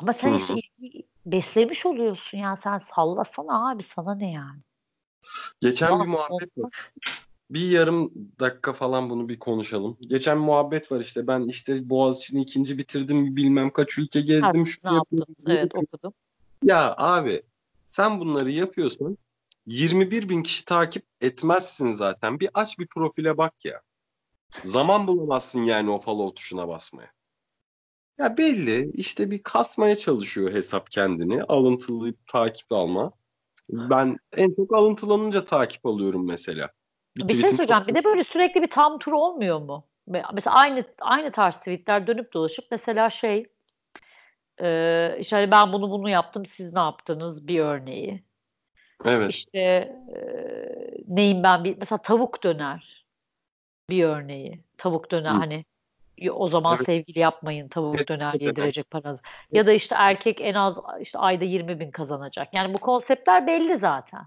ama 0.00 0.12
sen 0.12 0.28
Hı-hı. 0.28 0.38
işte 0.38 0.54
ilgi 0.54 1.06
beslemiş 1.26 1.86
oluyorsun 1.86 2.38
ya 2.38 2.56
sen 2.64 2.78
sallasana 2.78 3.70
abi 3.70 3.82
sana 3.82 4.14
ne 4.14 4.32
yani. 4.32 4.60
Geçen 5.60 5.86
Ama 5.86 6.04
bir 6.04 6.08
muhabbet 6.08 6.58
var. 6.58 6.90
Bir 7.50 7.70
yarım 7.70 8.12
dakika 8.40 8.72
falan 8.72 9.10
bunu 9.10 9.28
bir 9.28 9.38
konuşalım. 9.38 9.96
Geçen 10.00 10.38
muhabbet 10.38 10.92
var 10.92 11.00
işte 11.00 11.26
ben 11.26 11.42
işte 11.42 11.90
Boğaziçi'ni 11.90 12.40
ikinci 12.40 12.78
bitirdim 12.78 13.36
bilmem 13.36 13.70
kaç 13.70 13.98
ülke 13.98 14.20
gezdim. 14.20 14.64
Ha, 14.82 14.90
ne 14.90 14.96
yaptınız? 14.96 15.44
Evet 15.46 15.74
okudum. 15.74 16.12
Ya 16.62 16.94
abi 16.96 17.42
sen 17.90 18.20
bunları 18.20 18.50
yapıyorsun 18.50 19.18
21 19.66 20.28
bin 20.28 20.42
kişi 20.42 20.64
takip 20.64 21.04
etmezsin 21.20 21.92
zaten. 21.92 22.40
Bir 22.40 22.50
aç 22.54 22.78
bir 22.78 22.86
profile 22.86 23.38
bak 23.38 23.64
ya. 23.64 23.82
Zaman 24.64 25.08
bulamazsın 25.08 25.62
yani 25.62 25.90
o 25.90 26.00
follow 26.00 26.34
tuşuna 26.34 26.68
basmaya. 26.68 27.15
Ya 28.18 28.36
belli 28.38 28.90
işte 28.94 29.30
bir 29.30 29.42
kasmaya 29.42 29.96
çalışıyor 29.96 30.52
hesap 30.52 30.90
kendini. 30.90 31.42
Alıntılayıp 31.42 32.26
takip 32.26 32.72
alma. 32.72 33.12
Ben 33.70 34.16
en 34.36 34.54
çok 34.54 34.74
alıntılanınca 34.74 35.44
takip 35.44 35.86
alıyorum 35.86 36.26
mesela. 36.26 36.70
Bir, 37.16 37.22
bir 37.22 37.28
şey 37.28 37.40
söyleyeceğim. 37.40 37.80
Çok... 37.80 37.88
Bir 37.88 37.94
de 37.94 38.04
böyle 38.04 38.24
sürekli 38.24 38.62
bir 38.62 38.70
tam 38.70 38.98
tur 38.98 39.12
olmuyor 39.12 39.60
mu? 39.60 39.86
Mesela 40.34 40.56
aynı 40.56 40.84
aynı 41.00 41.32
tarz 41.32 41.56
tweetler 41.56 42.06
dönüp 42.06 42.32
dolaşıp 42.32 42.64
mesela 42.70 43.10
şey 43.10 43.46
e, 44.60 45.16
işte 45.20 45.36
hani 45.36 45.50
ben 45.50 45.72
bunu 45.72 45.90
bunu 45.90 46.10
yaptım 46.10 46.46
siz 46.46 46.72
ne 46.72 46.80
yaptınız 46.80 47.48
bir 47.48 47.60
örneği. 47.60 48.22
Evet. 49.04 49.30
İşte 49.30 49.60
e, 49.60 50.20
neyim 51.08 51.42
ben 51.42 51.64
bir 51.64 51.76
mesela 51.78 52.02
tavuk 52.02 52.42
döner 52.42 53.06
bir 53.90 54.04
örneği. 54.04 54.60
Tavuk 54.78 55.10
döner 55.10 55.30
Hı. 55.30 55.36
hani 55.36 55.64
o 56.32 56.48
zaman 56.48 56.76
evet. 56.76 56.86
sevgili 56.86 57.18
yapmayın 57.18 57.68
tavuk 57.68 58.08
döner 58.08 58.34
yedirecek 58.40 58.90
paranız. 58.90 59.20
Ya 59.52 59.66
da 59.66 59.72
işte 59.72 59.94
erkek 59.98 60.40
en 60.40 60.54
az 60.54 60.76
işte 61.00 61.18
ayda 61.18 61.44
20 61.44 61.80
bin 61.80 61.90
kazanacak. 61.90 62.54
Yani 62.54 62.74
bu 62.74 62.78
konseptler 62.78 63.46
belli 63.46 63.76
zaten. 63.76 64.26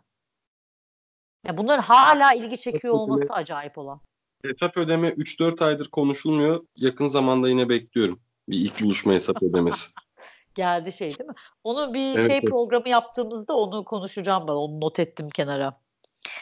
Ya 1.47 1.57
bunların 1.57 1.81
hala 1.81 2.33
ilgi 2.33 2.57
çekiyor 2.57 2.93
olması 2.93 3.27
acayip 3.29 3.77
olan. 3.77 4.01
Hesap 4.45 4.77
ödeme 4.77 5.07
3-4 5.07 5.65
aydır 5.65 5.89
konuşulmuyor. 5.91 6.59
Yakın 6.75 7.07
zamanda 7.07 7.49
yine 7.49 7.69
bekliyorum. 7.69 8.19
Bir 8.49 8.57
ilk 8.57 8.81
buluşma 8.81 9.13
hesap 9.13 9.43
ödemesi. 9.43 9.91
Geldi 10.55 10.91
şey 10.91 11.09
değil 11.09 11.29
mi? 11.29 11.35
Onu 11.63 11.93
bir 11.93 12.15
evet, 12.15 12.27
şey 12.27 12.37
evet. 12.37 12.49
programı 12.49 12.89
yaptığımızda 12.89 13.53
onu 13.53 13.85
konuşacağım 13.85 14.47
ben. 14.47 14.53
Onu 14.53 14.81
not 14.81 14.99
ettim 14.99 15.29
kenara. 15.29 15.79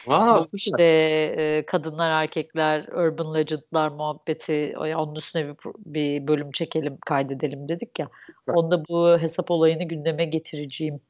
Aa, 0.06 0.44
işte 0.52 0.82
e, 1.38 1.66
kadınlar 1.66 2.10
erkekler 2.10 2.88
urban 2.88 3.34
legendlar 3.34 3.88
muhabbeti 3.88 4.74
onun 4.78 5.14
üstüne 5.14 5.48
bir, 5.48 5.56
bir 5.76 6.26
bölüm 6.26 6.50
çekelim 6.52 6.98
kaydedelim 7.06 7.68
dedik 7.68 7.98
ya. 7.98 8.08
Onda 8.46 8.84
bu 8.88 9.18
hesap 9.18 9.50
olayını 9.50 9.84
gündeme 9.84 10.24
getireceğim. 10.24 11.00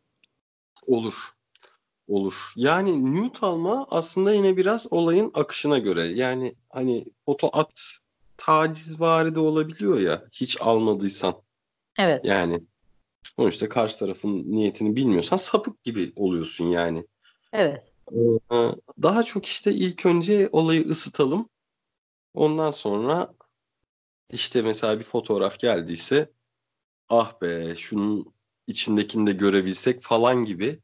Olur. 0.86 1.14
Olur. 2.08 2.52
Yani 2.56 3.16
nude 3.16 3.46
alma 3.46 3.86
aslında 3.90 4.32
yine 4.32 4.56
biraz 4.56 4.92
olayın 4.92 5.30
akışına 5.34 5.78
göre. 5.78 6.06
Yani 6.06 6.54
hani 6.70 7.04
foto 7.26 7.50
at 7.52 7.98
taciz 8.36 9.00
vari 9.00 9.34
de 9.34 9.40
olabiliyor 9.40 10.00
ya 10.00 10.24
hiç 10.32 10.60
almadıysan. 10.60 11.34
Evet. 11.98 12.24
Yani 12.24 12.60
sonuçta 13.22 13.68
karşı 13.68 13.98
tarafın 13.98 14.52
niyetini 14.52 14.96
bilmiyorsan 14.96 15.36
sapık 15.36 15.84
gibi 15.84 16.12
oluyorsun 16.16 16.64
yani. 16.64 17.04
Evet. 17.52 17.87
Ee, 18.12 18.56
daha 19.02 19.22
çok 19.22 19.46
işte 19.46 19.72
ilk 19.72 20.06
önce 20.06 20.48
olayı 20.52 20.84
ısıtalım. 20.84 21.48
Ondan 22.34 22.70
sonra 22.70 23.34
işte 24.30 24.62
mesela 24.62 24.98
bir 24.98 25.04
fotoğraf 25.04 25.58
geldiyse 25.58 26.30
ah 27.08 27.42
be 27.42 27.76
şunun 27.76 28.34
içindekini 28.66 29.26
de 29.26 29.32
görebilsek 29.32 30.02
falan 30.02 30.44
gibi 30.44 30.78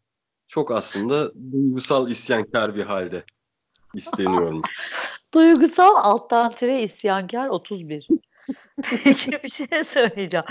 çok 0.47 0.71
aslında 0.71 1.35
duygusal 1.53 2.11
isyankar 2.11 2.77
bir 2.77 2.83
halde 2.83 3.25
isteniyorum. 3.95 4.63
duygusal 5.35 5.95
alttan 5.97 6.55
tire 6.55 6.83
isyankar 6.83 7.49
31. 7.49 8.09
Peki 8.83 9.33
bir 9.45 9.49
şey 9.49 9.69
söyleyeceğim. 9.93 10.47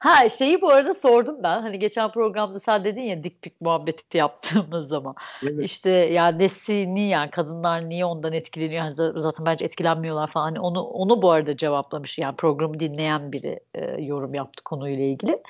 Ha 0.00 0.28
şeyi 0.28 0.60
bu 0.60 0.72
arada 0.72 0.94
sordum 0.94 1.42
ben. 1.42 1.62
Hani 1.62 1.78
geçen 1.78 2.10
programda 2.10 2.58
sen 2.58 2.84
dedin 2.84 3.02
ya 3.02 3.24
dik 3.24 3.42
pik 3.42 3.60
muhabbeti 3.60 4.18
yaptığımız 4.18 4.88
zaman. 4.88 5.14
Evet. 5.42 5.64
İşte 5.64 5.90
ya 5.90 6.28
nesini 6.28 7.08
yani 7.08 7.30
kadınlar 7.30 7.88
niye 7.88 8.04
ondan 8.04 8.32
etkileniyor? 8.32 8.84
Yani 8.84 8.94
zaten 8.94 9.46
bence 9.46 9.64
etkilenmiyorlar 9.64 10.26
falan. 10.30 10.44
Hani 10.44 10.60
onu 10.60 10.82
onu 10.82 11.22
bu 11.22 11.30
arada 11.30 11.56
cevaplamış. 11.56 12.18
Yani 12.18 12.36
programı 12.36 12.80
dinleyen 12.80 13.32
biri 13.32 13.60
e, 13.74 14.02
yorum 14.02 14.34
yaptı 14.34 14.64
konuyla 14.64 15.04
ilgili. 15.04 15.42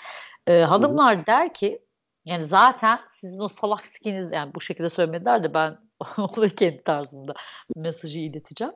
E, 0.47 0.61
hanımlar 0.61 1.17
Hı-hı. 1.17 1.27
der 1.27 1.55
ki 1.55 1.79
yani 2.25 2.45
zaten 2.45 2.99
sizin 3.21 3.39
o 3.39 3.49
salak 3.49 3.87
skiniz 3.87 4.33
yani 4.33 4.55
bu 4.55 4.61
şekilde 4.61 4.91
söylemediler 4.91 5.43
de 5.43 5.55
ben 5.55 5.79
o 6.19 6.37
da 6.37 6.49
kendi 6.49 6.85
tarzımda 6.85 7.35
mesajı 7.77 8.19
ileteceğim. 8.19 8.75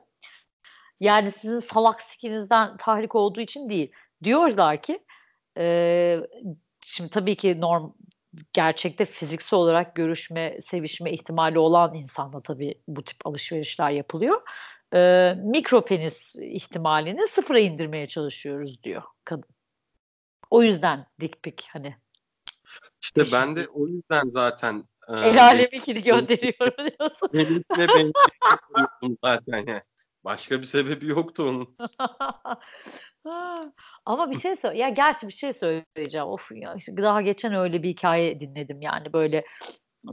Yani 0.99 1.31
sizin 1.31 1.59
salak 1.59 2.01
sikinizden 2.01 2.77
tahrik 2.77 3.15
olduğu 3.15 3.41
için 3.41 3.69
değil. 3.69 3.91
Diyorlar 4.23 4.81
ki 4.81 4.99
e, 5.57 6.19
şimdi 6.81 7.09
tabii 7.09 7.35
ki 7.35 7.61
norm 7.61 7.91
gerçekte 8.53 9.05
fiziksel 9.05 9.59
olarak 9.59 9.95
görüşme, 9.95 10.61
sevişme 10.61 11.11
ihtimali 11.11 11.59
olan 11.59 11.93
insanla 11.93 12.41
tabii 12.41 12.81
bu 12.87 13.03
tip 13.03 13.27
alışverişler 13.27 13.91
yapılıyor. 13.91 14.41
E, 14.93 15.33
mikro 15.43 15.85
penis 15.85 16.35
ihtimalini 16.35 17.27
sıfıra 17.27 17.59
indirmeye 17.59 18.07
çalışıyoruz 18.07 18.83
diyor 18.83 19.03
kadın. 19.25 19.49
O 20.49 20.63
yüzden 20.63 21.07
dik 21.19 21.43
pik 21.43 21.65
hani. 21.71 21.95
İşte 23.01 23.23
ben 23.31 23.55
de 23.55 23.67
o 23.67 23.87
yüzden 23.87 24.29
zaten 24.33 24.83
e, 25.07 25.13
El 25.13 25.43
alemikini 25.43 26.03
gönderiyorum 26.03 26.77
diyorsun. 26.77 27.29
Benimle 27.33 27.87
benziyorum 27.87 29.17
zaten 29.23 29.57
yani. 29.67 29.81
Başka 30.23 30.59
bir 30.59 30.63
sebebi 30.65 31.07
yoktu 31.07 31.43
onun. 31.43 31.77
Ama 34.05 34.31
bir 34.31 34.39
şey 34.39 34.55
söyle. 34.55 34.77
Ya 34.77 34.89
gerçi 34.89 35.27
bir 35.27 35.33
şey 35.33 35.53
söyleyeceğim. 35.53 36.27
Of 36.27 36.51
ya 36.51 36.75
işte 36.75 36.97
daha 36.97 37.21
geçen 37.21 37.53
öyle 37.53 37.83
bir 37.83 37.89
hikaye 37.89 38.39
dinledim 38.39 38.81
yani 38.81 39.13
böyle 39.13 39.45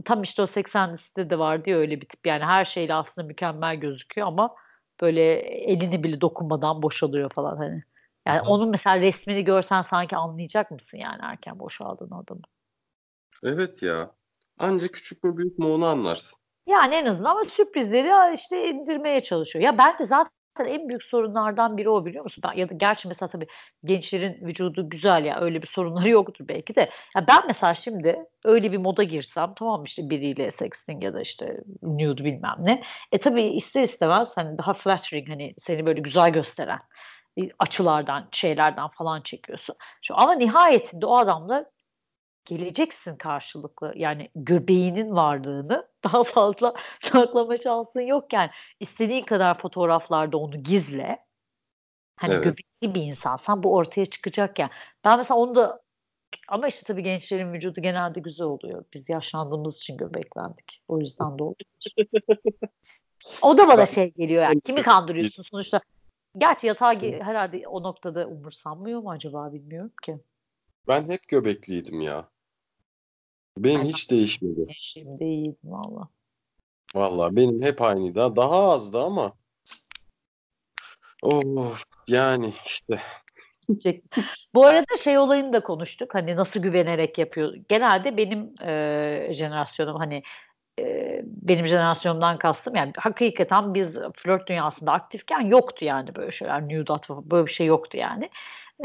tam 0.05 0.23
işte 0.23 0.43
o 0.43 0.47
80 0.47 0.93
listede 0.93 1.31
de 1.31 1.39
vardı 1.39 1.71
ya 1.71 1.77
öyle 1.77 2.01
bir 2.01 2.09
tip. 2.09 2.27
Yani 2.27 2.45
her 2.45 2.65
şeyle 2.65 2.95
aslında 2.95 3.27
mükemmel 3.27 3.77
gözüküyor 3.77 4.27
ama 4.27 4.55
böyle 5.01 5.35
elini 5.41 6.03
bile 6.03 6.21
dokunmadan 6.21 6.83
boşalıyor 6.83 7.31
falan 7.31 7.57
hani. 7.57 7.83
Yani 8.27 8.41
onun 8.41 8.69
mesela 8.69 9.01
resmini 9.01 9.45
görsen 9.45 9.83
sanki 9.83 10.17
anlayacak 10.17 10.71
mısın 10.71 10.97
yani 10.97 11.19
erken 11.23 11.59
boşaldığın 11.59 12.11
adamı. 12.11 12.43
Evet 13.43 13.83
ya. 13.83 14.11
Ancak 14.59 14.93
küçük 14.93 15.25
mü 15.25 15.37
büyük 15.37 15.59
mü 15.59 15.67
onu 15.67 15.87
anlar. 15.87 16.35
Yani 16.67 16.95
en 16.95 17.07
azından 17.07 17.31
ama 17.31 17.45
sürprizleri 17.45 18.35
işte 18.35 18.69
indirmeye 18.69 19.23
çalışıyor. 19.23 19.65
Ya 19.65 19.79
bence 19.79 20.05
zaten 20.05 20.40
en 20.59 20.89
büyük 20.89 21.03
sorunlardan 21.05 21.77
biri 21.77 21.91
o 21.91 22.05
biliyor 22.07 22.25
musun? 22.25 22.43
Ben, 22.47 22.59
ya 22.59 22.69
da 22.69 22.75
gerçi 22.75 23.09
mesela 23.09 23.29
tabii 23.29 23.47
gençlerin 23.85 24.47
vücudu 24.47 24.91
güzel 24.91 25.25
ya 25.25 25.41
öyle 25.41 25.63
bir 25.63 25.67
sorunları 25.67 26.09
yoktur 26.09 26.49
belki 26.49 26.75
de. 26.75 26.91
Ya 27.17 27.27
ben 27.29 27.47
mesela 27.47 27.75
şimdi 27.75 28.25
öyle 28.45 28.73
bir 28.73 28.79
moda 28.79 29.03
girsem 29.03 29.55
tamam 29.57 29.85
işte 29.85 30.11
biriyle 30.11 30.51
sexting 30.51 31.05
ya 31.05 31.15
da 31.15 31.21
işte 31.21 31.61
nude 31.83 32.25
bilmem 32.25 32.57
ne. 32.59 32.83
E 33.13 33.19
tabii 33.19 33.43
ister 33.43 33.83
istemez 33.83 34.37
hani 34.37 34.59
daha 34.59 34.75
flattering 34.75 35.29
hani 35.29 35.55
seni 35.59 35.87
böyle 35.87 36.01
güzel 36.01 36.31
gösteren 36.31 36.81
e, 37.39 37.43
açılardan, 37.59 38.29
şeylerden 38.33 38.89
falan 38.89 39.23
çekiyorsun. 39.23 39.77
Şu, 40.03 40.15
ama 40.17 40.33
nihayetinde 40.33 41.07
o 41.07 41.17
adamla 41.17 41.65
geleceksin 42.45 43.17
karşılıklı. 43.17 43.93
Yani 43.97 44.31
göbeğinin 44.35 45.11
varlığını 45.11 45.89
daha 46.05 46.25
fazla 46.25 46.75
saklama 47.01 47.57
şansın 47.57 48.01
yok 48.01 48.33
yani. 48.33 48.51
İstediğin 48.81 49.25
kadar 49.25 49.59
fotoğraflarda 49.59 50.37
onu 50.37 50.63
gizle. 50.63 51.27
Hani 52.17 52.33
evet. 52.33 52.45
göbekli 52.45 52.95
bir 52.95 53.03
insansan 53.03 53.63
bu 53.63 53.75
ortaya 53.75 54.07
çıkacak 54.07 54.59
ya. 54.59 54.63
Yani. 54.63 54.73
Ben 55.05 55.19
mesela 55.19 55.39
onu 55.39 55.55
da 55.55 55.83
ama 56.49 56.69
işte 56.69 56.83
tabii 56.87 57.03
gençlerin 57.03 57.53
vücudu 57.53 57.81
genelde 57.81 58.21
güzel 58.21 58.47
oluyor. 58.47 58.85
Biz 58.95 59.09
yaşlandığımız 59.09 59.77
için 59.77 59.97
göbeklendik. 59.97 60.83
O 60.89 61.01
yüzden 61.01 61.39
de 61.39 61.43
oldu. 61.43 61.63
o 63.43 63.59
da 63.59 63.69
bana 63.69 63.87
şey 63.87 64.13
geliyor 64.13 64.43
yani. 64.43 64.61
Kimi 64.61 64.83
kandırıyorsun 64.83 65.43
sonuçta? 65.43 65.81
Gerçi 66.39 66.67
yatağa 66.67 66.95
herhalde 67.03 67.69
o 67.69 67.83
noktada 67.83 68.27
umursanmıyor 68.27 69.01
mu 69.01 69.11
acaba 69.11 69.53
bilmiyorum 69.53 69.93
ki. 70.03 70.19
Ben 70.89 71.09
hep 71.09 71.29
göbekliydim 71.29 72.01
ya. 72.01 72.30
Benim 73.59 73.83
hiç 73.85 74.11
değişmedi. 74.11 74.67
Şimdi 74.79 75.25
iyiydim 75.25 75.73
valla. 75.73 76.09
Valla 76.95 77.37
benim 77.37 77.63
hep 77.63 77.83
aynıydı. 77.83 78.37
Daha 78.37 78.71
azdı 78.71 79.03
ama. 79.03 79.33
Oh 81.23 81.77
yani 82.09 82.47
işte. 82.49 83.03
Bu 84.55 84.67
arada 84.67 84.97
şey 85.05 85.19
olayını 85.19 85.53
da 85.53 85.63
konuştuk. 85.63 86.15
Hani 86.15 86.37
nasıl 86.37 86.61
güvenerek 86.61 87.19
yapıyor. 87.19 87.55
Genelde 87.69 88.17
benim 88.17 88.63
e, 88.63 89.35
jenerasyonum 89.35 89.97
hani 89.97 90.23
benim 91.25 91.67
jenerasyonumdan 91.67 92.39
kastım 92.39 92.75
yani 92.75 92.93
hakikaten 92.97 93.75
biz 93.75 93.99
flört 94.17 94.49
dünyasında 94.49 94.93
aktifken 94.93 95.41
yoktu 95.41 95.85
yani 95.85 96.15
böyle 96.15 96.31
şeyler 96.31 96.63
nude 96.63 97.31
böyle 97.31 97.47
bir 97.47 97.53
şey 97.53 97.67
yoktu 97.67 97.97
yani 97.97 98.31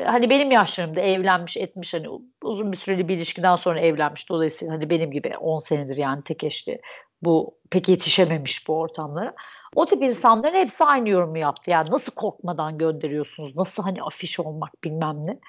hani 0.04 0.30
benim 0.30 0.52
yaşlarımda 0.52 1.00
evlenmiş 1.00 1.58
etmiş 1.58 1.94
hani 1.94 2.08
uzun 2.44 2.72
bir 2.72 2.78
süreli 2.78 3.08
bir 3.08 3.18
ilişkiden 3.18 3.56
sonra 3.56 3.80
evlenmiş 3.80 4.30
dolayısıyla 4.30 4.74
hani 4.74 4.90
benim 4.90 5.12
gibi 5.12 5.38
10 5.38 5.60
senedir 5.60 5.98
yani 5.98 6.24
tek 6.24 6.44
eşli 6.44 6.82
bu 7.22 7.58
pek 7.72 7.90
yetişememiş 7.90 8.68
bu 8.68 8.80
ortamlara. 8.80 9.34
O 9.76 9.86
tip 9.86 10.04
insanların 10.04 10.56
hepsi 10.56 10.84
aynı 10.84 11.10
yorumu 11.10 11.38
yaptı. 11.38 11.72
Yani 11.72 11.92
nasıl 11.92 12.12
korkmadan 12.12 12.78
gönderiyorsunuz? 12.78 13.56
Nasıl 13.56 13.84
hani 13.84 14.04
afiş 14.04 14.40
olmak 14.40 14.84
bilmem 14.84 15.24
ne. 15.26 15.40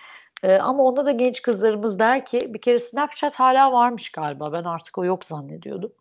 Ama 0.59 0.83
onda 0.83 1.07
da 1.07 1.11
genç 1.11 1.43
kızlarımız 1.43 1.99
der 1.99 2.27
ki 2.27 2.55
bir 2.55 2.61
kere 2.61 2.79
Snapchat 2.79 3.35
hala 3.35 3.73
varmış 3.73 4.11
galiba. 4.11 4.53
Ben 4.53 4.65
artık 4.65 4.99
o 4.99 5.05
yok 5.05 5.25
zannediyordum. 5.25 5.93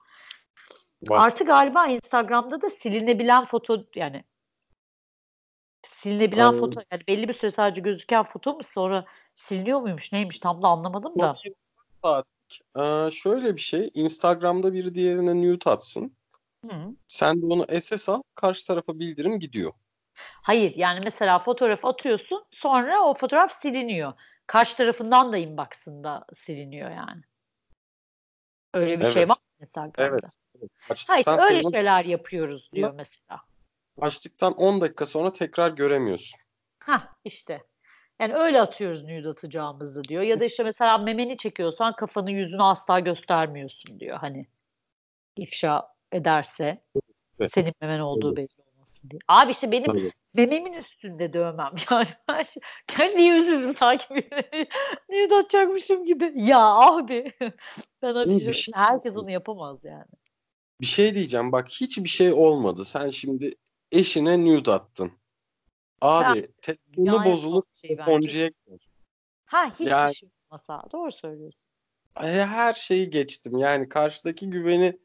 Var. 1.03 1.25
Artı 1.27 1.43
galiba 1.43 1.87
Instagram'da 1.87 2.61
da 2.61 2.69
silinebilen 2.69 3.45
foto 3.45 3.83
yani 3.95 4.23
Silinebilen 5.87 6.45
Anladım. 6.45 6.59
foto 6.59 6.81
yani 6.91 7.01
belli 7.07 7.27
bir 7.27 7.33
süre 7.33 7.51
sadece 7.51 7.81
gözüken 7.81 8.23
foto 8.23 8.53
mu 8.53 8.63
sonra 8.73 9.05
siliniyor 9.33 9.79
muymuş 9.81 10.11
neymiş 10.11 10.39
tam 10.39 10.61
da 10.61 10.67
anlamadım 10.67 11.13
da. 11.19 11.37
Ee, 12.77 13.11
şöyle 13.11 13.55
bir 13.55 13.61
şey 13.61 13.89
Instagram'da 13.93 14.73
biri 14.73 14.95
diğerine 14.95 15.41
nude 15.41 15.69
atsın. 15.69 16.15
Hı. 16.65 16.95
Sen 17.07 17.41
de 17.41 17.45
onu 17.45 17.65
SS 17.79 18.09
al 18.11 18.21
karşı 18.35 18.67
tarafa 18.67 18.99
bildirim 18.99 19.39
gidiyor. 19.39 19.71
Hayır 20.41 20.75
yani 20.75 21.01
mesela 21.03 21.39
fotoğraf 21.39 21.85
atıyorsun 21.85 22.45
sonra 22.51 23.03
o 23.03 23.13
fotoğraf 23.13 23.61
siliniyor. 23.61 24.13
Karşı 24.47 24.77
tarafından 24.77 25.33
da 25.33 25.37
inbox'ında 25.37 26.25
siliniyor 26.35 26.91
yani. 26.91 27.21
Öyle 28.73 28.99
bir 28.99 29.05
şey 29.05 29.05
evet. 29.05 29.13
şey 29.13 29.23
var 29.23 29.35
mı 29.35 29.65
Instagram'da? 29.65 30.03
Evet. 30.03 30.23
Evet. 30.61 31.05
Hayır 31.07 31.25
öyle 31.43 31.63
sonra... 31.63 31.77
şeyler 31.77 32.05
yapıyoruz 32.05 32.69
diyor 32.73 32.93
mesela. 32.93 33.41
Açtıktan 34.01 34.53
10 34.53 34.81
dakika 34.81 35.05
sonra 35.05 35.31
tekrar 35.31 35.71
göremiyorsun. 35.71 36.39
Ha 36.79 37.15
işte. 37.23 37.61
Yani 38.19 38.33
öyle 38.33 38.61
atıyoruz 38.61 39.03
nude 39.03 39.27
atacağımızı 39.29 40.03
diyor. 40.03 40.23
Ya 40.23 40.39
da 40.39 40.45
işte 40.45 40.63
mesela 40.63 40.97
memeni 40.97 41.37
çekiyorsan 41.37 41.95
kafanı 41.95 42.31
yüzünü 42.31 42.63
asla 42.63 42.99
göstermiyorsun 42.99 43.99
diyor. 43.99 44.17
Hani 44.17 44.45
ifşa 45.37 45.87
ederse 46.11 46.81
evet. 47.39 47.51
senin 47.53 47.73
memen 47.81 47.99
olduğu 47.99 48.27
evet. 48.27 48.37
belli 48.37 48.65
olmasın 48.73 49.09
diye. 49.09 49.19
Abi 49.27 49.51
işte 49.51 49.71
benim 49.71 49.97
evet. 49.97 50.13
mememin 50.33 50.73
üstünde 50.73 51.33
dövmem 51.33 51.71
yani. 51.91 52.07
Kendi 52.87 53.21
yüzümü 53.21 53.73
sanki 53.73 54.13
nude 55.09 55.35
atacakmışım 55.35 56.05
gibi. 56.05 56.33
Ya 56.35 56.59
abi. 56.59 57.33
ben 58.01 58.15
abi 58.15 58.53
şey, 58.53 58.73
herkes 58.75 59.17
onu 59.17 59.31
yapamaz 59.31 59.79
yani. 59.83 60.05
Bir 60.81 60.85
şey 60.85 61.15
diyeceğim 61.15 61.51
bak 61.51 61.69
hiçbir 61.69 62.09
şey 62.09 62.33
olmadı. 62.33 62.85
Sen 62.85 63.09
şimdi 63.09 63.51
eşine 63.91 64.45
nude 64.45 64.71
attın. 64.71 65.11
Abi 66.01 66.39
ya, 66.39 66.45
telefonu 66.61 67.25
bozulup 67.25 67.65
şey 67.81 67.95
telefoncuya 67.95 68.49
Ha 69.45 69.75
hiç 69.79 69.87
yani, 69.87 70.15
şey 70.15 70.29
olmasa. 70.51 70.83
Doğru 70.91 71.11
söylüyorsun. 71.11 71.67
Her 72.15 72.83
şeyi 72.87 73.09
geçtim. 73.09 73.57
Yani 73.57 73.89
karşıdaki 73.89 74.49
güveni 74.49 74.99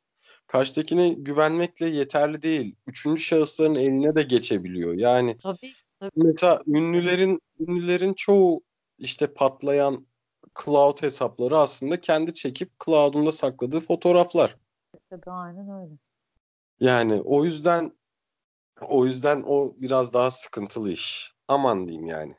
karşıdakine 0.47 1.09
güvenmekle 1.09 1.87
yeterli 1.87 2.43
değil. 2.43 2.77
Üçüncü 2.87 3.23
şahısların 3.23 3.75
eline 3.75 4.15
de 4.17 4.23
geçebiliyor. 4.23 4.95
Yani 4.95 5.39
tabii, 5.43 5.73
tabii. 6.01 6.11
mesela 6.15 6.63
ünlülerin 6.67 7.41
ünlülerin 7.61 8.15
çoğu 8.15 8.63
işte 8.99 9.35
patlayan 9.35 10.07
cloud 10.65 11.03
hesapları 11.03 11.59
aslında 11.59 12.01
kendi 12.01 12.35
çekip 12.35 12.71
cloud'unda 12.85 13.33
sakladığı 13.33 13.81
fotoğraflar. 13.81 14.57
Tabii 15.11 15.31
aynen 15.31 15.71
öyle. 15.71 15.95
Yani 16.81 17.23
o 17.25 17.45
yüzden 17.45 17.93
o 18.81 19.05
yüzden 19.05 19.43
o 19.47 19.75
biraz 19.77 20.15
daha 20.15 20.31
sıkıntılı 20.31 20.91
iş. 20.91 21.35
Aman 21.49 21.89
diyeyim 21.89 22.07
yani. 22.07 22.35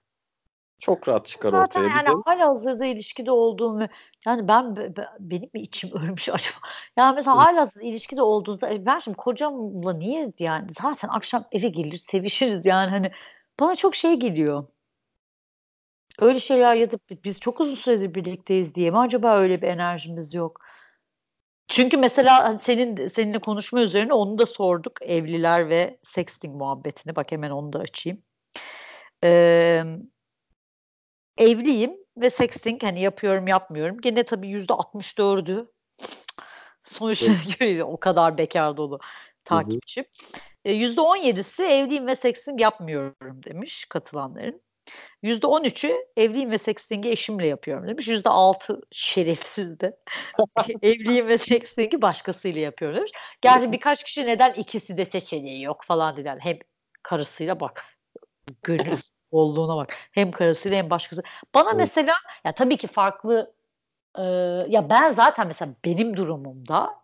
Çok 0.79 1.07
rahat 1.07 1.25
çıkar 1.25 1.49
Zaten 1.49 1.81
ortaya. 1.81 1.87
yani 1.87 2.21
hala 2.25 2.47
hazırda 2.47 2.85
ilişkide 2.85 3.31
olduğum 3.31 3.79
yani 4.25 4.47
ben, 4.47 4.75
ben 4.75 5.07
benim 5.19 5.49
mi 5.53 5.61
içim 5.61 5.91
ölmüş 5.93 6.29
acaba? 6.29 6.57
Yani 6.97 7.15
mesela 7.15 7.37
hala 7.37 7.61
hazırda 7.61 7.81
ilişkide 7.81 8.21
olduğunuzda 8.21 8.73
e, 8.73 8.85
ben 8.85 8.99
şimdi 8.99 9.17
kocamla 9.17 9.93
niye 9.93 10.33
yani 10.39 10.67
zaten 10.81 11.07
akşam 11.07 11.45
eve 11.51 11.69
gelir 11.69 11.97
sevişiriz 11.97 12.65
yani 12.65 12.89
hani 12.89 13.11
bana 13.59 13.75
çok 13.75 13.95
şey 13.95 14.15
geliyor. 14.15 14.67
Öyle 16.19 16.39
şeyler 16.39 16.75
ya 16.75 16.91
da 16.91 16.97
biz 17.23 17.39
çok 17.39 17.59
uzun 17.59 17.75
süredir 17.75 18.13
birlikteyiz 18.13 18.75
diye 18.75 18.91
mi 18.91 18.99
acaba 18.99 19.37
öyle 19.37 19.61
bir 19.61 19.67
enerjimiz 19.67 20.33
yok? 20.33 20.61
Çünkü 21.71 21.97
mesela 21.97 22.43
hani 22.43 22.59
senin 22.65 23.07
seninle 23.09 23.39
konuşma 23.39 23.81
üzerine 23.81 24.13
onu 24.13 24.37
da 24.37 24.45
sorduk. 24.45 25.01
Evliler 25.01 25.69
ve 25.69 25.97
sexting 26.15 26.55
muhabbetini. 26.55 27.15
Bak 27.15 27.31
hemen 27.31 27.49
onu 27.49 27.73
da 27.73 27.79
açayım. 27.79 28.21
Ee, 29.23 29.83
evliyim 31.37 31.97
ve 32.17 32.29
sexting 32.29 32.83
hani 32.83 33.01
yapıyorum 33.01 33.47
yapmıyorum. 33.47 34.01
Gene 34.01 34.23
tabii 34.23 34.47
yüzde 34.49 34.73
64'ü 34.73 35.67
Sonuçları 36.83 37.37
görüyor. 37.59 37.87
O 37.87 37.97
kadar 37.97 38.37
bekar 38.37 38.77
dolu 38.77 38.99
takipçi. 39.45 40.05
%17'si 40.65 41.63
evliyim 41.63 42.07
ve 42.07 42.15
sexting 42.15 42.61
yapmıyorum 42.61 43.43
demiş 43.43 43.85
katılanların. 43.85 44.61
%13'ü 45.23 46.05
evliyim 46.17 46.51
ve 46.51 46.57
sexting'i 46.57 47.09
eşimle 47.09 47.47
yapıyorum 47.47 47.87
demiş. 47.87 48.07
%6 48.07 48.81
şerefsiz 48.91 49.79
de 49.79 49.97
evliyim 50.81 51.27
ve 51.27 51.37
sexting'i 51.37 52.01
başkasıyla 52.01 52.61
yapıyorum 52.61 52.97
demiş. 52.97 53.11
Gerçi 53.41 53.71
birkaç 53.71 54.03
kişi 54.03 54.25
neden 54.25 54.53
ikisi 54.53 54.97
de 54.97 55.05
seçeneği 55.05 55.63
yok 55.63 55.83
falan 55.83 56.17
dediler. 56.17 56.37
Hem 56.41 56.57
karısıyla 57.03 57.59
bak 57.59 57.85
gönül 58.63 58.97
bolluğuna 59.31 59.77
bak. 59.77 59.93
Hem 60.11 60.31
karısıyla 60.31 60.77
hem 60.77 60.89
başkası. 60.89 61.23
Bana 61.53 61.69
evet. 61.69 61.79
mesela 61.79 62.13
ya 62.45 62.51
tabii 62.51 62.77
ki 62.77 62.87
farklı 62.87 63.53
e, 64.17 64.23
ya 64.67 64.89
ben 64.89 65.13
zaten 65.13 65.47
mesela 65.47 65.73
benim 65.85 66.17
durumumda 66.17 67.01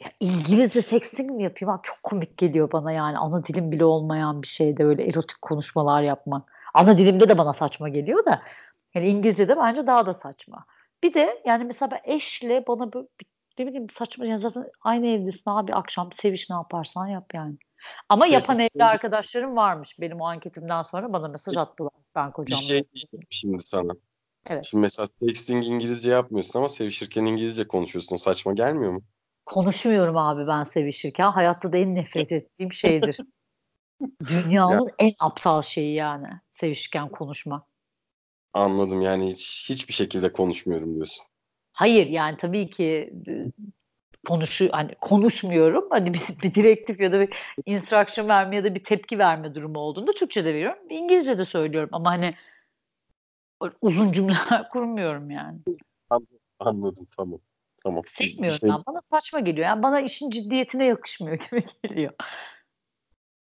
ya 0.00 0.10
İngilizce 0.20 0.82
sexting 0.82 1.30
mi 1.30 1.42
yapayım? 1.42 1.74
Abi 1.74 1.82
çok 1.82 2.02
komik 2.02 2.38
geliyor 2.38 2.72
bana 2.72 2.92
yani. 2.92 3.18
Ana 3.18 3.44
dilim 3.46 3.72
bile 3.72 3.84
olmayan 3.84 4.42
bir 4.42 4.46
şeyde 4.46 4.84
öyle 4.84 5.04
erotik 5.08 5.42
konuşmalar 5.42 6.02
yapmak. 6.02 6.51
Ana 6.74 6.98
dilimde 6.98 7.28
de 7.28 7.38
bana 7.38 7.52
saçma 7.52 7.88
geliyor 7.88 8.24
da. 8.24 8.42
Yani 8.94 9.06
İngilizce'de 9.06 9.56
bence 9.56 9.86
daha 9.86 10.06
da 10.06 10.14
saçma. 10.14 10.66
Bir 11.02 11.14
de 11.14 11.42
yani 11.46 11.64
mesela 11.64 11.90
ben 11.90 12.14
eşle 12.14 12.66
bana 12.66 12.92
böyle 12.92 13.06
ne 13.58 13.66
bileyim 13.66 13.90
saçma 13.90 14.26
yani 14.26 14.38
zaten 14.38 14.70
aynı 14.80 15.06
evdesin 15.06 15.50
abi 15.50 15.74
akşam 15.74 16.12
seviş 16.12 16.50
ne 16.50 16.56
yaparsan 16.56 17.06
yap 17.06 17.34
yani. 17.34 17.56
Ama 18.08 18.26
yapan 18.26 18.58
evli 18.58 18.84
arkadaşlarım 18.84 19.56
varmış. 19.56 20.00
Benim 20.00 20.20
o 20.20 20.24
anketimden 20.24 20.82
sonra 20.82 21.12
bana 21.12 21.28
mesaj 21.28 21.56
attılar. 21.56 21.92
Ben 22.14 22.32
kocamla. 22.32 22.66
şey 22.66 22.82
şimdi 23.30 23.58
sana. 23.70 23.92
Evet. 24.46 24.64
Şimdi 24.64 24.82
mesela 24.82 25.08
sexting 25.22 25.66
İngilizce 25.66 26.08
yapmıyorsun 26.08 26.58
ama 26.58 26.68
sevişirken 26.68 27.24
İngilizce 27.24 27.68
konuşuyorsun. 27.68 28.16
Saçma 28.16 28.52
gelmiyor 28.52 28.92
mu? 28.92 29.02
Konuşmuyorum 29.46 30.16
abi 30.16 30.46
ben 30.46 30.64
sevişirken. 30.64 31.30
Hayatta 31.30 31.72
da 31.72 31.76
en 31.76 31.94
nefret 31.94 32.32
ettiğim 32.32 32.72
şeydir. 32.72 33.16
Dünyanın 34.28 34.86
ya. 34.86 34.94
en 34.98 35.12
aptal 35.18 35.62
şeyi 35.62 35.94
yani. 35.94 36.28
Sevişirken 36.62 37.08
konuşma. 37.08 37.66
Anladım 38.52 39.02
yani 39.02 39.26
hiç, 39.26 39.70
hiçbir 39.70 39.94
şekilde 39.94 40.32
konuşmuyorum 40.32 40.94
diyorsun. 40.94 41.26
Hayır 41.72 42.06
yani 42.06 42.36
tabii 42.36 42.70
ki 42.70 43.12
konuşu 44.26 44.68
hani 44.72 44.94
konuşmuyorum. 45.00 45.86
Hani 45.90 46.14
bir, 46.14 46.20
bir 46.42 46.54
direktif 46.54 47.00
ya 47.00 47.12
da 47.12 47.20
bir 47.20 47.36
instruction 47.66 48.28
verme 48.28 48.56
ya 48.56 48.64
da 48.64 48.74
bir 48.74 48.84
tepki 48.84 49.18
verme 49.18 49.54
durumu 49.54 49.78
olduğunda 49.78 50.12
Türkçe'de 50.12 50.54
veriyorum. 50.54 50.78
İngilizce'de 50.90 51.44
söylüyorum 51.44 51.90
ama 51.92 52.10
hani 52.10 52.34
uzun 53.80 54.12
cümleler 54.12 54.68
kurmuyorum 54.72 55.30
yani. 55.30 55.58
Anladım 56.58 57.06
tamam. 57.16 57.40
Tamam. 57.84 58.02
Sevmiyorum 58.18 58.58
şey... 58.58 58.70
ben. 58.70 58.82
Bana 58.86 59.00
saçma 59.10 59.40
geliyor. 59.40 59.66
Yani 59.66 59.82
bana 59.82 60.00
işin 60.00 60.30
ciddiyetine 60.30 60.84
yakışmıyor 60.84 61.38
gibi 61.50 61.64
geliyor. 61.82 62.12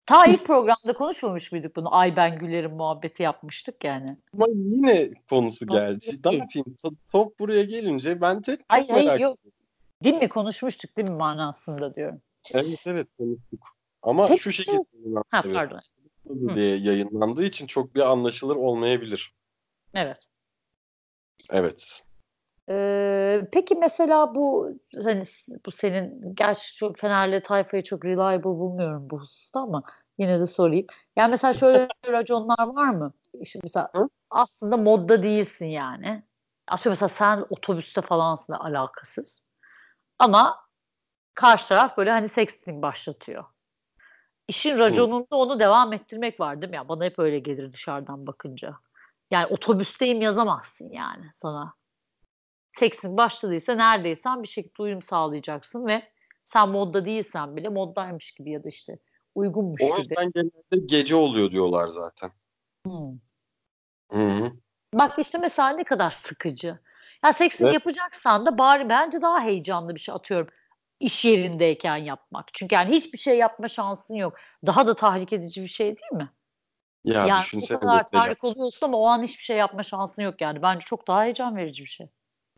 Ta 0.08 0.26
ilk 0.26 0.46
programda 0.46 0.94
konuşmamış 0.94 1.52
mıydık 1.52 1.76
bunu? 1.76 1.96
Ay 1.96 2.16
ben 2.16 2.40
gülerim 2.40 2.72
muhabbeti 2.72 3.24
yapmıştık 3.24 3.84
yani. 3.84 4.18
Ama 4.34 4.46
yine 4.50 5.10
konusu 5.30 5.68
geldi. 5.68 6.06
Yapayım? 6.26 6.76
Top 7.12 7.40
buraya 7.40 7.64
gelince 7.64 8.22
bence 8.22 8.56
çok 8.56 8.66
hayır, 8.70 8.90
merak 8.90 9.10
hayır, 9.10 9.20
yok. 9.20 9.40
Değil 10.04 10.16
mi? 10.16 10.30
Konuşmuştuk 10.30 10.98
değil 10.98 11.10
mi 11.10 11.16
manasında 11.16 11.96
diyorum. 11.96 12.22
Evet 12.52 12.80
evet 12.86 13.08
konuştuk. 13.18 13.68
Ama 14.02 14.28
Peki, 14.28 14.42
şu 14.42 14.52
şekilde 14.52 14.84
ha, 15.32 15.42
pardon. 15.42 15.82
diye 16.56 16.76
yayınlandığı 16.76 17.44
için 17.44 17.68
çok 17.68 17.96
bir 17.96 18.12
anlaşılır 18.12 18.56
olmayabilir. 18.56 19.34
Evet. 19.94 20.18
Evet. 21.52 22.00
Ee, 22.70 23.48
peki 23.52 23.76
mesela 23.76 24.36
bu 24.36 24.72
hani 25.04 25.24
bu 25.66 25.72
senin 25.72 26.36
gerçi 26.36 26.76
çok 26.76 27.00
Fenerli 27.00 27.44
tayfayı 27.44 27.84
çok 27.84 28.06
reliable 28.06 28.44
bulmuyorum 28.44 29.10
bu 29.10 29.20
hususta 29.20 29.60
ama 29.60 29.84
yine 30.18 30.40
de 30.40 30.48
sorayım. 30.48 30.86
Yani 31.16 31.32
mesela 31.32 31.54
şöyle 31.54 31.90
raconlar 32.08 32.68
var 32.68 32.90
mı? 32.90 33.14
İşte 33.34 33.60
mesela 33.64 33.92
aslında 34.30 34.78
modda 34.78 35.24
değilsin 35.24 35.66
yani. 35.66 36.24
Aslında 36.68 36.90
mesela 36.90 37.10
sen 37.10 37.46
otobüste 37.50 38.02
falansın 38.02 38.54
da 38.54 38.60
alakasız. 38.60 39.46
Ama 40.20 40.60
karşı 41.34 41.68
taraf 41.68 41.98
böyle 41.98 42.12
hani 42.12 42.30
sexting 42.30 42.82
başlatıyor. 42.82 43.46
İşin 44.48 44.78
raconunda 44.78 45.36
onu 45.36 45.60
devam 45.60 45.94
ettirmek 45.94 46.40
var 46.40 46.62
değil 46.62 46.70
mi? 46.70 46.76
Ya 46.76 46.90
bana 46.90 47.06
hep 47.06 47.20
öyle 47.20 47.40
gelir 47.40 47.72
dışarıdan 47.72 48.28
bakınca. 48.28 48.76
Yani 49.32 49.46
otobüsteyim 49.46 50.22
yazamazsın 50.22 50.90
yani 50.90 51.26
sana 51.34 51.77
tekstin 52.78 53.18
başladıysa 53.18 53.76
neredeysen 53.76 54.44
bir 54.44 54.48
şekilde 54.48 54.84
uyum 54.84 55.02
sağlayacaksın 55.02 55.88
ve 55.88 56.04
sen 56.44 56.70
modda 56.70 57.06
değilsen 57.06 57.56
bile 57.56 57.70
moddaymış 57.70 58.32
gibi 58.32 58.52
ya 58.52 58.64
da 58.64 58.70
işte 58.70 59.00
uygunmuş 59.36 59.82
o 59.82 59.86
gibi. 59.86 59.94
O 59.94 59.98
yüzden 59.98 60.32
genelde 60.32 60.86
gece 60.86 61.16
oluyor 61.16 61.52
diyorlar 61.52 61.88
zaten. 61.88 62.30
Hmm. 62.86 63.20
Hı-hı. 64.12 64.52
Bak 64.94 65.20
işte 65.20 65.38
mesela 65.38 65.70
ne 65.70 65.84
kadar 65.84 66.12
sıkıcı. 66.12 66.80
Ya 67.26 67.34
seksin 67.34 67.66
evet. 67.66 67.74
yapacaksan 67.74 68.46
da 68.46 68.58
bari 68.58 68.90
bence 68.90 69.22
daha 69.22 69.42
heyecanlı 69.42 69.96
bir 69.96 70.00
şey 70.00 70.16
atıyorum. 70.16 70.48
iş 71.00 71.26
yerindeyken 71.26 71.98
yapmak. 71.98 72.54
Çünkü 72.54 72.76
yani 72.76 72.96
hiçbir 72.96 73.18
şey 73.18 73.38
yapma 73.38 73.68
şansın 73.68 74.16
yok. 74.16 74.34
Daha 74.66 74.88
da 74.88 74.96
tahrik 74.96 75.34
edici 75.34 75.64
bir 75.64 75.68
şey 75.68 75.88
değil 75.88 76.14
mi? 76.14 76.30
Ya 77.06 77.26
yani 77.26 77.40
düşünsene. 77.40 77.78
o 77.78 77.80
kadar 77.80 78.08
tahrik 78.08 78.44
oluyorsun 78.44 78.86
ama 78.86 78.98
o 78.98 79.06
an 79.06 79.24
hiçbir 79.24 79.44
şey 79.44 79.58
yapma 79.58 79.84
şansın 79.84 80.22
yok 80.22 80.42
yani. 80.42 80.62
Bence 80.62 80.86
çok 80.86 81.08
daha 81.08 81.24
heyecan 81.24 81.56
verici 81.56 81.84
bir 81.84 81.90
şey. 81.90 82.08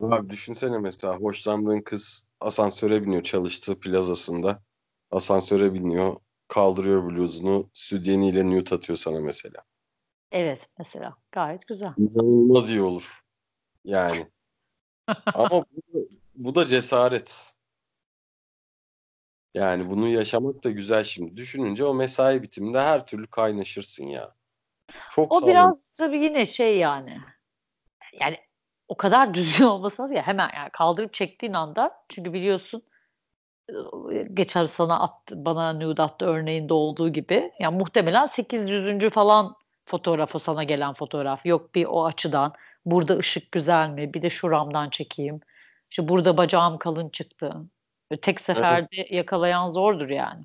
Abi 0.00 0.30
düşünsene 0.30 0.78
mesela 0.78 1.16
hoşlandığın 1.16 1.80
kız 1.80 2.26
asansöre 2.40 3.02
biniyor 3.02 3.22
çalıştığı 3.22 3.80
plazasında. 3.80 4.62
Asansöre 5.10 5.74
biniyor, 5.74 6.16
kaldırıyor 6.48 7.04
bluzunu, 7.04 7.70
sütyeniyle 7.72 8.46
nude 8.46 8.74
atıyor 8.74 8.96
sana 8.96 9.20
mesela. 9.20 9.62
Evet 10.32 10.60
mesela 10.78 11.16
gayet 11.32 11.66
güzel. 11.66 11.92
İnanılmaz 11.98 12.70
iyi 12.70 12.82
olur. 12.82 13.22
Yani. 13.84 14.26
Ama 15.34 15.64
bu, 15.92 16.08
bu 16.34 16.54
da 16.54 16.66
cesaret. 16.66 17.52
Yani 19.54 19.88
bunu 19.90 20.08
yaşamak 20.08 20.64
da 20.64 20.70
güzel 20.70 21.04
şimdi. 21.04 21.36
Düşününce 21.36 21.84
o 21.84 21.94
mesai 21.94 22.42
bitiminde 22.42 22.80
her 22.80 23.06
türlü 23.06 23.26
kaynaşırsın 23.26 24.06
ya. 24.06 24.34
Çok 25.10 25.32
o 25.32 25.46
biraz 25.46 25.74
tabii 25.96 26.18
yine 26.18 26.46
şey 26.46 26.78
yani. 26.78 27.18
Yani 28.20 28.38
o 28.90 28.96
kadar 28.96 29.34
düzgün 29.34 29.64
olması 29.64 30.02
lazım 30.02 30.16
ya 30.16 30.22
hemen 30.22 30.50
yani 30.56 30.70
kaldırıp 30.70 31.14
çektiğin 31.14 31.52
anda 31.52 31.90
çünkü 32.08 32.32
biliyorsun 32.32 32.82
geçer 34.34 34.66
sana 34.66 35.00
attı, 35.00 35.44
bana 35.44 35.72
nude 35.72 36.02
attı 36.02 36.26
örneğinde 36.26 36.74
olduğu 36.74 37.08
gibi 37.08 37.52
yani 37.60 37.78
muhtemelen 37.78 38.26
800. 38.26 39.10
falan 39.10 39.54
fotoğraf 39.86 40.34
o 40.34 40.38
sana 40.38 40.64
gelen 40.64 40.94
fotoğraf 40.94 41.46
yok 41.46 41.74
bir 41.74 41.84
o 41.84 42.04
açıdan 42.04 42.52
burada 42.84 43.16
ışık 43.16 43.52
güzel 43.52 43.88
mi 43.88 44.14
bir 44.14 44.22
de 44.22 44.30
şuramdan 44.30 44.90
çekeyim 44.90 45.40
işte 45.90 46.08
burada 46.08 46.36
bacağım 46.36 46.78
kalın 46.78 47.08
çıktı 47.08 47.56
tek 48.22 48.40
seferde 48.40 48.88
evet. 48.92 49.12
yakalayan 49.12 49.70
zordur 49.70 50.08
yani. 50.08 50.44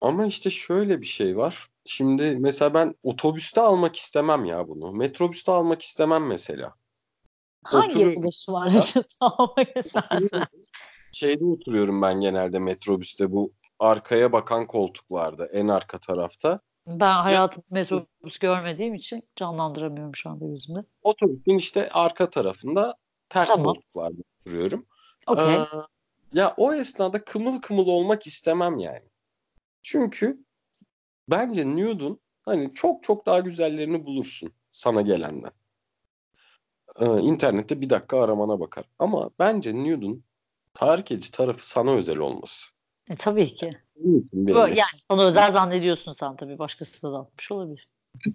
Ama 0.00 0.26
işte 0.26 0.50
şöyle 0.50 1.00
bir 1.00 1.06
şey 1.06 1.36
var. 1.36 1.68
Şimdi 1.84 2.36
mesela 2.38 2.74
ben 2.74 2.94
otobüste 3.02 3.60
almak 3.60 3.96
istemem 3.96 4.44
ya 4.44 4.68
bunu. 4.68 4.92
Metrobüste 4.92 5.52
almak 5.52 5.82
istemem 5.82 6.26
mesela. 6.26 6.74
Hangi 7.64 8.00
yaşı 8.00 8.52
var 8.52 8.74
acaba? 8.74 9.54
Şeyde 11.12 11.44
oturuyorum 11.44 12.02
ben 12.02 12.20
genelde 12.20 12.58
metrobüste 12.58 13.32
bu 13.32 13.52
arkaya 13.78 14.32
bakan 14.32 14.66
koltuklarda 14.66 15.46
en 15.46 15.68
arka 15.68 15.98
tarafta. 15.98 16.60
Ben 16.86 17.14
hayatımda 17.14 17.66
metrobüs 17.70 18.38
görmediğim 18.38 18.94
için 18.94 19.22
canlandıramıyorum 19.36 20.16
şu 20.16 20.30
anda 20.30 20.44
yüzümde. 20.44 20.84
Otobüsün 21.02 21.56
işte 21.56 21.88
arka 21.88 22.30
tarafında 22.30 22.94
ters 23.28 23.48
tamam. 23.48 23.64
koltuklarda 23.64 24.22
oturuyorum. 24.40 24.86
Okay. 25.26 25.54
Ee, 25.54 25.66
ya 26.34 26.54
o 26.56 26.74
esnada 26.74 27.24
kımıl 27.24 27.60
kımıl 27.60 27.86
olmak 27.86 28.26
istemem 28.26 28.78
yani. 28.78 29.08
Çünkü 29.82 30.44
bence 31.28 31.66
nude'un 31.66 32.20
hani 32.42 32.74
çok 32.74 33.02
çok 33.02 33.26
daha 33.26 33.40
güzellerini 33.40 34.04
bulursun 34.04 34.52
sana 34.70 35.00
gelenden 35.00 35.50
e, 37.00 37.06
internette 37.20 37.80
bir 37.80 37.90
dakika 37.90 38.22
aramana 38.22 38.60
bakar. 38.60 38.84
Ama 38.98 39.30
bence 39.38 39.74
Nude'un 39.74 40.24
tahrik 40.74 41.12
edici 41.12 41.30
tarafı 41.30 41.68
sana 41.68 41.90
özel 41.90 42.18
olması. 42.18 42.72
E, 43.10 43.16
tabii 43.16 43.54
ki. 43.54 43.70
yani 44.56 45.00
sana 45.08 45.24
özel 45.24 45.52
zannediyorsun 45.52 46.12
sen 46.12 46.36
tabii. 46.36 46.58
Başkası 46.58 47.12
da 47.12 47.18
atmış 47.18 47.52
olabilir. 47.52 47.88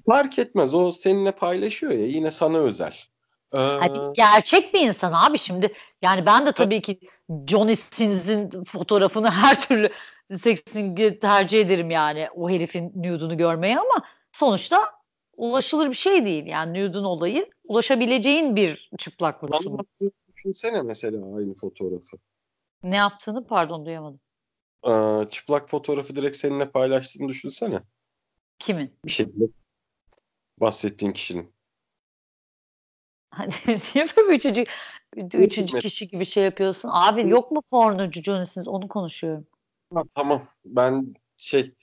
Fark 0.05 0.39
etmez. 0.39 0.75
O 0.75 0.91
seninle 0.91 1.31
paylaşıyor 1.31 1.93
ya 1.93 2.05
yine 2.05 2.31
sana 2.31 2.57
özel. 2.57 2.93
Ee... 3.53 3.57
Hani 3.57 3.99
gerçek 4.15 4.73
bir 4.73 4.79
insan 4.79 5.13
abi 5.13 5.39
şimdi. 5.39 5.73
Yani 6.01 6.25
ben 6.25 6.45
de 6.45 6.51
tabii 6.51 6.81
ki 6.81 6.99
Johnny 7.47 7.75
Sins'in 7.75 8.63
fotoğrafını 8.63 9.31
her 9.31 9.67
türlü 9.67 9.89
seksini 10.43 11.19
tercih 11.19 11.59
ederim 11.59 11.91
yani 11.91 12.27
o 12.35 12.49
herifin 12.49 12.93
nude'unu 12.95 13.37
görmeye 13.37 13.79
ama 13.79 14.05
sonuçta 14.31 14.98
ulaşılır 15.39 15.89
bir 15.89 15.95
şey 15.95 16.25
değil. 16.25 16.45
Yani 16.45 16.83
nude'un 16.83 17.03
olayı 17.03 17.49
ulaşabileceğin 17.63 18.55
bir 18.55 18.89
çıplaklık 18.97 19.55
sunumu. 19.55 19.85
Düşünsene 20.35 20.81
mesela 20.81 21.35
aynı 21.35 21.55
fotoğrafı. 21.55 22.17
Ne 22.83 22.95
yaptığını 22.95 23.47
pardon 23.47 23.85
duyamadım. 23.85 24.19
Aa, 24.83 25.25
çıplak 25.29 25.69
fotoğrafı 25.69 26.15
direkt 26.15 26.35
seninle 26.35 26.69
paylaştığını 26.71 27.27
düşünsene. 27.27 27.79
Kimin? 28.59 28.91
Bir 29.05 29.11
şekilde 29.11 29.45
bahsettiğin 30.61 31.11
kişinin. 31.11 31.53
Hani 33.31 33.53
niye 33.95 34.07
böyle 34.17 34.35
üçüncü, 34.35 34.65
üçüncü 35.33 35.79
kişi 35.79 36.07
gibi 36.07 36.25
şey 36.25 36.43
yapıyorsun? 36.43 36.89
Abi 36.93 37.29
yok 37.29 37.51
mu 37.51 37.61
pornocu 37.71 38.23
Johnny'siniz? 38.23 38.67
Onu 38.67 38.87
konuşuyorum. 38.87 39.47
Ha, 39.93 40.03
tamam. 40.15 40.41
Ben 40.65 41.13
şey 41.37 41.73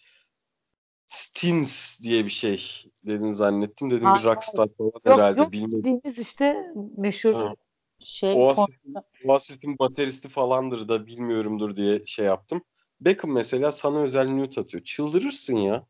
Stins 1.07 2.03
diye 2.03 2.25
bir 2.25 2.31
şey 2.31 2.85
dedin 3.07 3.33
zannettim. 3.33 3.91
Dedim 3.91 4.15
bir 4.15 4.25
rockstar 4.25 4.69
falan 4.79 4.91
Yok 4.95 5.01
herhalde. 5.05 5.41
yok 5.41 5.53
Bilmedim. 5.53 6.01
işte 6.21 6.73
meşhur 6.97 7.35
Ha. 7.35 7.55
şey. 7.99 8.35
Oasis'in, 8.35 8.95
Oasis'in 9.25 9.79
bateristi 9.79 10.29
falandır 10.29 10.89
da 10.89 11.07
bilmiyorumdur 11.07 11.77
diye 11.77 12.05
şey 12.05 12.27
yaptım. 12.27 12.63
Beckham 13.01 13.33
mesela 13.33 13.73
sana 13.73 13.99
özel 13.99 14.29
nude 14.29 14.61
atıyor. 14.61 14.85
Çıldırırsın 14.85 15.57
ya. 15.57 15.87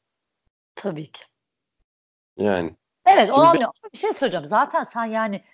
Tabii 0.74 1.12
ki. 1.12 1.20
Yani. 2.38 2.76
Evet 3.06 3.30
o 3.34 3.52
bir 3.92 3.98
şey 3.98 4.10
söyleyeceğim. 4.14 4.46
Zaten 4.50 4.86
sen 4.92 5.04
yani 5.04 5.44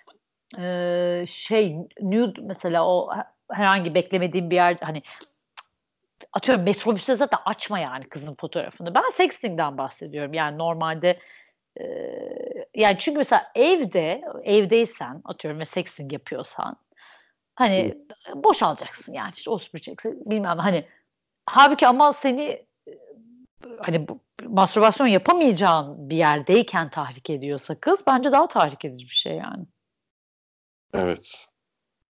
e, 0.57 1.25
şey 1.29 1.75
nude 2.01 2.41
mesela 2.41 2.87
o 2.87 3.09
herhangi 3.51 3.95
beklemediğin 3.95 4.49
bir 4.49 4.55
yer 4.55 4.77
hani 4.81 5.03
atıyorum 6.33 6.63
metrobüste 6.63 7.15
zaten 7.15 7.39
açma 7.45 7.79
yani 7.79 8.03
kızın 8.03 8.35
fotoğrafını. 8.39 8.95
Ben 8.95 9.09
sexting'den 9.17 9.77
bahsediyorum. 9.77 10.33
Yani 10.33 10.57
normalde 10.57 11.19
e, 11.79 11.85
yani 12.75 12.97
çünkü 12.99 13.17
mesela 13.17 13.51
evde 13.55 14.21
evdeysen 14.43 15.21
atıyorum 15.25 15.59
ve 15.59 15.65
sexting 15.65 16.13
yapıyorsan 16.13 16.77
hani 17.55 17.97
boşalacaksın 18.35 19.13
yani 19.13 19.31
işte 19.35 19.49
osuracaksın 19.49 20.21
bilmem 20.25 20.57
hani 20.57 20.85
halbuki 21.45 21.87
ama 21.87 22.13
seni 22.13 22.65
hani 23.79 24.07
bu, 24.07 24.19
mastürbasyon 24.43 25.07
yapamayacağın 25.07 26.09
bir 26.09 26.17
yerdeyken 26.17 26.89
tahrik 26.89 27.29
ediyorsa 27.29 27.75
kız 27.75 27.99
bence 28.07 28.31
daha 28.31 28.47
tahrik 28.47 28.85
edici 28.85 29.05
bir 29.05 29.15
şey 29.15 29.33
yani. 29.33 29.65
Evet. 30.93 31.52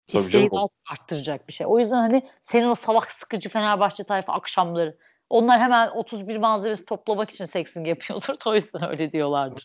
Tabii 0.06 0.24
İsteği 0.24 0.50
daha 0.50 0.66
arttıracak 0.90 1.48
bir 1.48 1.52
şey. 1.52 1.66
O 1.66 1.78
yüzden 1.78 1.96
hani 1.96 2.28
senin 2.40 2.68
o 2.68 2.74
salak 2.74 3.12
sıkıcı 3.12 3.48
Fenerbahçe 3.48 4.04
tayfa 4.04 4.32
akşamları 4.32 4.96
onlar 5.30 5.60
hemen 5.60 5.88
31 5.88 6.36
malzemesi 6.36 6.84
toplamak 6.84 7.30
için 7.30 7.44
sexting 7.44 7.88
yapıyordur. 7.88 8.34
O 8.46 8.54
yüzden 8.54 8.90
öyle 8.90 9.12
diyorlardır. 9.12 9.64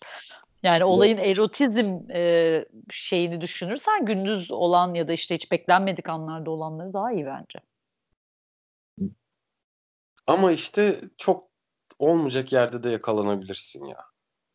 Yani 0.64 0.84
olayın 0.84 1.18
erotizm 1.18 2.12
e, 2.12 2.66
şeyini 2.92 3.42
düşünürsen 3.42 4.06
gündüz 4.06 4.52
olan 4.52 4.94
ya 4.94 5.08
da 5.08 5.14
işte 5.14 5.36
hiç 5.36 5.52
beklenmedik 5.52 6.10
anlarda 6.10 6.52
olanları 6.52 6.94
daha 6.94 7.12
iyi 7.12 7.26
bence. 7.26 7.60
Ama 10.28 10.52
işte 10.52 10.96
çok 11.18 11.50
olmayacak 12.00 12.54
yerde 12.54 12.84
de 12.84 12.90
yakalanabilirsin 12.90 13.86
ya. 13.86 13.98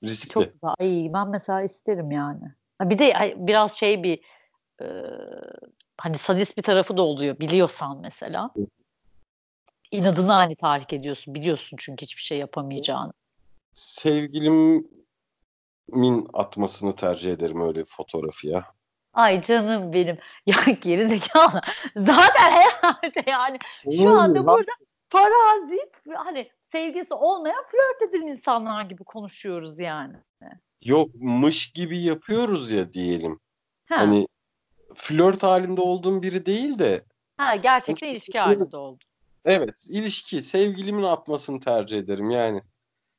Riskli. 0.03 0.33
Çok 0.33 0.43
güzel. 0.43 0.75
Ay, 0.79 1.11
ben 1.15 1.29
mesela 1.29 1.63
isterim 1.63 2.11
yani. 2.11 2.55
Bir 2.81 2.99
de 2.99 3.35
biraz 3.37 3.73
şey 3.73 4.03
bir 4.03 4.21
e, 4.81 4.87
hani 5.99 6.19
sadist 6.19 6.57
bir 6.57 6.63
tarafı 6.63 6.97
da 6.97 7.03
oluyor 7.03 7.39
biliyorsan 7.39 8.01
mesela. 8.01 8.51
İnadını 9.91 10.33
hani 10.33 10.57
tahrik 10.57 10.93
ediyorsun. 10.93 11.35
Biliyorsun 11.35 11.77
çünkü 11.81 12.03
hiçbir 12.03 12.23
şey 12.23 12.39
yapamayacağını. 12.39 13.13
Sevgilimin 13.75 14.89
atmasını 16.35 16.95
tercih 16.95 17.33
ederim 17.33 17.61
öyle 17.61 17.81
bir 17.81 17.89
fotoğrafı 17.89 18.47
ya. 18.49 18.65
Ay 19.13 19.43
canım 19.43 19.93
benim. 19.93 20.19
Ya 20.47 20.57
geri 20.83 21.09
zekalı. 21.09 21.61
Zaten 21.97 22.51
herhalde 22.53 23.31
yani 23.31 23.59
şu 23.97 24.09
anda 24.11 24.47
burada 24.47 24.73
farazi 25.09 25.91
hani 26.15 26.51
sevgisi 26.73 27.15
olmayan 27.15 27.65
flört 27.71 28.11
eden 28.11 28.27
insanlar 28.27 28.85
gibi 28.85 29.05
konuşuyoruz 29.05 29.79
yani. 29.79 30.17
Yok 30.83 31.11
mış 31.15 31.71
gibi 31.71 32.07
yapıyoruz 32.07 32.73
ya 32.73 32.93
diyelim. 32.93 33.41
Ha, 33.89 33.97
Hani 33.97 34.27
flört 34.95 35.43
halinde 35.43 35.81
olduğum 35.81 36.23
biri 36.23 36.47
değil 36.47 36.79
de 36.79 37.05
ha 37.37 37.57
gerçekten 37.57 38.09
ilişki 38.09 38.39
halinde 38.39 38.77
oldu. 38.77 38.99
evet 39.45 39.87
ilişki 39.91 40.43
sevgilimin 40.43 41.03
atmasını 41.03 41.61
tercih 41.61 41.99
ederim 41.99 42.31
yani. 42.31 42.63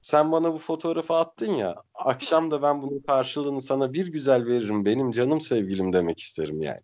Sen 0.01 0.31
bana 0.31 0.53
bu 0.53 0.57
fotoğrafı 0.57 1.13
attın 1.13 1.53
ya 1.53 1.75
akşam 1.93 2.51
da 2.51 2.61
ben 2.61 2.81
bunun 2.81 2.99
karşılığını 2.99 3.61
sana 3.61 3.93
bir 3.93 4.07
güzel 4.11 4.45
veririm 4.45 4.85
benim 4.85 5.11
canım 5.11 5.41
sevgilim 5.41 5.93
demek 5.93 6.19
isterim 6.19 6.61
yani. 6.61 6.79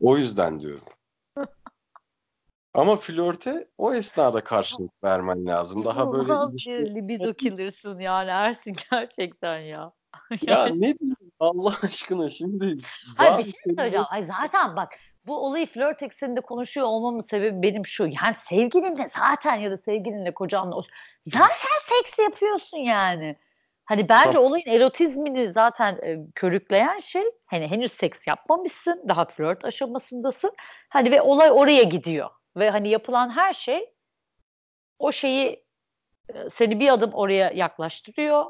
O 0.00 0.16
yüzden 0.16 0.60
diyorum. 0.60 0.86
Ama 2.74 2.96
flörte 2.96 3.64
o 3.78 3.94
esnada 3.94 4.44
karşılık 4.44 5.04
vermen 5.04 5.46
lazım. 5.46 5.84
Daha 5.84 6.12
böyle 6.12 6.32
ilişki- 6.32 6.70
bir 6.70 6.94
libido 6.94 7.34
killer'sın 7.34 7.98
yani 7.98 8.30
Ersin 8.30 8.76
gerçekten 8.90 9.58
ya. 9.58 9.92
Ya 10.42 10.66
ne 10.66 10.94
bileyim 10.94 11.25
Allah 11.40 11.72
aşkına 11.84 12.30
şimdi 12.30 12.76
Hayır 13.18 13.38
bir 13.38 13.42
şey 13.44 13.52
senin- 13.64 13.76
söyleyeceğim. 13.76 14.06
Ay 14.10 14.24
zaten 14.26 14.76
bak 14.76 14.92
bu 15.26 15.36
olayı 15.38 15.66
flört 15.66 16.02
ekseninde 16.02 16.40
konuşuyor 16.40 16.86
olmamın 16.86 17.26
sebebi 17.30 17.62
benim 17.62 17.86
şu. 17.86 18.02
Yani 18.04 18.34
sevgilinle 18.48 19.08
zaten 19.20 19.54
ya 19.56 19.70
da 19.70 19.76
sevgilinle 19.78 20.34
kocanla 20.34 20.76
o- 20.76 20.84
zaten 21.26 21.78
seks 21.88 22.18
yapıyorsun 22.18 22.76
yani. 22.78 23.36
Hani 23.84 24.08
bence 24.08 24.32
Tamam. 24.32 24.44
olayın 24.48 24.66
erotizmini 24.68 25.52
zaten 25.52 25.98
e, 26.02 26.16
körükleyen 26.34 26.98
şey 26.98 27.24
hani 27.46 27.68
henüz 27.70 27.92
seks 27.92 28.18
yapmamışsın. 28.26 29.04
Daha 29.08 29.24
flört 29.24 29.64
aşamasındasın. 29.64 30.52
Hani 30.88 31.10
ve 31.10 31.22
olay 31.22 31.50
oraya 31.52 31.82
gidiyor. 31.82 32.30
Ve 32.56 32.70
hani 32.70 32.88
yapılan 32.88 33.30
her 33.30 33.52
şey 33.52 33.90
o 34.98 35.12
şeyi 35.12 35.64
e, 36.34 36.50
seni 36.54 36.80
bir 36.80 36.88
adım 36.88 37.10
oraya 37.14 37.50
yaklaştırıyor 37.50 38.44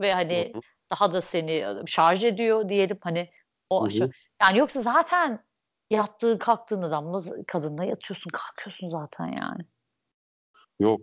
ve 0.00 0.12
hani 0.12 0.50
Hı 0.52 0.58
hı. 0.58 0.60
Daha 0.90 1.12
da 1.12 1.20
seni 1.20 1.66
şarj 1.86 2.24
ediyor 2.24 2.68
diyelim 2.68 2.98
hani 3.00 3.30
o 3.70 3.88
Hı 3.90 4.04
hı. 4.04 4.10
yani 4.42 4.58
yoksa 4.58 4.82
zaten 4.82 5.44
yattığın 5.90 6.38
kalktığın 6.38 6.82
adamla 6.82 7.24
kadınla 7.46 7.84
yatıyorsun 7.84 8.30
kalkıyorsun 8.30 8.88
zaten 8.88 9.26
yani. 9.26 9.62
Yok. 10.80 11.00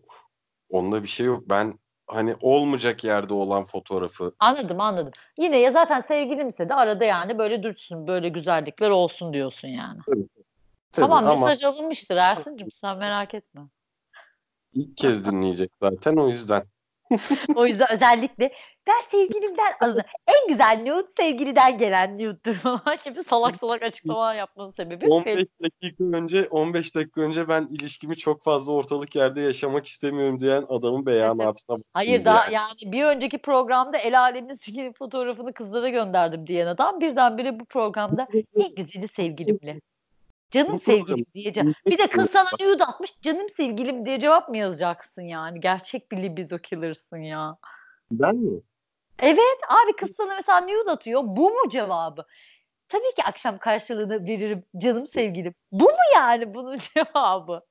Onda 0.69 1.03
bir 1.03 1.07
şey 1.07 1.25
yok. 1.25 1.43
Ben 1.49 1.73
hani 2.07 2.35
olmayacak 2.41 3.03
yerde 3.03 3.33
olan 3.33 3.63
fotoğrafı 3.63 4.31
Anladım 4.39 4.81
anladım. 4.81 5.11
Yine 5.37 5.57
ya 5.57 5.71
zaten 5.71 6.03
sevgilimse 6.07 6.69
de 6.69 6.73
arada 6.73 7.05
yani 7.05 7.37
böyle 7.37 7.63
dürtsün 7.63 8.07
böyle 8.07 8.29
güzellikler 8.29 8.89
olsun 8.89 9.33
diyorsun 9.33 9.67
yani. 9.67 9.99
tabii 10.05 10.27
tamam 10.91 11.27
ama 11.27 11.47
mesaj 11.47 11.63
alınmıştır 11.63 12.15
Ersin'cim 12.15 12.71
sen 12.71 12.97
merak 12.97 13.33
etme. 13.33 13.61
ilk 14.73 14.97
kez 14.97 15.31
dinleyecek 15.31 15.71
zaten 15.81 16.15
o 16.15 16.27
yüzden. 16.27 16.61
O 17.55 17.65
yüzden 17.65 17.91
özellikle 17.91 18.51
ben 18.87 19.01
sevgilimden 19.11 19.73
alın. 19.81 20.03
En 20.27 20.47
güzel 20.47 20.81
nude 20.85 21.07
sevgiliden 21.17 21.77
gelen 21.77 22.17
nude'dur 22.17 22.55
gibi 23.05 23.23
salak 23.29 23.55
salak 23.55 23.83
açıklama 23.83 24.33
yapmanın 24.33 24.71
sebebi. 24.71 25.07
15 25.07 25.45
dakika 25.63 26.03
önce 26.03 26.47
15 26.49 26.95
dakika 26.95 27.21
önce 27.21 27.47
ben 27.47 27.67
ilişkimi 27.79 28.15
çok 28.15 28.43
fazla 28.43 28.73
ortalık 28.73 29.15
yerde 29.15 29.41
yaşamak 29.41 29.85
istemiyorum 29.85 30.39
diyen 30.39 30.63
adamın 30.69 31.05
beyanatına 31.05 31.47
baktım 31.47 31.83
Hayır 31.93 32.25
daha 32.25 32.43
yani. 32.43 32.53
yani 32.53 32.91
bir 32.91 33.03
önceki 33.03 33.37
programda 33.37 33.97
el 33.97 34.19
alemin 34.19 34.59
fotoğrafını 34.99 35.53
kızlara 35.53 35.89
gönderdim 35.89 36.47
diyen 36.47 36.67
adam 36.67 36.99
birdenbire 37.01 37.59
bu 37.59 37.65
programda 37.65 38.27
en 38.55 38.75
güzeli 38.75 39.07
sevgilimle. 39.15 39.79
Canım 40.53 40.73
Bu 40.73 40.79
program- 40.79 40.97
sevgilim 41.07 41.25
diyeceğim. 41.33 41.73
Bir 41.85 41.97
de 41.97 42.07
kız 42.07 42.25
sana 42.33 42.49
nude 42.61 42.83
atmış 42.85 43.11
canım 43.21 43.47
sevgilim 43.57 44.05
diye 44.05 44.19
cevap 44.19 44.49
mı 44.49 44.57
yazacaksın 44.57 45.21
yani? 45.21 45.59
Gerçek 45.59 46.11
bir 46.11 46.17
libido 46.17 46.57
killer'sın 46.57 47.17
ya. 47.17 47.57
Ben 48.11 48.35
mi? 48.35 48.61
Evet 49.19 49.57
abi 49.69 49.95
kız 49.99 50.09
sana 50.17 50.35
mesela 50.35 50.61
nude 50.61 50.91
atıyor. 50.91 51.21
Bu 51.25 51.49
mu 51.49 51.69
cevabı? 51.71 52.25
Tabii 52.89 53.15
ki 53.15 53.23
akşam 53.23 53.57
karşılığını 53.57 54.25
veririm 54.25 54.63
canım 54.77 55.07
sevgilim. 55.13 55.53
Bu 55.71 55.83
mu 55.83 55.97
yani 56.15 56.53
bunun 56.53 56.77
cevabı? 56.95 57.61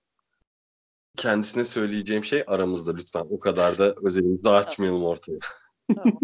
Kendisine 1.16 1.64
söyleyeceğim 1.64 2.24
şey 2.24 2.44
aramızda 2.46 2.92
lütfen. 2.96 3.26
O 3.30 3.40
kadar 3.40 3.78
da 3.78 3.94
özelimizi 4.02 4.48
açmayalım 4.48 5.04
ortaya. 5.04 5.38
Tamam. 5.94 6.18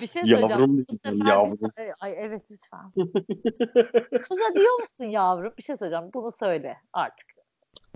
Bir 0.00 0.06
şey 0.06 0.22
söyleyeceğim. 0.22 0.50
Yavrum 0.50 0.76
diyeceğim, 0.76 1.00
sefer 1.04 1.34
yavrum. 1.34 1.70
Ay, 2.00 2.14
evet 2.18 2.42
lütfen. 2.50 2.92
Kıza 4.28 4.54
diyor 4.54 4.78
musun 4.78 5.04
yavrum? 5.04 5.54
Bir 5.58 5.62
şey 5.62 5.76
söyleyeceğim. 5.76 6.10
Bunu 6.14 6.32
söyle 6.38 6.76
artık. 6.92 7.26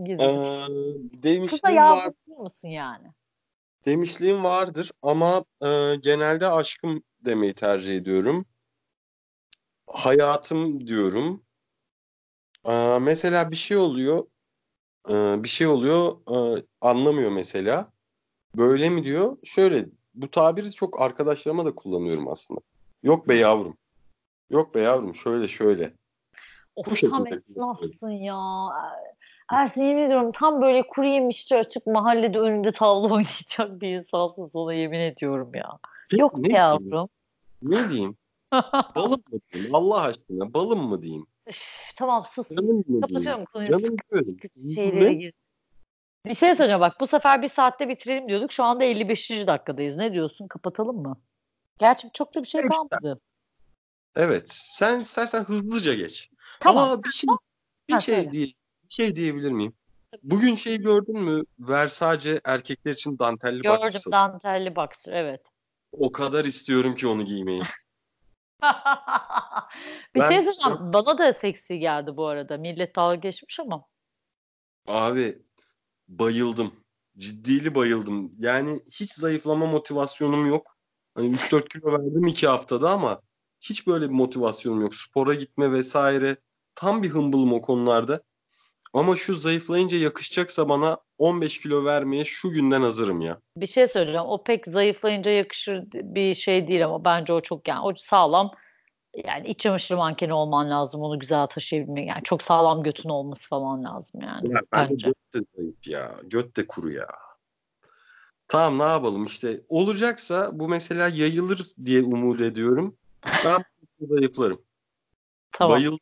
Gizli. 0.04 0.24
Ee, 0.24 1.46
Kıza 1.46 1.70
yavrum 1.70 2.06
var, 2.06 2.12
diyor 2.26 2.38
musun 2.38 2.68
yani? 2.68 3.08
demişliğim 3.86 4.44
vardır 4.44 4.90
ama 5.02 5.44
e, 5.64 5.96
genelde 6.00 6.48
aşkım 6.48 7.02
demeyi 7.24 7.54
tercih 7.54 7.96
ediyorum. 7.96 8.46
Hayatım 9.86 10.86
diyorum. 10.86 11.42
Ee, 12.64 12.98
mesela 13.00 13.50
bir 13.50 13.56
şey 13.56 13.76
oluyor. 13.76 14.26
Ee, 15.08 15.42
bir 15.42 15.48
şey 15.48 15.66
oluyor. 15.66 16.12
e, 16.30 16.62
anlamıyor 16.80 17.32
mesela. 17.32 17.92
Böyle 18.56 18.90
mi 18.90 19.04
diyor? 19.04 19.36
Şöyle 19.44 19.86
bu 20.18 20.28
tabiri 20.28 20.70
çok 20.70 21.00
arkadaşlarıma 21.02 21.64
da 21.64 21.74
kullanıyorum 21.74 22.28
aslında. 22.28 22.60
Yok 23.02 23.28
be 23.28 23.34
yavrum. 23.34 23.76
Yok 24.50 24.74
be 24.74 24.80
yavrum 24.80 25.14
şöyle 25.14 25.48
şöyle. 25.48 25.92
Of 26.76 27.00
tam 27.10 27.26
esnafsın 27.26 28.10
ya. 28.10 28.38
Ersin 29.52 29.84
yemin 29.84 30.02
ediyorum 30.02 30.32
tam 30.32 30.62
böyle 30.62 30.82
kuru 30.82 31.06
yemişçi 31.06 31.56
açık 31.56 31.86
mahallede 31.86 32.38
önünde 32.38 32.72
tavla 32.72 33.06
oynayacak 33.14 33.80
bir 33.80 33.98
insansın 33.98 34.50
sana 34.52 34.74
yemin 34.74 35.00
ediyorum 35.00 35.50
ya. 35.54 35.78
Yok 36.12 36.38
ne 36.38 36.48
be 36.48 36.52
yavrum. 36.52 37.08
Ne 37.62 37.90
diyeyim? 37.90 38.16
balım 38.96 39.22
mı 39.32 39.40
diyeyim? 39.52 39.74
Allah 39.74 40.02
aşkına 40.02 40.54
balım 40.54 40.88
mı 40.88 41.02
diyeyim? 41.02 41.26
Üf, 41.46 41.56
tamam 41.96 42.24
sus. 42.34 42.48
Canım 42.48 42.76
mı 42.76 42.84
diyeyim? 42.84 43.00
Kapatıyorum 43.00 43.44
konuyu. 43.44 43.68
Canım 43.68 43.96
diyorum. 44.10 44.36
Şeylere 44.74 45.18
Ne? 45.18 45.32
Bir 46.28 46.34
şey 46.34 46.54
söyleyeceğim 46.54 46.80
bak 46.80 47.00
bu 47.00 47.06
sefer 47.06 47.42
bir 47.42 47.48
saatte 47.48 47.88
bitirelim 47.88 48.28
diyorduk. 48.28 48.52
Şu 48.52 48.64
anda 48.64 48.84
55. 48.84 49.30
dakikadayız. 49.30 49.96
Ne 49.96 50.12
diyorsun? 50.12 50.48
Kapatalım 50.48 50.96
mı? 50.96 51.20
Gerçi 51.78 52.10
çok 52.14 52.34
da 52.34 52.42
bir 52.42 52.48
şey 52.48 52.62
kalmadı. 52.62 53.20
Evet. 54.16 54.42
Sen 54.48 55.00
istersen 55.00 55.44
hızlıca 55.44 55.94
geç. 55.94 56.30
Tamam. 56.60 56.90
Aa, 56.90 57.04
bir 57.04 57.10
şey, 57.10 57.28
bir 57.88 57.94
Ha, 57.94 58.00
şey 58.00 58.14
söyle. 58.14 58.32
diye, 58.32 58.46
bir 58.46 58.94
şey 58.94 59.14
diyebilir 59.14 59.52
miyim? 59.52 59.72
Bugün 60.22 60.54
şey 60.54 60.78
gördün 60.78 61.18
mü? 61.18 61.42
Versace 61.58 62.40
erkekler 62.44 62.92
için 62.92 63.18
dantelli 63.18 63.64
boxer 63.64 63.92
Gördüm 63.92 64.12
dantelli 64.12 64.76
boxer 64.76 65.12
evet. 65.12 65.42
O 65.92 66.12
kadar 66.12 66.44
istiyorum 66.44 66.94
ki 66.94 67.06
onu 67.06 67.24
giymeyi. 67.24 67.62
bir 70.14 70.20
Ben 70.20 70.28
şey 70.28 70.42
söyleyeceğim. 70.42 70.92
Bana 70.92 71.18
da 71.18 71.32
seksi 71.32 71.78
geldi 71.78 72.16
bu 72.16 72.26
arada. 72.26 72.56
Millet 72.56 72.96
dalga 72.96 73.14
geçmiş 73.14 73.60
ama. 73.60 73.84
Abi 74.86 75.38
bayıldım. 76.08 76.72
Ciddili 77.16 77.74
bayıldım. 77.74 78.30
Yani 78.38 78.80
hiç 79.00 79.12
zayıflama 79.12 79.66
motivasyonum 79.66 80.46
yok. 80.46 80.76
Hani 81.14 81.34
3-4 81.34 81.68
kilo 81.68 81.92
verdim 81.92 82.26
2 82.26 82.48
haftada 82.48 82.90
ama 82.90 83.20
hiç 83.60 83.86
böyle 83.86 84.04
bir 84.08 84.14
motivasyonum 84.14 84.80
yok. 84.80 84.94
Spora 84.94 85.34
gitme 85.34 85.72
vesaire. 85.72 86.36
Tam 86.74 87.02
bir 87.02 87.08
hımbılım 87.08 87.52
o 87.52 87.60
konularda. 87.60 88.22
Ama 88.92 89.16
şu 89.16 89.34
zayıflayınca 89.34 89.96
yakışacaksa 89.96 90.68
bana 90.68 90.98
15 91.18 91.60
kilo 91.60 91.84
vermeye 91.84 92.24
şu 92.24 92.50
günden 92.50 92.82
hazırım 92.82 93.20
ya. 93.20 93.40
Bir 93.56 93.66
şey 93.66 93.88
söyleyeceğim. 93.88 94.26
O 94.26 94.44
pek 94.44 94.66
zayıflayınca 94.66 95.30
yakışır 95.30 95.82
bir 95.92 96.34
şey 96.34 96.68
değil 96.68 96.84
ama 96.84 97.04
bence 97.04 97.32
o 97.32 97.40
çok 97.40 97.68
yani 97.68 97.80
o 97.80 97.92
sağlam 97.96 98.50
yani 99.14 99.48
iç 99.48 99.60
çamaşırı 99.60 99.98
mankeni 99.98 100.32
olman 100.32 100.70
lazım 100.70 101.02
onu 101.02 101.18
güzel 101.18 101.46
taşıyabilmek. 101.46 102.08
Yani 102.08 102.22
çok 102.24 102.42
sağlam 102.42 102.82
götün 102.82 103.08
olması 103.08 103.48
falan 103.48 103.84
lazım 103.84 104.20
yani. 104.20 104.52
Ya 104.52 104.60
ben 104.72 104.88
bence. 104.90 105.06
göt 105.06 105.34
de 105.34 105.46
zayıf 105.56 105.86
ya. 105.86 106.12
Göt 106.24 106.56
de 106.56 106.66
kuru 106.66 106.90
ya. 106.90 107.06
Tamam 108.48 108.78
ne 108.78 108.92
yapalım 108.92 109.24
işte. 109.24 109.60
Olacaksa 109.68 110.50
bu 110.52 110.68
mesela 110.68 111.08
yayılır 111.08 111.60
diye 111.84 112.02
umut 112.02 112.40
ediyorum. 112.40 112.96
Ben 113.44 113.64
zayıflarım. 114.00 114.62
Tamam. 115.52 115.76
Bayıldım. 115.76 115.98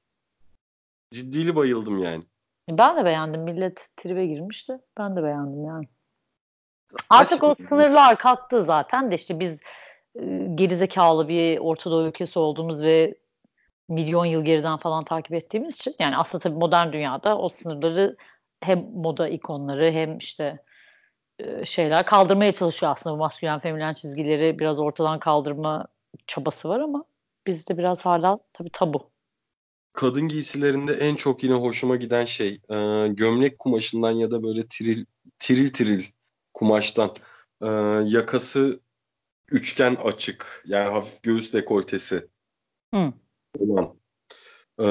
Ciddili 1.11 1.57
bayıldım 1.57 1.99
yani. 1.99 2.25
Ben 2.71 2.97
de 2.97 3.05
beğendim. 3.05 3.43
Millet 3.43 3.89
tribe 3.97 4.27
girmişti. 4.27 4.79
Ben 4.99 5.17
de 5.17 5.23
beğendim 5.23 5.65
yani. 5.65 5.89
Artık 7.11 7.43
o 7.45 7.51
Aşkım. 7.51 7.69
sınırlar 7.69 8.19
kalktı 8.19 8.65
zaten 8.65 9.11
de 9.11 9.15
işte 9.15 9.41
biz 9.41 9.59
gerizekalı 10.55 11.29
bir 11.29 11.59
Orta 11.59 11.91
Doğu 11.91 12.07
ülkesi 12.07 12.39
olduğumuz 12.39 12.83
ve 12.83 13.15
milyon 13.89 14.25
yıl 14.25 14.45
geriden 14.45 14.77
falan 14.77 15.05
takip 15.05 15.35
ettiğimiz 15.35 15.75
için 15.75 15.95
yani 15.99 16.17
aslında 16.17 16.43
tabii 16.43 16.59
modern 16.59 16.93
dünyada 16.93 17.39
o 17.39 17.49
sınırları 17.49 18.17
hem 18.61 18.79
moda 18.79 19.29
ikonları 19.29 19.91
hem 19.91 20.19
işte 20.19 20.59
şeyler 21.65 22.07
kaldırmaya 22.07 22.53
çalışıyor 22.53 22.93
aslında 22.93 23.15
bu 23.15 23.19
maskülen 23.19 23.61
feminen 23.61 23.95
çizgileri 23.95 24.59
biraz 24.59 24.79
ortadan 24.79 25.19
kaldırma 25.19 25.87
çabası 26.27 26.69
var 26.69 26.81
ama 26.81 27.05
bizde 27.47 27.79
biraz 27.79 28.07
hala 28.07 28.39
tabii 28.53 28.71
tabu. 28.73 29.11
Kadın 29.93 30.29
giysilerinde 30.29 30.93
en 30.93 31.15
çok 31.15 31.45
yine 31.45 31.55
hoşuma 31.55 31.97
giden 31.97 32.25
şey 32.25 32.61
e, 32.71 33.09
gömlek 33.09 33.59
kumaşından 33.59 34.13
ya 34.13 34.31
da 34.31 34.43
böyle 34.43 34.63
tiril 34.71 35.05
tiril 35.39 35.73
tiril 35.73 36.05
kumaştan 36.55 37.15
e, 37.63 37.69
yakası 38.05 38.81
üçgen 39.51 39.97
açık 40.05 40.63
yani 40.67 40.89
hafif 40.89 41.23
göğüs 41.23 41.55
dekoltesi 41.55 42.27
Hı. 42.95 43.13
olan 43.59 43.95
e, 44.81 44.85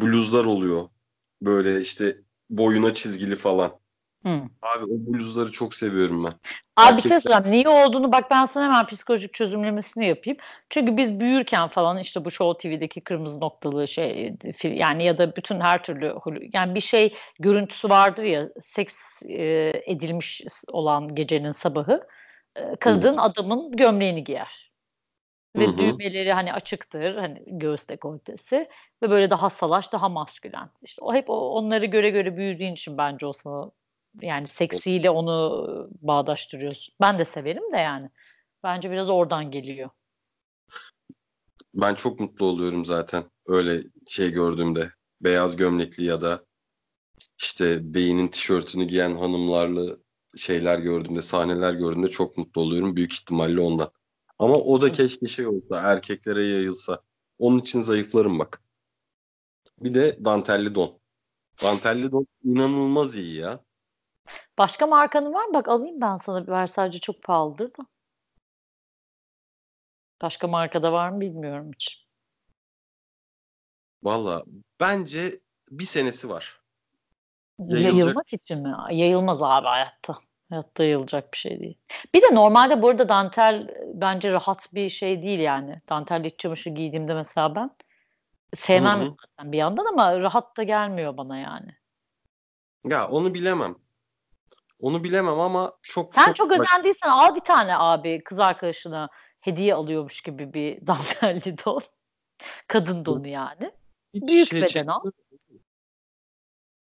bluzlar 0.00 0.44
oluyor. 0.44 0.88
Böyle 1.42 1.80
işte 1.80 2.16
boyuna 2.50 2.94
çizgili 2.94 3.36
falan. 3.36 3.78
Hı. 4.22 4.42
Abi 4.62 4.84
o 4.84 5.12
bluzları 5.12 5.52
çok 5.52 5.74
seviyorum 5.74 6.24
ben. 6.24 6.32
Abi 6.76 6.96
bir 6.96 7.02
şey 7.02 7.20
söyleyeceğim. 7.20 7.50
Niye 7.50 7.68
olduğunu 7.68 8.12
bak 8.12 8.30
ben 8.30 8.46
sana 8.46 8.64
hemen 8.64 8.86
psikolojik 8.86 9.34
çözümlemesini 9.34 10.06
yapayım. 10.06 10.38
Çünkü 10.70 10.96
biz 10.96 11.20
büyürken 11.20 11.68
falan 11.68 11.98
işte 11.98 12.24
bu 12.24 12.30
Show 12.30 12.68
TV'deki 12.68 13.00
kırmızı 13.00 13.40
noktalı 13.40 13.88
şey 13.88 14.34
yani 14.62 15.04
ya 15.04 15.18
da 15.18 15.36
bütün 15.36 15.60
her 15.60 15.82
türlü 15.82 16.14
yani 16.52 16.74
bir 16.74 16.80
şey 16.80 17.14
görüntüsü 17.38 17.88
vardır 17.88 18.22
ya 18.22 18.48
seks 18.74 18.94
e, 19.28 19.72
edilmiş 19.86 20.42
olan 20.68 21.14
gecenin 21.14 21.52
sabahı 21.52 22.02
kadın 22.80 23.16
adamın 23.16 23.72
gömleğini 23.72 24.24
giyer. 24.24 24.72
Ve 25.56 25.66
Hı 25.66 25.70
hı. 25.70 25.78
düğmeleri 25.78 26.32
hani 26.32 26.52
açıktır 26.52 27.16
hani 27.16 27.42
göğüs 27.46 27.88
dekoltesi 27.88 28.68
ve 29.02 29.10
böyle 29.10 29.30
daha 29.30 29.50
salaş 29.50 29.92
daha 29.92 30.08
maskülen. 30.08 30.70
İşte 30.82 31.04
o 31.04 31.14
hep 31.14 31.30
o, 31.30 31.34
onları 31.34 31.84
göre 31.86 32.10
göre 32.10 32.36
büyüdüğün 32.36 32.72
için 32.72 32.98
bence 32.98 33.26
o 33.26 33.32
sana 33.32 33.70
yani 34.20 34.46
seksiyle 34.46 35.10
onu 35.10 35.88
bağdaştırıyorsun. 36.00 36.94
Ben 37.00 37.18
de 37.18 37.24
severim 37.24 37.72
de 37.72 37.76
yani. 37.76 38.10
Bence 38.62 38.90
biraz 38.90 39.08
oradan 39.08 39.50
geliyor. 39.50 39.90
Ben 41.74 41.94
çok 41.94 42.20
mutlu 42.20 42.46
oluyorum 42.46 42.84
zaten 42.84 43.24
öyle 43.46 43.82
şey 44.06 44.32
gördüğümde. 44.32 44.90
Beyaz 45.20 45.56
gömlekli 45.56 46.04
ya 46.04 46.20
da 46.20 46.44
işte 47.38 47.94
beyinin 47.94 48.28
tişörtünü 48.28 48.84
giyen 48.84 49.14
hanımlarla 49.14 49.96
şeyler 50.36 50.78
gördüğümde, 50.78 51.22
sahneler 51.22 51.74
gördüğümde 51.74 52.08
çok 52.08 52.36
mutlu 52.36 52.60
oluyorum. 52.60 52.96
Büyük 52.96 53.12
ihtimalle 53.12 53.60
ondan. 53.60 53.90
Ama 54.38 54.54
o 54.54 54.80
da 54.80 54.92
keşke 54.92 55.28
şey 55.28 55.46
olsa, 55.46 55.80
erkeklere 55.80 56.46
yayılsa. 56.46 57.00
Onun 57.38 57.58
için 57.58 57.80
zayıflarım 57.80 58.38
bak. 58.38 58.62
Bir 59.80 59.94
de 59.94 60.24
dantelli 60.24 60.74
don. 60.74 61.00
Dantelli 61.62 62.12
don 62.12 62.26
inanılmaz 62.44 63.16
iyi 63.16 63.40
ya. 63.40 63.60
Başka 64.58 64.86
markanın 64.86 65.32
var 65.32 65.44
mı? 65.44 65.54
Bak 65.54 65.68
alayım 65.68 66.00
ben 66.00 66.16
sana 66.16 66.46
Versace 66.46 66.98
çok 66.98 67.22
pahalıdır 67.22 67.68
da. 67.68 67.86
Başka 70.22 70.46
markada 70.46 70.92
var 70.92 71.10
mı 71.10 71.20
bilmiyorum 71.20 71.70
hiç. 71.74 72.06
Valla 74.02 74.44
bence 74.80 75.40
bir 75.70 75.84
senesi 75.84 76.28
var. 76.28 76.60
Yayılacak. 77.58 77.94
Yayılmak 77.94 78.32
için 78.32 78.58
mi? 78.58 78.74
Yayılmaz 78.90 79.38
abi 79.42 79.66
hayatta. 79.66 80.18
Hayatta 80.50 80.82
yayılacak 80.82 81.32
bir 81.32 81.38
şey 81.38 81.60
değil. 81.60 81.78
Bir 82.14 82.22
de 82.22 82.34
normalde 82.34 82.82
bu 82.82 82.88
arada 82.88 83.08
dantel 83.08 83.68
e, 83.68 83.84
bence 83.94 84.32
rahat 84.32 84.74
bir 84.74 84.90
şey 84.90 85.22
değil 85.22 85.40
yani. 85.40 85.82
Dantelli 85.88 86.26
iç 86.26 86.38
çamaşır 86.38 86.70
giydiğimde 86.70 87.14
mesela 87.14 87.54
ben 87.54 87.70
sevmem 88.60 88.98
Hı 89.00 89.04
hı. 89.04 89.10
zaten 89.20 89.52
bir 89.52 89.58
yandan 89.58 89.84
ama 89.84 90.20
rahat 90.20 90.56
da 90.56 90.62
gelmiyor 90.62 91.16
bana 91.16 91.38
yani. 91.38 91.76
Ya 92.84 93.08
onu 93.08 93.34
bilemem. 93.34 93.74
Onu 94.80 95.04
bilemem 95.04 95.40
ama 95.40 95.72
çok 95.82 96.14
Sen 96.14 96.32
çok 96.32 96.50
baş- 96.50 96.58
özendiysen 96.60 97.08
al 97.08 97.34
bir 97.34 97.40
tane 97.40 97.76
abi 97.76 98.24
kız 98.24 98.38
arkadaşına 98.38 99.08
hediye 99.40 99.74
alıyormuş 99.74 100.20
gibi 100.20 100.52
bir 100.52 100.78
dantelli 100.86 101.56
don. 101.64 101.82
Kadın 102.68 103.04
donu 103.04 103.28
yani. 103.28 103.72
Büyük 104.14 104.48
şey 104.48 104.62
beden 104.62 104.86
al. 104.86 105.00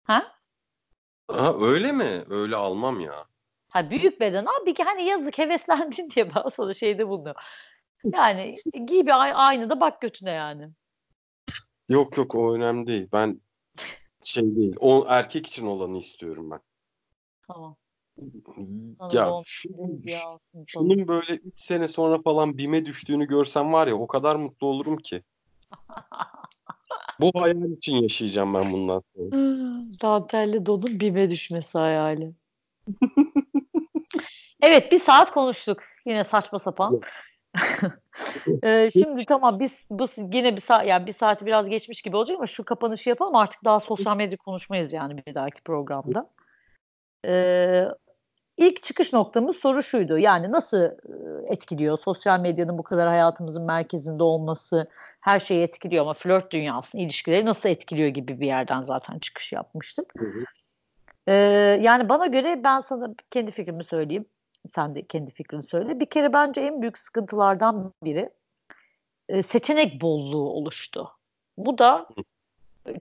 Ha? 0.03 0.31
Ha, 1.31 1.53
öyle 1.61 1.91
mi? 1.91 2.23
Öyle 2.29 2.55
almam 2.55 2.99
ya. 2.99 3.13
Ha 3.73 3.89
büyük 3.89 4.19
beden 4.19 4.45
al. 4.45 4.65
Bir 4.65 4.75
ki 4.75 4.83
hani 4.83 5.05
yazık 5.05 5.37
heveslendin 5.37 6.09
diye 6.15 6.29
ben 6.35 6.43
sana 6.55 6.73
şeyde 6.73 7.07
bulunuyor. 7.07 7.35
Yani 8.13 8.53
giy 8.87 9.05
bir 9.05 9.21
ay- 9.21 9.33
aynada 9.35 9.79
bak 9.79 10.01
götüne 10.01 10.31
yani. 10.31 10.69
Yok 11.89 12.17
yok 12.17 12.35
o 12.35 12.55
önemli 12.55 12.87
değil. 12.87 13.09
Ben 13.13 13.41
şey 14.23 14.55
değil. 14.55 14.75
O 14.79 15.05
erkek 15.09 15.47
için 15.47 15.67
olanı 15.67 15.97
istiyorum 15.97 16.51
ben. 16.51 16.59
Tamam. 17.47 17.75
Ya 19.11 19.23
Anladım. 19.23 19.43
şu, 19.45 19.69
şunun 20.67 21.07
böyle 21.07 21.33
3 21.33 21.53
sene 21.67 21.87
sonra 21.87 22.21
falan 22.21 22.57
BİM'e 22.57 22.85
düştüğünü 22.85 23.27
görsem 23.27 23.73
var 23.73 23.87
ya 23.87 23.95
o 23.95 24.07
kadar 24.07 24.35
mutlu 24.35 24.67
olurum 24.67 24.97
ki. 24.97 25.21
Bu 27.21 27.31
hayal 27.35 27.71
için 27.71 27.91
yaşayacağım 27.91 28.53
ben 28.53 28.73
bundan 28.73 29.03
sonra. 29.15 29.29
Dantelli 30.01 30.65
donun 30.65 30.99
bime 30.99 31.29
düşmesi 31.29 31.77
hayali. 31.77 32.33
evet 34.63 34.91
bir 34.91 34.99
saat 34.99 35.31
konuştuk. 35.31 35.83
Yine 36.05 36.23
saçma 36.23 36.59
sapan. 36.59 37.01
Ee, 38.63 38.89
şimdi 38.93 39.25
tamam 39.25 39.59
biz 39.59 39.71
bu 39.89 40.07
yine 40.17 40.55
bir 40.55 40.61
saat 40.61 40.87
yani 40.87 41.07
bir 41.07 41.13
saati 41.13 41.45
biraz 41.45 41.67
geçmiş 41.69 42.01
gibi 42.01 42.17
olacak 42.17 42.35
ama 42.37 42.47
şu 42.47 42.63
kapanışı 42.63 43.09
yapalım 43.09 43.35
artık 43.35 43.63
daha 43.63 43.79
sosyal 43.79 44.17
medya 44.17 44.37
konuşmayız 44.37 44.93
yani 44.93 45.23
bir 45.27 45.35
dahaki 45.35 45.61
programda. 45.61 46.29
Ee, 47.25 47.85
ilk 48.57 48.83
çıkış 48.83 49.13
noktamız 49.13 49.55
soru 49.55 49.83
şuydu. 49.83 50.17
Yani 50.17 50.51
nasıl 50.51 50.89
etkiliyor 51.47 51.97
sosyal 52.05 52.39
medyanın 52.39 52.77
bu 52.77 52.83
kadar 52.83 53.07
hayatımızın 53.07 53.65
merkezinde 53.65 54.23
olması 54.23 54.87
her 55.21 55.39
şeyi 55.39 55.63
etkiliyor 55.63 56.01
ama 56.01 56.13
flört 56.13 56.51
dünyasını, 56.51 57.01
ilişkileri 57.01 57.45
nasıl 57.45 57.69
etkiliyor 57.69 58.09
gibi 58.09 58.39
bir 58.39 58.47
yerden 58.47 58.81
zaten 58.81 59.19
çıkış 59.19 59.51
yapmıştık. 59.51 60.13
Hı 60.17 60.25
hı. 60.25 60.43
Ee, 61.27 61.33
yani 61.81 62.09
bana 62.09 62.25
göre 62.25 62.61
ben 62.63 62.81
sana 62.81 63.13
kendi 63.31 63.51
fikrimi 63.51 63.83
söyleyeyim. 63.83 64.25
Sen 64.71 64.95
de 64.95 65.05
kendi 65.07 65.31
fikrini 65.31 65.63
söyle. 65.63 65.99
Bir 65.99 66.05
kere 66.05 66.33
bence 66.33 66.61
en 66.61 66.81
büyük 66.81 66.97
sıkıntılardan 66.97 67.93
biri 68.03 68.29
e, 69.29 69.43
seçenek 69.43 70.01
bolluğu 70.01 70.49
oluştu. 70.49 71.11
Bu 71.57 71.77
da 71.77 72.07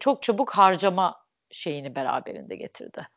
çok 0.01 0.23
çabuk 0.23 0.51
harcama 0.51 1.23
şeyini 1.51 1.95
beraberinde 1.95 2.57
getirdi. 2.57 3.09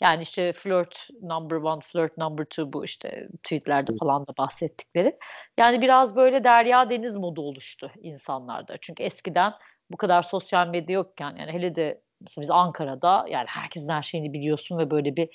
Yani 0.00 0.22
işte 0.22 0.52
flirt 0.52 1.08
number 1.22 1.56
one, 1.56 1.80
flirt 1.80 2.18
number 2.18 2.44
two 2.44 2.72
bu 2.72 2.84
işte 2.84 3.28
tweetlerde 3.42 3.92
falan 4.00 4.26
da 4.26 4.36
bahsettikleri. 4.38 5.18
Yani 5.58 5.80
biraz 5.80 6.16
böyle 6.16 6.44
derya 6.44 6.90
deniz 6.90 7.16
modu 7.16 7.42
oluştu 7.42 7.90
insanlarda. 8.02 8.76
Çünkü 8.80 9.02
eskiden 9.02 9.52
bu 9.90 9.96
kadar 9.96 10.22
sosyal 10.22 10.66
medya 10.68 10.94
yokken 10.94 11.36
yani 11.36 11.52
hele 11.52 11.74
de 11.74 12.00
biz 12.38 12.50
Ankara'da 12.50 13.26
yani 13.28 13.46
herkesin 13.46 13.88
her 13.88 14.02
şeyini 14.02 14.32
biliyorsun 14.32 14.78
ve 14.78 14.90
böyle 14.90 15.16
bir 15.16 15.28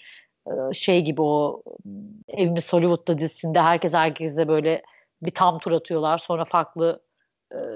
şey 0.73 1.01
gibi 1.01 1.21
o 1.21 1.63
Evimiz 2.27 2.73
Hollywood'da 2.73 3.17
dizisinde 3.17 3.61
herkes 3.61 3.93
herkesle 3.93 4.47
böyle 4.47 4.83
bir 5.21 5.31
tam 5.31 5.59
tur 5.59 5.71
atıyorlar. 5.71 6.17
Sonra 6.17 6.45
farklı 6.45 7.01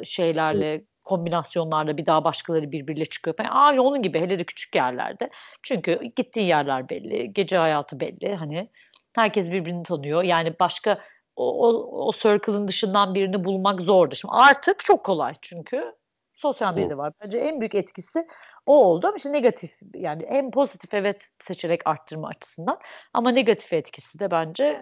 şeylerle 0.03 0.83
kombinasyonlarla 1.03 1.97
bir 1.97 2.05
daha 2.05 2.23
başkaları 2.23 2.71
birbiriyle 2.71 3.05
çıkıyor 3.05 3.35
falan. 3.37 3.49
Aynı 3.49 3.81
onun 3.81 4.01
gibi 4.01 4.19
hele 4.19 4.39
de 4.39 4.43
küçük 4.43 4.75
yerlerde. 4.75 5.29
Çünkü 5.63 5.99
gittiğin 6.15 6.47
yerler 6.47 6.89
belli, 6.89 7.33
gece 7.33 7.57
hayatı 7.57 7.99
belli. 7.99 8.35
Hani 8.35 8.69
herkes 9.13 9.51
birbirini 9.51 9.83
tanıyor. 9.83 10.23
Yani 10.23 10.53
başka 10.59 10.99
o, 11.35 11.67
o, 11.67 11.69
o 12.07 12.13
circle'ın 12.13 12.67
dışından 12.67 13.15
birini 13.15 13.43
bulmak 13.43 13.81
zordu. 13.81 14.15
Şimdi 14.15 14.33
artık 14.37 14.79
çok 14.79 15.03
kolay 15.03 15.33
çünkü 15.41 15.93
sosyal 16.33 16.73
medya 16.73 16.97
var. 16.97 17.13
Bence 17.23 17.37
en 17.37 17.59
büyük 17.59 17.75
etkisi 17.75 18.27
o 18.67 18.85
oldu 18.85 19.07
ama 19.07 19.17
işte 19.17 19.33
negatif 19.33 19.79
yani 19.93 20.25
hem 20.29 20.51
pozitif 20.51 20.93
evet 20.93 21.29
seçerek 21.43 21.81
arttırma 21.85 22.27
açısından 22.27 22.79
ama 23.13 23.31
negatif 23.31 23.73
etkisi 23.73 24.19
de 24.19 24.31
bence 24.31 24.81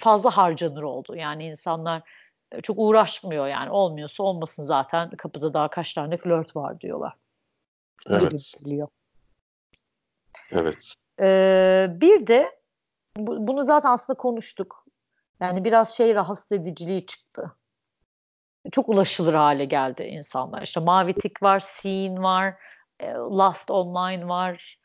fazla 0.00 0.36
harcanır 0.36 0.82
oldu. 0.82 1.16
Yani 1.16 1.44
insanlar 1.44 2.02
çok 2.62 2.78
uğraşmıyor 2.78 3.46
yani 3.46 3.70
olmuyorsa 3.70 4.22
olmasın 4.22 4.66
zaten 4.66 5.10
kapıda 5.10 5.54
daha 5.54 5.68
kaç 5.68 5.92
tane 5.92 6.16
flört 6.16 6.56
var 6.56 6.80
diyorlar. 6.80 7.14
Evet. 8.10 8.54
Evet. 10.50 10.94
Ee, 11.20 11.86
bir 11.90 12.26
de 12.26 12.58
bu, 13.16 13.46
bunu 13.46 13.66
zaten 13.66 13.90
aslında 13.90 14.16
konuştuk. 14.16 14.84
Yani 15.40 15.64
biraz 15.64 15.96
şey 15.96 16.14
rahatsız 16.14 16.52
ediciliği 16.52 17.06
çıktı. 17.06 17.52
Çok 18.72 18.88
ulaşılır 18.88 19.34
hale 19.34 19.64
geldi 19.64 20.02
insanlar. 20.02 20.62
İşte 20.62 20.80
Mavi 20.80 21.14
Tik 21.14 21.42
var, 21.42 21.60
Scene 21.60 22.22
var, 22.22 22.54
Last 23.30 23.70
Online 23.70 24.28
var. 24.28 24.78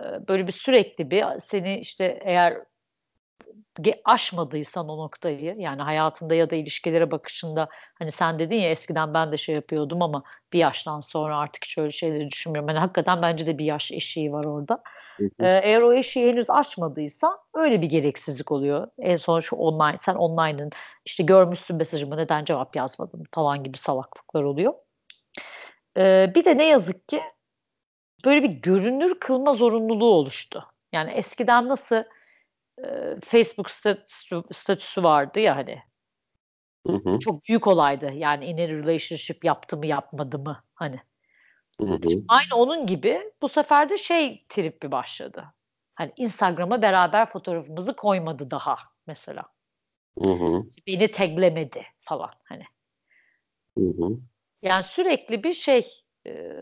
Böyle 0.00 0.46
bir 0.46 0.52
sürekli 0.52 1.10
bir 1.10 1.24
seni 1.50 1.78
işte 1.78 2.18
eğer 2.24 2.62
aşmadıysan 4.04 4.88
o 4.88 4.98
noktayı 4.98 5.54
yani 5.58 5.82
hayatında 5.82 6.34
ya 6.34 6.50
da 6.50 6.56
ilişkilere 6.56 7.10
bakışında 7.10 7.68
hani 7.98 8.12
sen 8.12 8.38
dedin 8.38 8.56
ya 8.56 8.70
eskiden 8.70 9.14
ben 9.14 9.32
de 9.32 9.36
şey 9.36 9.54
yapıyordum 9.54 10.02
ama 10.02 10.22
bir 10.52 10.58
yaştan 10.58 11.00
sonra 11.00 11.38
artık 11.38 11.64
hiç 11.64 11.78
öyle 11.78 11.92
şeyleri 11.92 12.28
düşünmüyorum. 12.28 12.68
Yani 12.68 12.78
hakikaten 12.78 13.22
bence 13.22 13.46
de 13.46 13.58
bir 13.58 13.64
yaş 13.64 13.92
eşiği 13.92 14.32
var 14.32 14.44
orada. 14.44 14.82
Ee, 15.20 15.60
eğer 15.62 15.80
o 15.80 15.92
eşiği 15.92 16.28
henüz 16.32 16.50
aşmadıysan 16.50 17.38
öyle 17.54 17.82
bir 17.82 17.86
gereksizlik 17.86 18.52
oluyor. 18.52 18.88
En 18.98 19.16
son 19.16 19.40
şu 19.40 19.56
online 19.56 19.98
sen 20.04 20.14
online'ın 20.14 20.70
işte 21.04 21.22
görmüşsün 21.22 21.76
mesajımı 21.76 22.16
neden 22.16 22.44
cevap 22.44 22.76
yazmadın 22.76 23.24
falan 23.34 23.64
gibi 23.64 23.78
salaklıklar 23.78 24.42
oluyor. 24.42 24.74
Ee, 25.96 26.32
bir 26.34 26.44
de 26.44 26.58
ne 26.58 26.66
yazık 26.66 27.08
ki 27.08 27.20
böyle 28.24 28.42
bir 28.42 28.48
görünür 28.48 29.20
kılma 29.20 29.54
zorunluluğu 29.54 30.10
oluştu. 30.10 30.66
Yani 30.92 31.10
eskiden 31.10 31.68
nasıl 31.68 32.02
Facebook 33.24 33.70
statüsü, 33.70 34.42
statüsü 34.52 35.02
vardı 35.02 35.40
ya 35.40 35.56
hani. 35.56 35.82
Hı 36.86 36.92
hı. 36.92 37.18
Çok 37.18 37.44
büyük 37.48 37.66
olaydı. 37.66 38.12
Yani 38.12 38.44
in 38.44 38.58
a 38.58 38.68
relationship 38.68 39.44
yaptı 39.44 39.76
mı 39.76 39.86
yapmadı 39.86 40.38
mı 40.38 40.64
hani. 40.74 41.00
Hı 41.80 41.86
hı. 41.86 41.98
Aynı 42.28 42.54
onun 42.56 42.86
gibi 42.86 43.32
bu 43.42 43.48
sefer 43.48 43.88
de 43.88 43.98
şey 43.98 44.44
tripi 44.48 44.90
başladı. 44.90 45.44
Hani 45.94 46.12
Instagram'a 46.16 46.82
beraber 46.82 47.30
fotoğrafımızı 47.30 47.96
koymadı 47.96 48.50
daha 48.50 48.76
mesela. 49.06 49.42
Hı 50.22 50.30
hı. 50.30 50.62
Beni 50.86 51.12
taglemedi 51.12 51.82
falan 52.00 52.30
hani. 52.44 52.64
Hı 53.78 53.84
hı. 53.84 54.18
Yani 54.62 54.84
sürekli 54.84 55.42
bir 55.42 55.54
şey 55.54 56.02
e, 56.26 56.54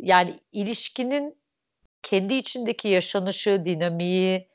yani 0.00 0.40
ilişkinin 0.52 1.38
kendi 2.02 2.34
içindeki 2.34 2.88
yaşanışı, 2.88 3.62
dinamiği, 3.64 4.48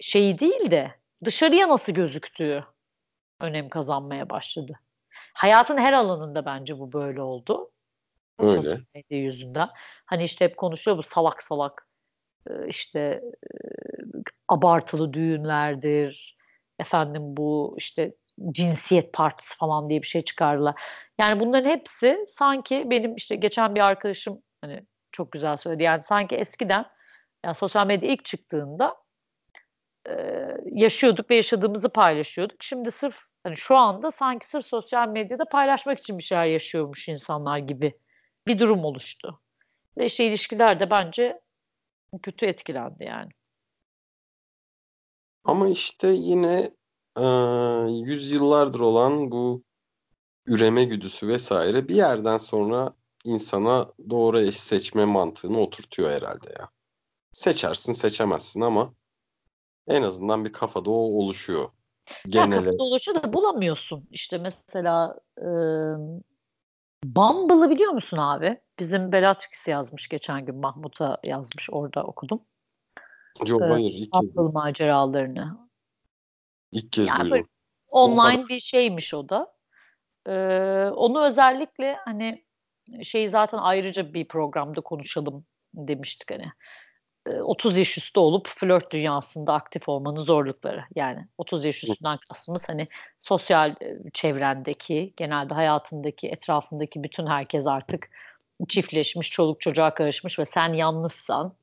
şeyi 0.00 0.38
değil 0.38 0.70
de 0.70 0.94
dışarıya 1.24 1.68
nasıl 1.68 1.92
gözüktüğü 1.92 2.64
önem 3.40 3.68
kazanmaya 3.68 4.30
başladı. 4.30 4.80
Hayatın 5.34 5.78
her 5.78 5.92
alanında 5.92 6.44
bence 6.44 6.78
bu 6.78 6.92
böyle 6.92 7.22
oldu. 7.22 7.70
Öyle. 8.38 8.76
Medya 8.94 9.18
yüzünden. 9.18 9.68
Hani 10.06 10.24
işte 10.24 10.44
hep 10.44 10.56
konuşuyor 10.56 10.98
bu 10.98 11.02
salak 11.02 11.42
salak 11.42 11.88
işte 12.66 13.22
abartılı 14.48 15.12
düğünlerdir. 15.12 16.36
Efendim 16.78 17.22
bu 17.24 17.74
işte 17.78 18.14
cinsiyet 18.52 19.12
partisi 19.12 19.56
falan 19.56 19.90
diye 19.90 20.02
bir 20.02 20.06
şey 20.06 20.24
çıkardılar. 20.24 20.74
Yani 21.18 21.40
bunların 21.40 21.70
hepsi 21.70 22.26
sanki 22.38 22.84
benim 22.90 23.16
işte 23.16 23.36
geçen 23.36 23.74
bir 23.74 23.80
arkadaşım 23.80 24.42
hani 24.60 24.86
çok 25.12 25.32
güzel 25.32 25.56
söyledi. 25.56 25.82
Yani 25.82 26.02
sanki 26.02 26.36
eskiden 26.36 26.86
yani 27.44 27.54
sosyal 27.54 27.86
medya 27.86 28.10
ilk 28.10 28.24
çıktığında 28.24 28.96
yaşıyorduk 30.72 31.30
ve 31.30 31.36
yaşadığımızı 31.36 31.88
paylaşıyorduk. 31.88 32.62
Şimdi 32.62 32.90
sırf 32.90 33.16
hani 33.44 33.56
şu 33.56 33.76
anda 33.76 34.10
sanki 34.10 34.46
sırf 34.46 34.66
sosyal 34.66 35.08
medyada 35.08 35.44
paylaşmak 35.44 35.98
için 35.98 36.18
bir 36.18 36.22
şeyler 36.22 36.44
yaşıyormuş 36.44 37.08
insanlar 37.08 37.58
gibi 37.58 37.98
bir 38.46 38.58
durum 38.58 38.84
oluştu. 38.84 39.40
Ve 39.98 40.06
işte 40.06 40.24
ilişkiler 40.24 40.80
de 40.80 40.90
bence 40.90 41.40
kötü 42.22 42.46
etkilendi 42.46 43.04
yani. 43.04 43.30
Ama 45.44 45.68
işte 45.68 46.08
yine 46.08 46.70
e, 47.18 47.26
yüzyıllardır 47.90 48.80
olan 48.80 49.30
bu 49.30 49.62
üreme 50.46 50.84
güdüsü 50.84 51.28
vesaire 51.28 51.88
bir 51.88 51.94
yerden 51.94 52.36
sonra 52.36 52.92
insana 53.24 53.86
doğru 54.10 54.40
eş 54.40 54.60
seçme 54.60 55.04
mantığını 55.04 55.60
oturtuyor 55.60 56.10
herhalde 56.10 56.48
ya. 56.58 56.68
Seçersin 57.32 57.92
seçemezsin 57.92 58.60
ama 58.60 58.94
en 59.88 60.02
azından 60.02 60.44
bir 60.44 60.52
kafada 60.52 60.90
o 60.90 60.94
oluşuyor. 60.94 61.66
Genele. 62.26 62.56
Ya 62.56 62.64
kafada 62.64 62.82
oluşuyor 62.82 63.22
da 63.22 63.32
bulamıyorsun. 63.32 64.08
İşte 64.10 64.38
mesela 64.38 65.20
e, 65.38 65.48
Bumble'ı 67.04 67.70
biliyor 67.70 67.92
musun 67.92 68.16
abi? 68.16 68.60
Bizim 68.78 69.12
Bellatrix 69.12 69.68
yazmış 69.68 70.08
geçen 70.08 70.44
gün. 70.44 70.56
Mahmut'a 70.56 71.18
yazmış. 71.24 71.68
Orada 71.72 72.04
okudum. 72.04 72.40
Yok 73.46 73.62
ee, 73.62 73.64
hayır. 73.64 73.92
Ilk 73.92 74.12
Bumble 74.12 74.52
maceralarını. 74.52 75.68
İlk 76.72 76.92
kez 76.92 77.08
yani 77.08 77.30
duydum. 77.30 77.48
Online 77.88 78.48
bir 78.48 78.60
şeymiş 78.60 79.14
o 79.14 79.28
da. 79.28 79.55
Ee, 80.26 80.90
onu 80.96 81.24
özellikle 81.26 81.96
hani 82.04 82.44
şey 83.02 83.28
zaten 83.28 83.58
ayrıca 83.58 84.14
bir 84.14 84.28
programda 84.28 84.80
konuşalım 84.80 85.44
demiştik 85.74 86.30
hani. 86.30 86.46
30 87.42 87.78
yaş 87.78 87.98
üstü 87.98 88.20
olup 88.20 88.48
flört 88.48 88.92
dünyasında 88.92 89.54
aktif 89.54 89.88
olmanın 89.88 90.24
zorlukları. 90.24 90.84
Yani 90.94 91.26
30 91.38 91.64
yaş 91.64 91.84
üstünden 91.84 92.18
kastımız 92.28 92.68
hani 92.68 92.88
sosyal 93.20 93.74
çevrendeki, 94.12 95.12
genelde 95.16 95.54
hayatındaki, 95.54 96.28
etrafındaki 96.28 97.02
bütün 97.02 97.26
herkes 97.26 97.66
artık 97.66 98.10
çiftleşmiş, 98.68 99.30
çoluk 99.30 99.60
çocuğa 99.60 99.94
karışmış 99.94 100.38
ve 100.38 100.44
sen 100.44 100.72
yalnızsan 100.72 101.54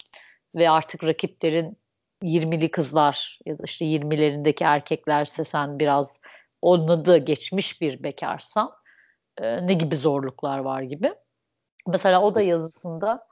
ve 0.55 0.70
artık 0.70 1.03
rakiplerin 1.03 1.78
20'li 2.24 2.72
kızlar 2.72 3.39
ya 3.45 3.57
da 3.57 3.64
işte 3.66 3.86
20'lerindeki 3.86 4.64
erkeklerse 4.64 5.43
sen 5.43 5.80
biraz 5.80 6.20
onu 6.64 7.05
da 7.05 7.18
geçmiş 7.18 7.82
bir 7.82 8.03
bekarsan 8.03 8.72
ne 9.41 9.74
gibi 9.74 9.95
zorluklar 9.95 10.59
var 10.59 10.82
gibi. 10.82 11.14
Mesela 11.88 12.22
o 12.22 12.36
da 12.36 12.41
yazısında 12.41 13.28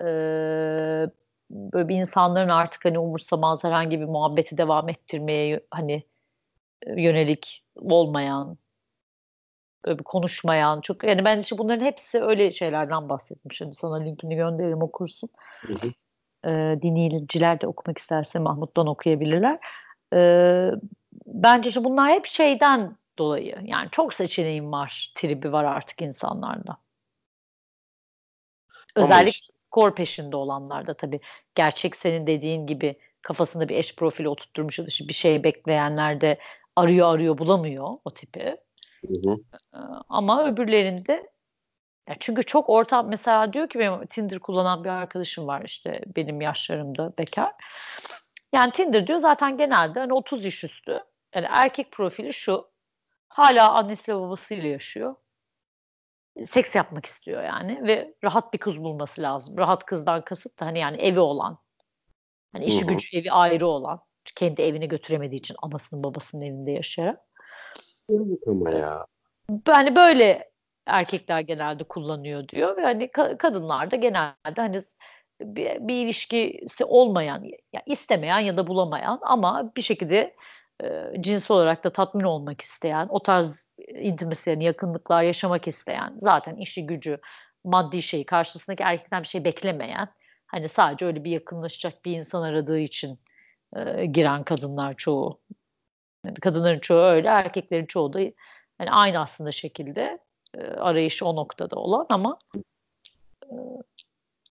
e, 0.00 0.06
böyle 1.50 1.88
bir 1.88 1.96
insanların 1.96 2.48
artık 2.48 2.84
hani 2.84 2.98
umursamaz 2.98 3.64
herhangi 3.64 4.00
bir 4.00 4.04
muhabbeti 4.04 4.58
devam 4.58 4.88
ettirmeye 4.88 5.60
hani 5.70 6.02
yönelik 6.86 7.64
olmayan 7.76 8.58
konuşmayan 10.04 10.80
çok 10.80 11.04
yani 11.04 11.24
ben 11.24 11.38
işte 11.38 11.58
bunların 11.58 11.84
hepsi 11.84 12.22
öyle 12.22 12.52
şeylerden 12.52 13.08
bahsetmiş. 13.08 13.60
Hani 13.60 13.74
sana 13.74 13.96
linkini 13.96 14.36
gönderirim 14.36 14.82
okursun. 14.82 15.30
Hı 15.60 15.72
hı. 15.72 15.88
E, 16.50 16.82
dinleyiciler 16.82 17.60
de 17.60 17.66
okumak 17.66 17.98
isterse 17.98 18.38
Mahmut'tan 18.38 18.86
okuyabilirler. 18.86 19.58
e, 20.14 20.70
bence 21.26 21.68
işte 21.68 21.84
bunlar 21.84 22.12
hep 22.12 22.26
şeyden 22.26 22.96
dolayı. 23.18 23.58
Yani 23.64 23.88
çok 23.92 24.14
seçeneğim 24.14 24.72
var, 24.72 25.12
tribi 25.14 25.52
var 25.52 25.64
artık 25.64 26.02
insanlarda. 26.02 26.76
Özellikle 28.94 29.30
işte, 29.30 29.52
skor 29.66 29.94
peşinde 29.94 30.36
olanlarda 30.36 30.94
tabii. 30.94 31.20
Gerçek 31.54 31.96
senin 31.96 32.26
dediğin 32.26 32.66
gibi 32.66 32.98
kafasında 33.22 33.68
bir 33.68 33.76
eş 33.76 33.96
profili 33.96 34.28
oturtturmuş 34.28 34.78
ya 34.78 34.84
da 34.84 34.88
bir 34.88 35.12
şey 35.14 35.44
bekleyenler 35.44 36.20
de 36.20 36.38
arıyor 36.76 37.14
arıyor 37.14 37.38
bulamıyor 37.38 37.98
o 38.04 38.10
tipi. 38.10 38.56
Hı 39.06 39.14
hı. 39.14 39.36
Ama 40.08 40.48
öbürlerinde 40.48 41.30
ya 42.08 42.16
çünkü 42.20 42.42
çok 42.42 42.68
ortam 42.70 43.08
mesela 43.08 43.52
diyor 43.52 43.68
ki 43.68 43.78
benim 43.78 44.06
Tinder 44.06 44.38
kullanan 44.38 44.84
bir 44.84 44.88
arkadaşım 44.88 45.46
var 45.46 45.62
işte 45.64 46.00
benim 46.16 46.40
yaşlarımda 46.40 47.12
bekar. 47.18 47.52
Yani 48.52 48.72
Tinder 48.72 49.06
diyor 49.06 49.18
zaten 49.18 49.56
genelde 49.56 50.00
hani 50.00 50.12
30 50.12 50.44
yaş 50.44 50.64
üstü. 50.64 51.00
Yani 51.34 51.46
erkek 51.50 51.92
profili 51.92 52.32
şu. 52.32 52.70
Hala 53.28 53.72
annesiyle 53.72 54.18
babasıyla 54.18 54.68
yaşıyor. 54.68 55.14
Seks 56.52 56.74
yapmak 56.74 57.06
istiyor 57.06 57.42
yani 57.42 57.86
ve 57.86 58.14
rahat 58.24 58.52
bir 58.52 58.58
kız 58.58 58.78
bulması 58.78 59.22
lazım. 59.22 59.58
Rahat 59.58 59.84
kızdan 59.84 60.24
kasıt 60.24 60.60
da 60.60 60.66
hani 60.66 60.78
yani 60.78 60.96
evi 60.96 61.20
olan. 61.20 61.58
Hani 62.52 62.64
işi 62.64 62.80
Hı-hı. 62.80 62.92
gücü 62.92 63.18
evi 63.18 63.32
ayrı 63.32 63.66
olan. 63.66 64.00
Kendi 64.36 64.62
evine 64.62 64.86
götüremediği 64.86 65.40
için 65.40 65.56
anasının 65.62 66.02
babasının 66.02 66.42
evinde 66.42 66.70
yaşayarak. 66.70 67.20
Ama 68.46 68.70
ya. 68.70 69.06
Yani 69.68 69.96
böyle 69.96 70.50
erkekler 70.86 71.40
genelde 71.40 71.84
kullanıyor 71.84 72.48
diyor 72.48 72.76
ve 72.76 72.82
hani 72.82 73.04
ka- 73.04 73.36
kadınlar 73.38 73.90
da 73.90 73.96
genelde 73.96 74.60
hani 74.60 74.82
bir, 75.40 75.88
bir 75.88 76.04
ilişkisi 76.04 76.84
olmayan, 76.84 77.44
ya 77.72 77.82
istemeyen 77.86 78.40
ya 78.40 78.56
da 78.56 78.66
bulamayan 78.66 79.18
ama 79.22 79.72
bir 79.76 79.82
şekilde 79.82 80.34
e, 80.84 81.12
cins 81.20 81.50
olarak 81.50 81.84
da 81.84 81.92
tatmin 81.92 82.24
olmak 82.24 82.60
isteyen, 82.60 83.06
o 83.10 83.22
tarz 83.22 83.66
intimasiyen, 83.88 84.60
yakınlıklar 84.60 85.22
yaşamak 85.22 85.68
isteyen, 85.68 86.14
zaten 86.20 86.56
işi 86.56 86.86
gücü, 86.86 87.18
maddi 87.64 88.02
şeyi 88.02 88.26
karşısındaki 88.26 88.82
erkekten 88.82 89.22
bir 89.22 89.28
şey 89.28 89.44
beklemeyen, 89.44 90.08
hani 90.46 90.68
sadece 90.68 91.06
öyle 91.06 91.24
bir 91.24 91.30
yakınlaşacak 91.30 92.04
bir 92.04 92.18
insan 92.18 92.42
aradığı 92.42 92.78
için 92.78 93.18
e, 93.76 94.06
giren 94.06 94.44
kadınlar 94.44 94.94
çoğu. 94.94 95.40
Yani 96.24 96.34
kadınların 96.34 96.80
çoğu 96.80 97.00
öyle, 97.00 97.28
erkeklerin 97.28 97.86
çoğu 97.86 98.12
da 98.12 98.20
yani 98.80 98.90
aynı 98.90 99.18
aslında 99.18 99.52
şekilde 99.52 100.18
e, 100.54 100.60
arayışı 100.62 101.26
o 101.26 101.36
noktada 101.36 101.76
olan 101.76 102.06
ama 102.08 102.38
e, 103.44 103.54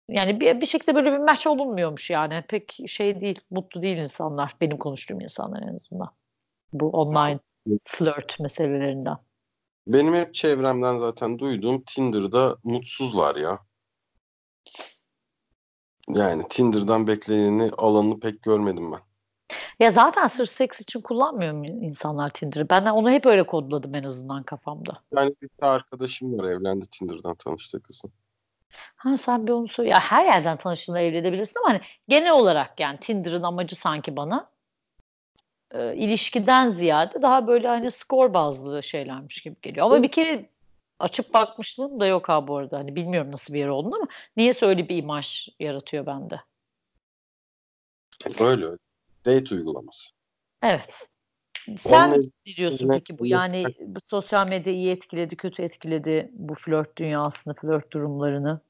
yani 0.09 0.41
bir, 0.41 0.61
bir 0.61 0.67
şekilde 0.67 0.95
böyle 0.95 1.13
bir 1.13 1.19
maç 1.19 1.47
olunmuyormuş 1.47 2.11
yani. 2.11 2.45
Pek 2.49 2.79
şey 2.87 3.21
değil, 3.21 3.41
mutlu 3.51 3.83
değil 3.83 3.97
insanlar. 3.97 4.57
Benim 4.61 4.79
konuştuğum 4.79 5.21
insanlar 5.21 5.63
en 5.63 5.75
azından. 5.75 6.11
Bu 6.73 6.91
online 6.91 7.39
flirt 7.85 8.41
meselelerinden. 8.41 9.17
Benim 9.87 10.15
hep 10.15 10.35
çevremden 10.35 10.97
zaten 10.97 11.39
duyduğum 11.39 11.83
Tinder'da 11.87 12.57
mutsuzlar 12.65 13.37
ya. 13.37 13.59
Yani 16.09 16.43
Tinder'dan 16.49 17.07
bekleneni 17.07 17.71
alanını 17.79 18.21
pek 18.21 18.43
görmedim 18.43 18.93
ben. 18.93 19.01
Ya 19.81 19.91
zaten 19.91 20.27
sırf 20.27 20.51
seks 20.51 20.81
için 20.81 21.01
kullanmıyor 21.01 21.55
mu 21.55 21.67
insanlar 21.67 22.31
Tinder'ı? 22.31 22.71
Ben 22.71 22.87
onu 22.87 23.11
hep 23.11 23.27
öyle 23.27 23.47
kodladım 23.47 23.95
en 23.95 24.05
azından 24.05 24.43
kafamda. 24.43 25.03
Yani 25.17 25.35
bir 25.43 25.51
arkadaşım 25.61 26.39
var 26.39 26.45
evlendi 26.45 26.85
Tinder'dan 26.91 27.35
tanıştı 27.35 27.83
kızın. 27.83 28.13
Ha 28.97 29.17
sen 29.19 29.47
bir 29.47 29.53
onu 29.53 29.69
söyle. 29.69 29.91
Ya 29.91 30.01
her 30.01 30.25
yerden 30.25 30.57
tanıştığında 30.57 31.01
evlenebilirsin 31.01 31.59
ama 31.59 31.69
hani 31.69 31.81
genel 32.09 32.33
olarak 32.33 32.81
yani 32.81 32.99
Tinder'ın 33.01 33.43
amacı 33.43 33.77
sanki 33.77 34.17
bana 34.17 34.51
e, 35.75 35.97
ilişkiden 35.97 36.71
ziyade 36.71 37.23
daha 37.23 37.47
böyle 37.47 37.69
hani 37.69 37.91
skor 37.91 38.35
bazlı 38.35 38.83
şeylermiş 38.83 39.43
gibi 39.43 39.57
geliyor. 39.63 39.87
Ama 39.87 40.03
bir 40.03 40.11
kere 40.13 40.51
açıp 40.99 41.35
bakmışlığım 41.35 42.01
da 42.01 42.07
yok 42.07 42.29
ha 42.29 42.49
bu 42.49 42.57
arada. 42.57 42.79
Hani 42.79 42.97
bilmiyorum 42.97 43.33
nasıl 43.33 43.55
bir 43.55 43.59
yer 43.59 43.69
olduğunu 43.69 43.97
ama 43.97 44.07
niye 44.37 44.53
öyle 44.63 44.89
bir 44.89 44.97
imaj 44.97 45.49
yaratıyor 45.61 46.07
bende. 46.07 46.41
Öyle 48.41 48.65
öyle. 48.67 48.77
Date 49.27 49.55
uygulaması. 49.55 49.99
Evet. 50.63 51.09
Sen 51.87 52.11
ne 52.11 52.57
diyorsun 52.57 52.89
peki 52.93 53.19
bu? 53.19 53.27
Yani 53.27 53.75
bu 53.81 54.01
sosyal 54.01 54.49
medya 54.49 54.73
iyi 54.73 54.91
etkiledi, 54.91 55.37
kötü 55.37 55.63
etkiledi 55.63 56.31
bu 56.33 56.55
flört 56.55 56.99
dünyasını, 56.99 57.55
flört 57.55 57.93
durumlarını. 57.93 58.61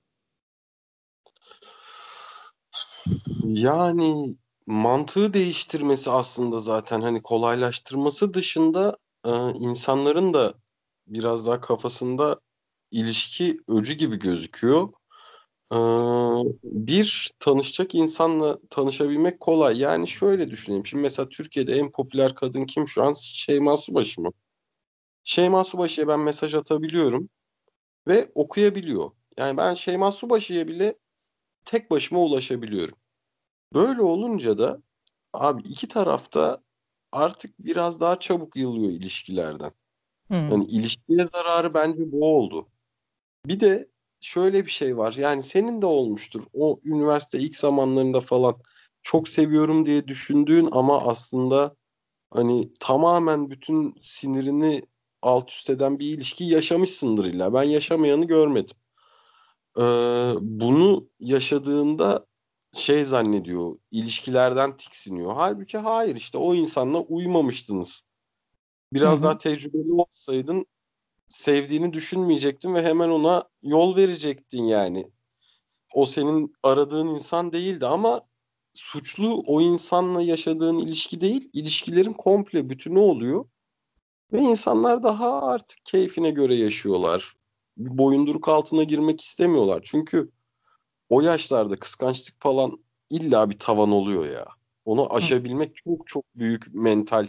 Yani 3.44 4.36
mantığı 4.66 5.34
değiştirmesi 5.34 6.10
aslında 6.10 6.58
zaten 6.58 7.00
hani 7.00 7.22
kolaylaştırması 7.22 8.34
dışında 8.34 8.96
e, 9.26 9.30
insanların 9.58 10.34
da 10.34 10.54
biraz 11.06 11.46
daha 11.46 11.60
kafasında 11.60 12.40
ilişki 12.90 13.58
öcü 13.68 13.94
gibi 13.94 14.18
gözüküyor. 14.18 14.88
E, 15.74 15.78
bir 16.62 17.34
tanışacak 17.38 17.94
insanla 17.94 18.58
tanışabilmek 18.70 19.40
kolay. 19.40 19.78
Yani 19.78 20.08
şöyle 20.08 20.50
düşüneyim. 20.50 20.86
Şimdi 20.86 21.02
mesela 21.02 21.28
Türkiye'de 21.28 21.74
en 21.74 21.92
popüler 21.92 22.34
kadın 22.34 22.64
kim 22.64 22.88
şu 22.88 23.02
an? 23.02 23.12
Şeyma 23.12 23.76
Subaşı 23.76 24.20
mı? 24.20 24.30
Şeyma 25.24 25.64
Subaşı'ya 25.64 26.08
ben 26.08 26.20
mesaj 26.20 26.54
atabiliyorum 26.54 27.28
ve 28.08 28.32
okuyabiliyor. 28.34 29.10
Yani 29.38 29.56
ben 29.56 29.74
Şeyma 29.74 30.10
Subaşı'ya 30.10 30.68
bile 30.68 30.94
tek 31.64 31.90
başıma 31.90 32.20
ulaşabiliyorum. 32.20 32.98
Böyle 33.74 34.02
olunca 34.02 34.58
da 34.58 34.82
abi 35.32 35.62
iki 35.62 35.88
tarafta 35.88 36.62
artık 37.12 37.54
biraz 37.58 38.00
daha 38.00 38.18
çabuk 38.18 38.56
yılıyor 38.56 38.92
ilişkilerden. 38.92 39.70
Hmm. 40.28 40.48
Yani 40.48 40.64
ilişkiye 40.64 41.28
zararı 41.34 41.74
bence 41.74 42.12
bu 42.12 42.36
oldu. 42.36 42.68
Bir 43.46 43.60
de 43.60 43.88
şöyle 44.24 44.66
bir 44.66 44.70
şey 44.70 44.96
var. 44.96 45.14
Yani 45.18 45.42
senin 45.42 45.82
de 45.82 45.86
olmuştur. 45.86 46.42
O 46.52 46.80
üniversite 46.84 47.38
ilk 47.38 47.56
zamanlarında 47.56 48.20
falan 48.20 48.56
çok 49.02 49.28
seviyorum 49.28 49.86
diye 49.86 50.08
düşündüğün 50.08 50.68
ama 50.72 51.00
aslında 51.00 51.76
hani 52.30 52.72
tamamen 52.80 53.50
bütün 53.50 53.94
sinirini 54.00 54.82
alt 55.22 55.50
üst 55.50 55.70
eden 55.70 55.98
bir 55.98 56.06
ilişki 56.06 56.44
yaşamışsındır 56.44 57.24
illa. 57.24 57.54
Ben 57.54 57.62
yaşamayanı 57.62 58.24
görmedim. 58.24 58.76
Ee, 59.78 59.82
bunu 60.40 61.08
yaşadığında 61.20 62.26
şey 62.72 63.04
zannediyor, 63.04 63.76
ilişkilerden 63.90 64.76
tiksiniyor. 64.76 65.34
Halbuki 65.34 65.78
hayır 65.78 66.16
işte 66.16 66.38
o 66.38 66.54
insanla 66.54 66.98
uymamıştınız. 66.98 68.04
Biraz 68.92 69.14
Hı-hı. 69.14 69.22
daha 69.22 69.38
tecrübeli 69.38 69.92
olsaydın 69.92 70.66
sevdiğini 71.28 71.92
düşünmeyecektin 71.92 72.74
ve 72.74 72.82
hemen 72.82 73.08
ona 73.08 73.44
yol 73.62 73.96
verecektin 73.96 74.64
yani. 74.64 75.10
O 75.94 76.06
senin 76.06 76.54
aradığın 76.62 77.08
insan 77.08 77.52
değildi 77.52 77.86
ama 77.86 78.20
suçlu 78.74 79.42
o 79.46 79.60
insanla 79.60 80.22
yaşadığın 80.22 80.78
ilişki 80.78 81.20
değil, 81.20 81.50
ilişkilerin 81.52 82.12
komple 82.12 82.70
bütünü 82.70 82.98
oluyor. 82.98 83.44
Ve 84.32 84.40
insanlar 84.40 85.02
daha 85.02 85.42
artık 85.42 85.84
keyfine 85.84 86.30
göre 86.30 86.54
yaşıyorlar. 86.54 87.34
Bir 87.76 87.98
boyunduruk 87.98 88.48
altına 88.48 88.82
girmek 88.82 89.20
istemiyorlar. 89.20 89.80
Çünkü 89.84 90.30
o 91.08 91.20
yaşlarda 91.20 91.78
kıskançlık 91.78 92.42
falan 92.42 92.84
illa 93.10 93.50
bir 93.50 93.58
tavan 93.58 93.90
oluyor 93.90 94.30
ya. 94.32 94.46
Onu 94.84 95.14
aşabilmek 95.14 95.76
çok 95.76 96.06
çok 96.06 96.24
büyük 96.34 96.74
mental 96.74 97.28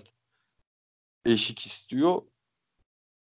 eşik 1.26 1.60
istiyor. 1.60 2.22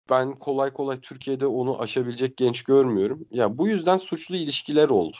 Ben 0.09 0.31
kolay 0.31 0.73
kolay 0.73 0.97
Türkiye'de 1.01 1.47
onu 1.47 1.81
aşabilecek 1.81 2.37
genç 2.37 2.63
görmüyorum. 2.63 3.27
Ya 3.31 3.57
bu 3.57 3.67
yüzden 3.67 3.97
suçlu 3.97 4.35
ilişkiler 4.35 4.89
oldu. 4.89 5.17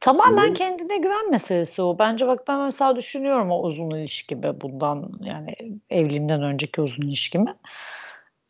Tamamen 0.00 0.54
kendine 0.54 0.98
güven 0.98 1.30
meselesi 1.30 1.82
o. 1.82 1.98
Bence 1.98 2.26
bak 2.26 2.48
ben 2.48 2.60
mesela 2.60 2.96
düşünüyorum 2.96 3.50
o 3.50 3.62
uzun 3.62 3.90
ilişkimi 3.90 4.60
bundan 4.60 5.12
yani 5.20 5.54
evliliğimden 5.90 6.42
önceki 6.42 6.80
uzun 6.80 7.02
ilişkimi. 7.02 7.54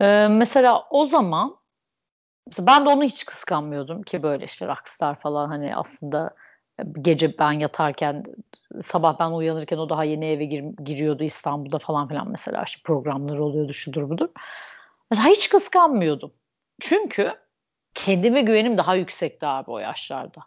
Ee, 0.01 0.29
mesela 0.29 0.87
o 0.91 1.09
zaman 1.09 1.57
ben 2.59 2.85
de 2.85 2.89
onu 2.89 3.05
hiç 3.05 3.25
kıskanmıyordum 3.25 4.03
ki 4.03 4.23
böyle 4.23 4.45
işte 4.45 4.67
rockstar 4.67 5.21
falan 5.21 5.49
hani 5.49 5.77
aslında 5.77 6.31
gece 7.03 7.39
ben 7.39 7.53
yatarken 7.53 8.25
sabah 8.87 9.19
ben 9.21 9.31
uyanırken 9.31 9.79
o 9.79 9.89
daha 9.89 10.05
yeni 10.05 10.27
eve 10.27 10.45
gir, 10.45 10.65
giriyordu 10.85 11.25
İstanbul'da 11.25 11.79
falan 11.79 12.09
filan 12.09 12.31
mesela 12.31 12.63
işte 12.67 12.81
programları 12.85 13.45
oluyordu 13.45 13.73
şudur 13.73 14.11
budur. 14.11 14.29
Mesela 15.11 15.29
hiç 15.29 15.49
kıskanmıyordum. 15.49 16.35
Çünkü 16.81 17.35
kendime 17.95 18.43
güvenim 18.43 18.79
daha 18.79 18.95
yüksekti 18.95 19.47
abi 19.47 19.71
o 19.71 19.79
yaşlarda. 19.79 20.41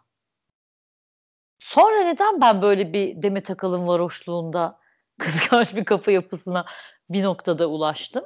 Sonra 1.58 2.04
neden 2.04 2.40
ben 2.40 2.62
böyle 2.62 2.92
bir 2.92 3.22
Demet 3.22 3.50
Akalın 3.50 3.86
varoşluğunda 3.86 4.78
kıskanç 5.18 5.74
bir 5.74 5.84
kapı 5.84 6.10
yapısına 6.10 6.64
bir 7.10 7.22
noktada 7.22 7.66
ulaştım? 7.66 8.24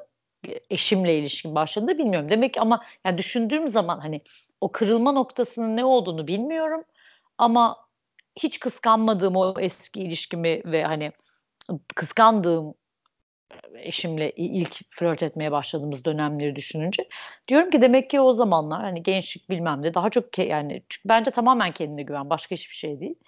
Eşimle 0.70 1.18
ilişkim 1.18 1.54
başladığında 1.54 1.98
bilmiyorum. 1.98 2.30
Demek 2.30 2.54
ki 2.54 2.60
ama 2.60 2.84
yani 3.04 3.18
düşündüğüm 3.18 3.68
zaman 3.68 3.98
hani 4.00 4.22
o 4.60 4.72
kırılma 4.72 5.12
noktasının 5.12 5.76
ne 5.76 5.84
olduğunu 5.84 6.26
bilmiyorum. 6.26 6.84
Ama 7.38 7.76
hiç 8.36 8.60
kıskanmadığım 8.60 9.36
o 9.36 9.54
eski 9.60 10.00
ilişkimi 10.00 10.62
ve 10.64 10.84
hani 10.84 11.12
kıskandığım 11.94 12.74
eşimle 13.74 14.30
ilk 14.30 14.76
flört 14.90 15.22
etmeye 15.22 15.52
başladığımız 15.52 16.04
dönemleri 16.04 16.56
düşününce 16.56 17.08
diyorum 17.48 17.70
ki 17.70 17.82
demek 17.82 18.10
ki 18.10 18.20
o 18.20 18.34
zamanlar 18.34 18.82
hani 18.82 19.02
gençlik 19.02 19.50
bilmem 19.50 19.82
de 19.82 19.94
daha 19.94 20.10
çok 20.10 20.38
yani 20.38 20.82
bence 21.04 21.30
tamamen 21.30 21.72
kendine 21.72 22.02
güven 22.02 22.30
başka 22.30 22.54
hiçbir 22.54 22.74
şey 22.74 23.00
değil. 23.00 23.18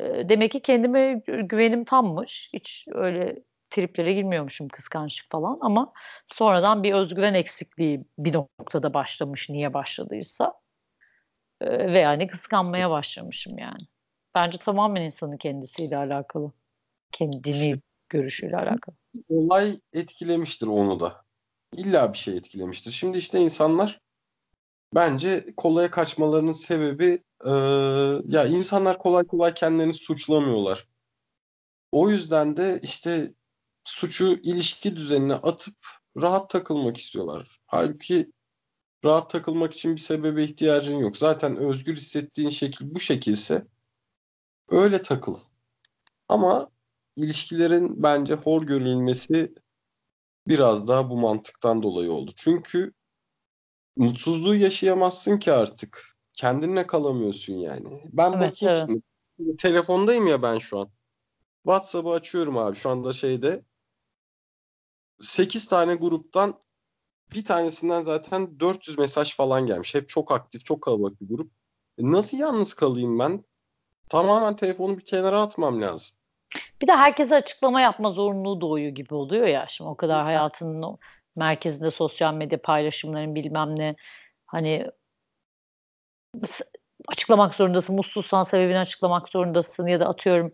Demek 0.00 0.52
ki 0.52 0.60
kendime 0.60 1.22
güvenim 1.26 1.84
tammış. 1.84 2.50
Hiç 2.52 2.84
öyle 2.92 3.36
triplere 3.70 4.12
girmiyormuşum 4.12 4.68
kıskançlık 4.68 5.30
falan 5.30 5.58
ama 5.60 5.92
sonradan 6.26 6.82
bir 6.82 6.92
özgüven 6.92 7.34
eksikliği 7.34 8.04
bir 8.18 8.32
noktada 8.32 8.94
başlamış 8.94 9.48
niye 9.50 9.74
başladıysa 9.74 10.54
ve 11.62 11.98
yani 11.98 12.26
kıskanmaya 12.26 12.90
başlamışım 12.90 13.58
yani. 13.58 13.86
Bence 14.34 14.58
tamamen 14.58 15.02
insanın 15.02 15.36
kendisiyle 15.36 15.96
alakalı. 15.96 16.52
Kendini 17.12 17.80
görüşüyle 18.14 18.56
alakalı. 18.56 18.96
Olay 19.28 19.78
etkilemiştir 19.92 20.66
onu 20.66 21.00
da. 21.00 21.24
İlla 21.76 22.12
bir 22.12 22.18
şey 22.18 22.36
etkilemiştir. 22.36 22.92
Şimdi 22.92 23.18
işte 23.18 23.40
insanlar 23.40 24.00
bence 24.94 25.46
kolaya 25.56 25.90
kaçmalarının 25.90 26.52
sebebi 26.52 27.22
e, 27.46 27.50
ya 28.24 28.44
insanlar 28.46 28.98
kolay 28.98 29.24
kolay 29.26 29.54
kendilerini 29.54 29.92
suçlamıyorlar. 29.92 30.88
O 31.92 32.10
yüzden 32.10 32.56
de 32.56 32.80
işte 32.82 33.34
suçu 33.84 34.38
ilişki 34.42 34.96
düzenine 34.96 35.34
atıp 35.34 35.76
rahat 36.22 36.50
takılmak 36.50 36.96
istiyorlar. 36.96 37.58
Halbuki 37.66 38.32
rahat 39.04 39.30
takılmak 39.30 39.74
için 39.74 39.92
bir 39.92 40.00
sebebe 40.00 40.44
ihtiyacın 40.44 40.98
yok. 40.98 41.16
Zaten 41.16 41.56
özgür 41.56 41.96
hissettiğin 41.96 42.50
şekil 42.50 42.94
bu 42.94 43.00
şekilse 43.00 43.66
öyle 44.68 45.02
takıl. 45.02 45.36
Ama 46.28 46.70
ilişkilerin 47.16 48.02
bence 48.02 48.34
hor 48.34 48.62
görülmesi 48.62 49.54
biraz 50.48 50.88
daha 50.88 51.10
bu 51.10 51.16
mantıktan 51.16 51.82
dolayı 51.82 52.12
oldu. 52.12 52.30
Çünkü 52.36 52.92
mutsuzluğu 53.96 54.54
yaşayamazsın 54.54 55.38
ki 55.38 55.52
artık. 55.52 56.14
Kendinle 56.32 56.86
kalamıyorsun 56.86 57.54
yani. 57.54 58.02
Ben 58.12 58.32
evet, 58.32 58.42
bakayım 58.42 58.76
evet. 58.76 58.86
şimdi. 58.86 59.56
Telefondayım 59.58 60.26
ya 60.26 60.42
ben 60.42 60.58
şu 60.58 60.78
an. 60.78 60.90
WhatsApp'ı 61.62 62.10
açıyorum 62.10 62.58
abi 62.58 62.76
şu 62.76 62.90
anda 62.90 63.12
şeyde. 63.12 63.64
8 65.18 65.68
tane 65.68 65.94
gruptan 65.94 66.60
bir 67.32 67.44
tanesinden 67.44 68.02
zaten 68.02 68.60
400 68.60 68.98
mesaj 68.98 69.36
falan 69.36 69.66
gelmiş. 69.66 69.94
Hep 69.94 70.08
çok 70.08 70.32
aktif, 70.32 70.64
çok 70.64 70.82
kalabalık 70.82 71.20
bir 71.20 71.28
grup. 71.28 71.52
E 71.98 72.12
nasıl 72.12 72.38
yalnız 72.38 72.74
kalayım 72.74 73.18
ben? 73.18 73.44
Tamamen 74.08 74.56
telefonu 74.56 74.98
bir 74.98 75.04
kenara 75.04 75.42
atmam 75.42 75.82
lazım. 75.82 76.16
Bir 76.82 76.86
de 76.86 76.92
herkese 76.92 77.34
açıklama 77.34 77.80
yapma 77.80 78.10
zorunluluğu 78.10 78.60
doğuyor 78.60 78.90
gibi 78.90 79.14
oluyor 79.14 79.46
ya. 79.46 79.66
Şimdi 79.68 79.90
o 79.90 79.96
kadar 79.96 80.22
hayatının 80.24 80.98
merkezinde 81.36 81.90
sosyal 81.90 82.34
medya 82.34 82.62
paylaşımların 82.62 83.34
bilmem 83.34 83.78
ne 83.78 83.94
hani 84.46 84.90
açıklamak 87.08 87.54
zorundasın. 87.54 87.96
Mutsuzsan 87.96 88.42
sebebini 88.42 88.78
açıklamak 88.78 89.28
zorundasın 89.28 89.86
ya 89.86 90.00
da 90.00 90.08
atıyorum 90.08 90.52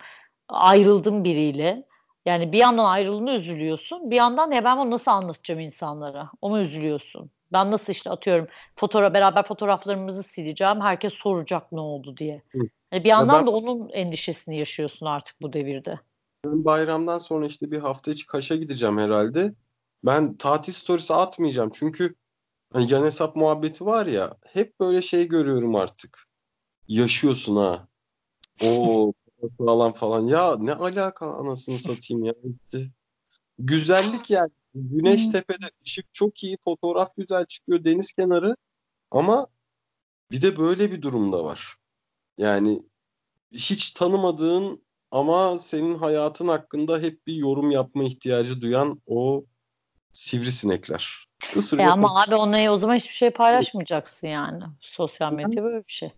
ayrıldım 0.48 1.24
biriyle. 1.24 1.84
Yani 2.26 2.52
bir 2.52 2.58
yandan 2.58 2.84
ayrılığına 2.84 3.34
üzülüyorsun. 3.34 4.10
Bir 4.10 4.16
yandan 4.16 4.50
ya 4.50 4.64
ben 4.64 4.78
bunu 4.78 4.90
nasıl 4.90 5.10
anlatacağım 5.10 5.60
insanlara? 5.60 6.30
Ona 6.40 6.60
üzülüyorsun. 6.60 7.30
Ben 7.52 7.70
nasıl 7.70 7.92
işte 7.92 8.10
atıyorum 8.10 8.48
fotoğraf 8.76 9.14
beraber 9.14 9.42
fotoğraflarımızı 9.42 10.22
sileceğim. 10.22 10.80
Herkes 10.80 11.12
soracak 11.12 11.72
ne 11.72 11.80
oldu 11.80 12.16
diye. 12.16 12.42
Yani 12.92 13.04
bir 13.04 13.08
yandan 13.08 13.34
ya 13.34 13.40
ben, 13.40 13.46
da 13.46 13.50
onun 13.50 13.88
endişesini 13.88 14.58
yaşıyorsun 14.58 15.06
artık 15.06 15.42
bu 15.42 15.52
devirde. 15.52 16.00
Ben 16.44 16.64
bayramdan 16.64 17.18
sonra 17.18 17.46
işte 17.46 17.70
bir 17.70 17.78
hafta 17.78 18.10
içi 18.10 18.26
Kaş'a 18.26 18.56
gideceğim 18.56 18.98
herhalde. 18.98 19.54
Ben 20.04 20.36
tatil 20.36 20.72
storiesi 20.72 21.14
atmayacağım. 21.14 21.70
Çünkü 21.74 22.14
hani 22.72 22.92
yan 22.92 23.04
hesap 23.04 23.36
muhabbeti 23.36 23.86
var 23.86 24.06
ya 24.06 24.36
hep 24.46 24.80
böyle 24.80 25.02
şey 25.02 25.28
görüyorum 25.28 25.74
artık. 25.74 26.28
Yaşıyorsun 26.88 27.56
ha. 27.56 27.88
O 28.64 29.12
falan 29.58 29.92
falan. 29.92 30.26
Ya 30.26 30.56
ne 30.56 30.72
alaka 30.72 31.34
anasını 31.34 31.78
satayım 31.78 32.24
ya. 32.24 32.34
Güzellik 33.58 34.30
yani. 34.30 34.50
Güneş 34.74 35.28
tepede 35.28 35.70
ışık 35.86 36.14
çok 36.14 36.44
iyi. 36.44 36.56
Fotoğraf 36.64 37.16
güzel 37.16 37.46
çıkıyor. 37.46 37.84
Deniz 37.84 38.12
kenarı. 38.12 38.56
Ama 39.10 39.46
bir 40.30 40.42
de 40.42 40.56
böyle 40.56 40.92
bir 40.92 41.02
durumda 41.02 41.44
var. 41.44 41.74
Yani 42.40 42.82
hiç 43.52 43.90
tanımadığın 43.90 44.82
ama 45.10 45.58
senin 45.58 45.98
hayatın 45.98 46.48
hakkında 46.48 46.98
hep 46.98 47.26
bir 47.26 47.34
yorum 47.34 47.70
yapma 47.70 48.04
ihtiyacı 48.04 48.60
duyan 48.60 49.02
o 49.06 49.44
sivrisinekler. 50.12 51.26
Isır 51.54 51.78
e 51.78 51.86
ama 51.86 52.22
abi 52.22 52.34
onunla 52.34 52.72
o 52.72 52.78
zaman 52.78 52.96
hiçbir 52.96 53.14
şey 53.14 53.30
paylaşmayacaksın 53.30 54.26
yani. 54.26 54.64
Sosyal 54.80 55.32
medya 55.32 55.62
böyle 55.62 55.86
bir 55.86 55.92
şey. 55.92 56.12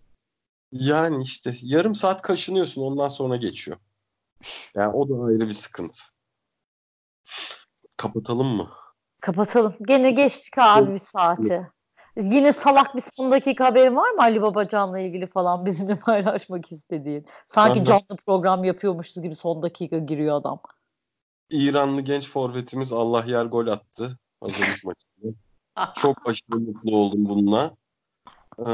Yani 0.72 1.22
işte 1.22 1.52
yarım 1.62 1.94
saat 1.94 2.22
kaşınıyorsun 2.22 2.82
ondan 2.82 3.08
sonra 3.08 3.36
geçiyor. 3.36 3.76
Yani 4.74 4.92
o 4.94 5.08
da 5.08 5.24
ayrı 5.24 5.48
bir 5.48 5.52
sıkıntı. 5.52 6.00
Kapatalım 7.96 8.56
mı? 8.56 8.70
Kapatalım. 9.20 9.76
Gene 9.86 10.10
geçtik 10.10 10.58
abi 10.58 10.94
bir 10.94 11.02
saati. 11.12 11.70
Yine 12.16 12.52
salak 12.52 12.96
bir 12.96 13.02
son 13.16 13.30
dakika 13.30 13.64
haberin 13.64 13.96
var 13.96 14.10
mı 14.10 14.22
Ali 14.22 14.42
Babacan'la 14.42 14.98
ilgili 14.98 15.26
falan 15.26 15.66
bizimle 15.66 15.96
paylaşmak 15.96 16.72
istediğin? 16.72 17.26
Sanki 17.46 17.72
Anladım. 17.72 17.84
canlı 17.84 18.20
program 18.26 18.64
yapıyormuşuz 18.64 19.22
gibi 19.22 19.36
son 19.36 19.62
dakika 19.62 19.98
giriyor 19.98 20.36
adam. 20.36 20.60
İranlı 21.50 22.00
genç 22.00 22.28
forvetimiz 22.28 22.92
Allah 22.92 23.24
yer 23.26 23.46
gol 23.46 23.66
attı 23.66 24.18
hazırlık 24.40 24.84
maçında. 24.84 25.38
Çok 25.94 26.28
aşırı 26.28 26.60
mutlu 26.60 26.96
oldum 26.96 27.28
bununla. 27.28 27.76
Ee, 28.58 28.64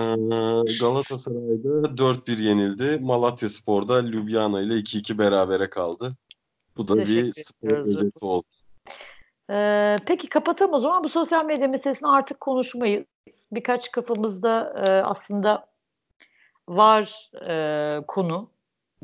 Galatasaray'da 0.80 1.96
4-1 1.96 2.42
yenildi. 2.42 2.98
Malatya 3.00 3.48
Spor'da 3.48 4.02
Ljubljana 4.02 4.60
ile 4.60 4.74
2-2 4.74 5.18
berabere 5.18 5.70
kaldı. 5.70 6.16
Bu 6.76 6.88
da 6.88 6.96
bir 6.96 7.32
spor 7.32 7.70
özeti 7.70 8.24
oldu. 8.24 8.46
Ee, 9.50 9.96
peki 10.06 10.28
kapatalım 10.28 10.74
o 10.74 10.80
zaman 10.80 11.04
bu 11.04 11.08
sosyal 11.08 11.44
medya 11.44 11.68
meselesini 11.68 12.08
artık 12.08 12.40
konuşmayı 12.40 13.06
birkaç 13.52 13.90
kafamızda 13.90 14.84
e, 14.86 14.90
aslında 14.90 15.66
var 16.68 17.30
e, 17.48 18.06
konu 18.06 18.50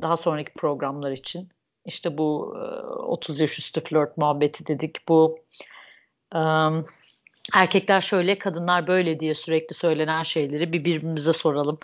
daha 0.03 0.17
sonraki 0.17 0.53
programlar 0.53 1.11
için. 1.13 1.49
İşte 1.85 2.19
bu 2.19 2.57
e, 2.57 2.65
30 2.87 3.41
yaş 3.41 3.59
üstü 3.59 3.81
flört 3.85 4.19
muhabbeti 4.19 4.67
dedik. 4.67 5.09
Bu 5.09 5.39
e, 6.35 6.41
erkekler 7.55 8.01
şöyle, 8.01 8.39
kadınlar 8.39 8.87
böyle 8.87 9.21
diye 9.21 9.35
sürekli 9.35 9.75
söylenen 9.75 10.23
şeyleri 10.23 10.73
bir 10.73 10.85
birbirimize 10.85 11.33
soralım. 11.33 11.79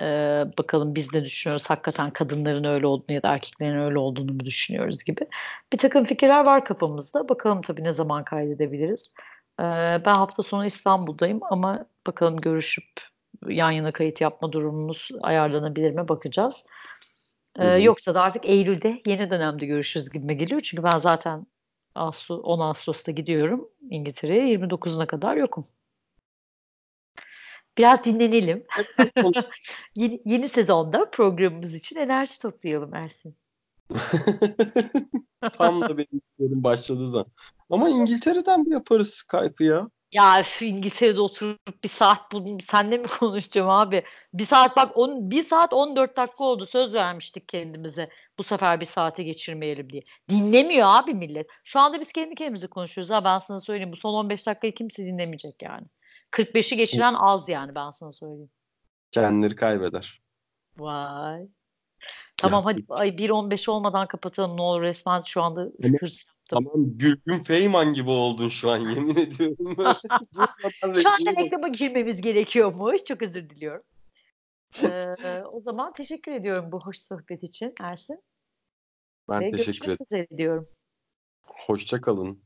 Ee, 0.00 0.44
bakalım 0.58 0.94
biz 0.94 1.12
ne 1.12 1.24
düşünüyoruz? 1.24 1.70
Hakikaten 1.70 2.10
kadınların 2.10 2.64
öyle 2.64 2.86
olduğunu 2.86 3.12
ya 3.14 3.22
da 3.22 3.32
erkeklerin 3.32 3.78
öyle 3.78 3.98
olduğunu 3.98 4.32
mu 4.32 4.40
düşünüyoruz 4.40 5.04
gibi. 5.04 5.20
Bir 5.72 5.78
takım 5.78 6.04
fikirler 6.04 6.46
var 6.46 6.64
kafamızda. 6.64 7.28
Bakalım 7.28 7.62
tabii 7.62 7.84
ne 7.84 7.92
zaman 7.92 8.24
kaydedebiliriz. 8.24 9.12
Ee, 9.60 9.62
ben 10.04 10.14
hafta 10.14 10.42
sonu 10.42 10.66
İstanbul'dayım 10.66 11.40
ama 11.50 11.86
bakalım 12.06 12.40
görüşüp 12.40 12.84
yan 13.48 13.70
yana 13.70 13.92
kayıt 13.92 14.20
yapma 14.20 14.52
durumumuz 14.52 15.08
ayarlanabilir 15.22 15.90
mi 15.90 16.08
bakacağız. 16.08 16.54
Ee, 17.58 17.82
yoksa 17.82 18.14
da 18.14 18.22
artık 18.22 18.46
Eylül'de 18.46 19.02
yeni 19.06 19.30
dönemde 19.30 19.66
görüşürüz 19.66 20.10
gibi 20.10 20.36
geliyor. 20.36 20.60
Çünkü 20.60 20.82
ben 20.82 20.98
zaten 20.98 21.46
10 21.94 22.60
Ağustos'ta 22.60 23.12
gidiyorum 23.12 23.68
İngiltere'ye. 23.90 24.56
29'una 24.56 25.06
kadar 25.06 25.36
yokum. 25.36 25.66
Biraz 27.80 28.04
dinlenelim. 28.04 28.64
yeni, 29.94 30.22
yeni 30.24 30.48
sezonda 30.48 31.10
programımız 31.10 31.74
için 31.74 31.96
enerji 31.96 32.38
toplayalım 32.38 32.94
Ersin. 32.94 33.36
Tam 35.52 35.80
da 35.80 35.98
benim 35.98 36.20
işlerim 36.38 36.64
başladı 36.64 37.12
da. 37.12 37.26
Ama 37.70 37.88
İngiltere'den 37.88 38.66
de 38.66 38.70
yaparız 38.70 39.10
Skype'ı 39.10 39.66
ya. 39.66 39.88
Ya 40.12 40.44
şu 40.44 40.64
İngiltere'de 40.64 41.20
oturup 41.20 41.84
bir 41.84 41.88
saat 41.88 42.32
bunu 42.32 42.58
senle 42.70 42.98
mi 42.98 43.06
konuşacağım 43.20 43.68
abi? 43.68 44.02
Bir 44.34 44.46
saat 44.46 44.76
bak 44.76 44.98
on, 44.98 45.30
bir 45.30 45.48
saat 45.48 45.72
14 45.72 46.16
dakika 46.16 46.44
oldu 46.44 46.66
söz 46.66 46.94
vermiştik 46.94 47.48
kendimize. 47.48 48.08
Bu 48.38 48.44
sefer 48.44 48.80
bir 48.80 48.86
saate 48.86 49.22
geçirmeyelim 49.22 49.92
diye. 49.92 50.02
Dinlemiyor 50.28 50.88
abi 50.90 51.14
millet. 51.14 51.46
Şu 51.64 51.80
anda 51.80 52.00
biz 52.00 52.12
kendi 52.12 52.34
kendimize 52.34 52.66
konuşuyoruz 52.66 53.10
ha 53.10 53.24
ben 53.24 53.38
sana 53.38 53.60
söyleyeyim. 53.60 53.92
Bu 53.92 53.96
son 53.96 54.14
15 54.14 54.46
dakikayı 54.46 54.74
kimse 54.74 55.04
dinlemeyecek 55.04 55.62
yani. 55.62 55.86
45'i 56.32 56.76
geçiren 56.76 57.14
az 57.14 57.48
yani 57.48 57.74
ben 57.74 57.90
sana 57.90 58.12
söyleyeyim. 58.12 58.50
Kendileri 59.10 59.56
kaybeder. 59.56 60.22
Vay. 60.78 61.48
Tamam 62.36 62.60
ya. 62.60 62.66
hadi 62.66 62.84
ay 62.88 63.08
1.15 63.08 63.70
olmadan 63.70 64.08
kapatalım 64.08 64.56
ne 64.56 64.62
olur 64.62 64.82
resmen 64.82 65.22
şu 65.22 65.42
anda 65.42 65.60
hırs 66.00 66.24
Tamam 66.50 66.72
Gülgün 66.76 67.36
Feyman 67.36 67.94
gibi 67.94 68.10
oldun 68.10 68.48
şu 68.48 68.70
an 68.70 68.78
yemin 68.78 69.16
ediyorum. 69.16 69.76
şu 71.02 71.10
anda 71.10 71.42
reklama 71.44 71.68
girmemiz 71.68 72.20
gerekiyormuş. 72.20 73.04
Çok 73.04 73.22
özür 73.22 73.50
diliyorum. 73.50 73.82
ee, 74.82 75.42
o 75.52 75.60
zaman 75.60 75.92
teşekkür 75.92 76.32
ediyorum 76.32 76.72
bu 76.72 76.80
hoş 76.80 76.98
sohbet 76.98 77.42
için 77.42 77.74
Ersin. 77.80 78.22
Ben 79.28 79.40
Ve 79.40 79.50
teşekkür 79.50 79.84
ederim. 79.84 80.06
üzere 80.10 80.38
diyorum. 80.38 80.68
Hoşça 81.42 82.00
kalın. 82.00 82.42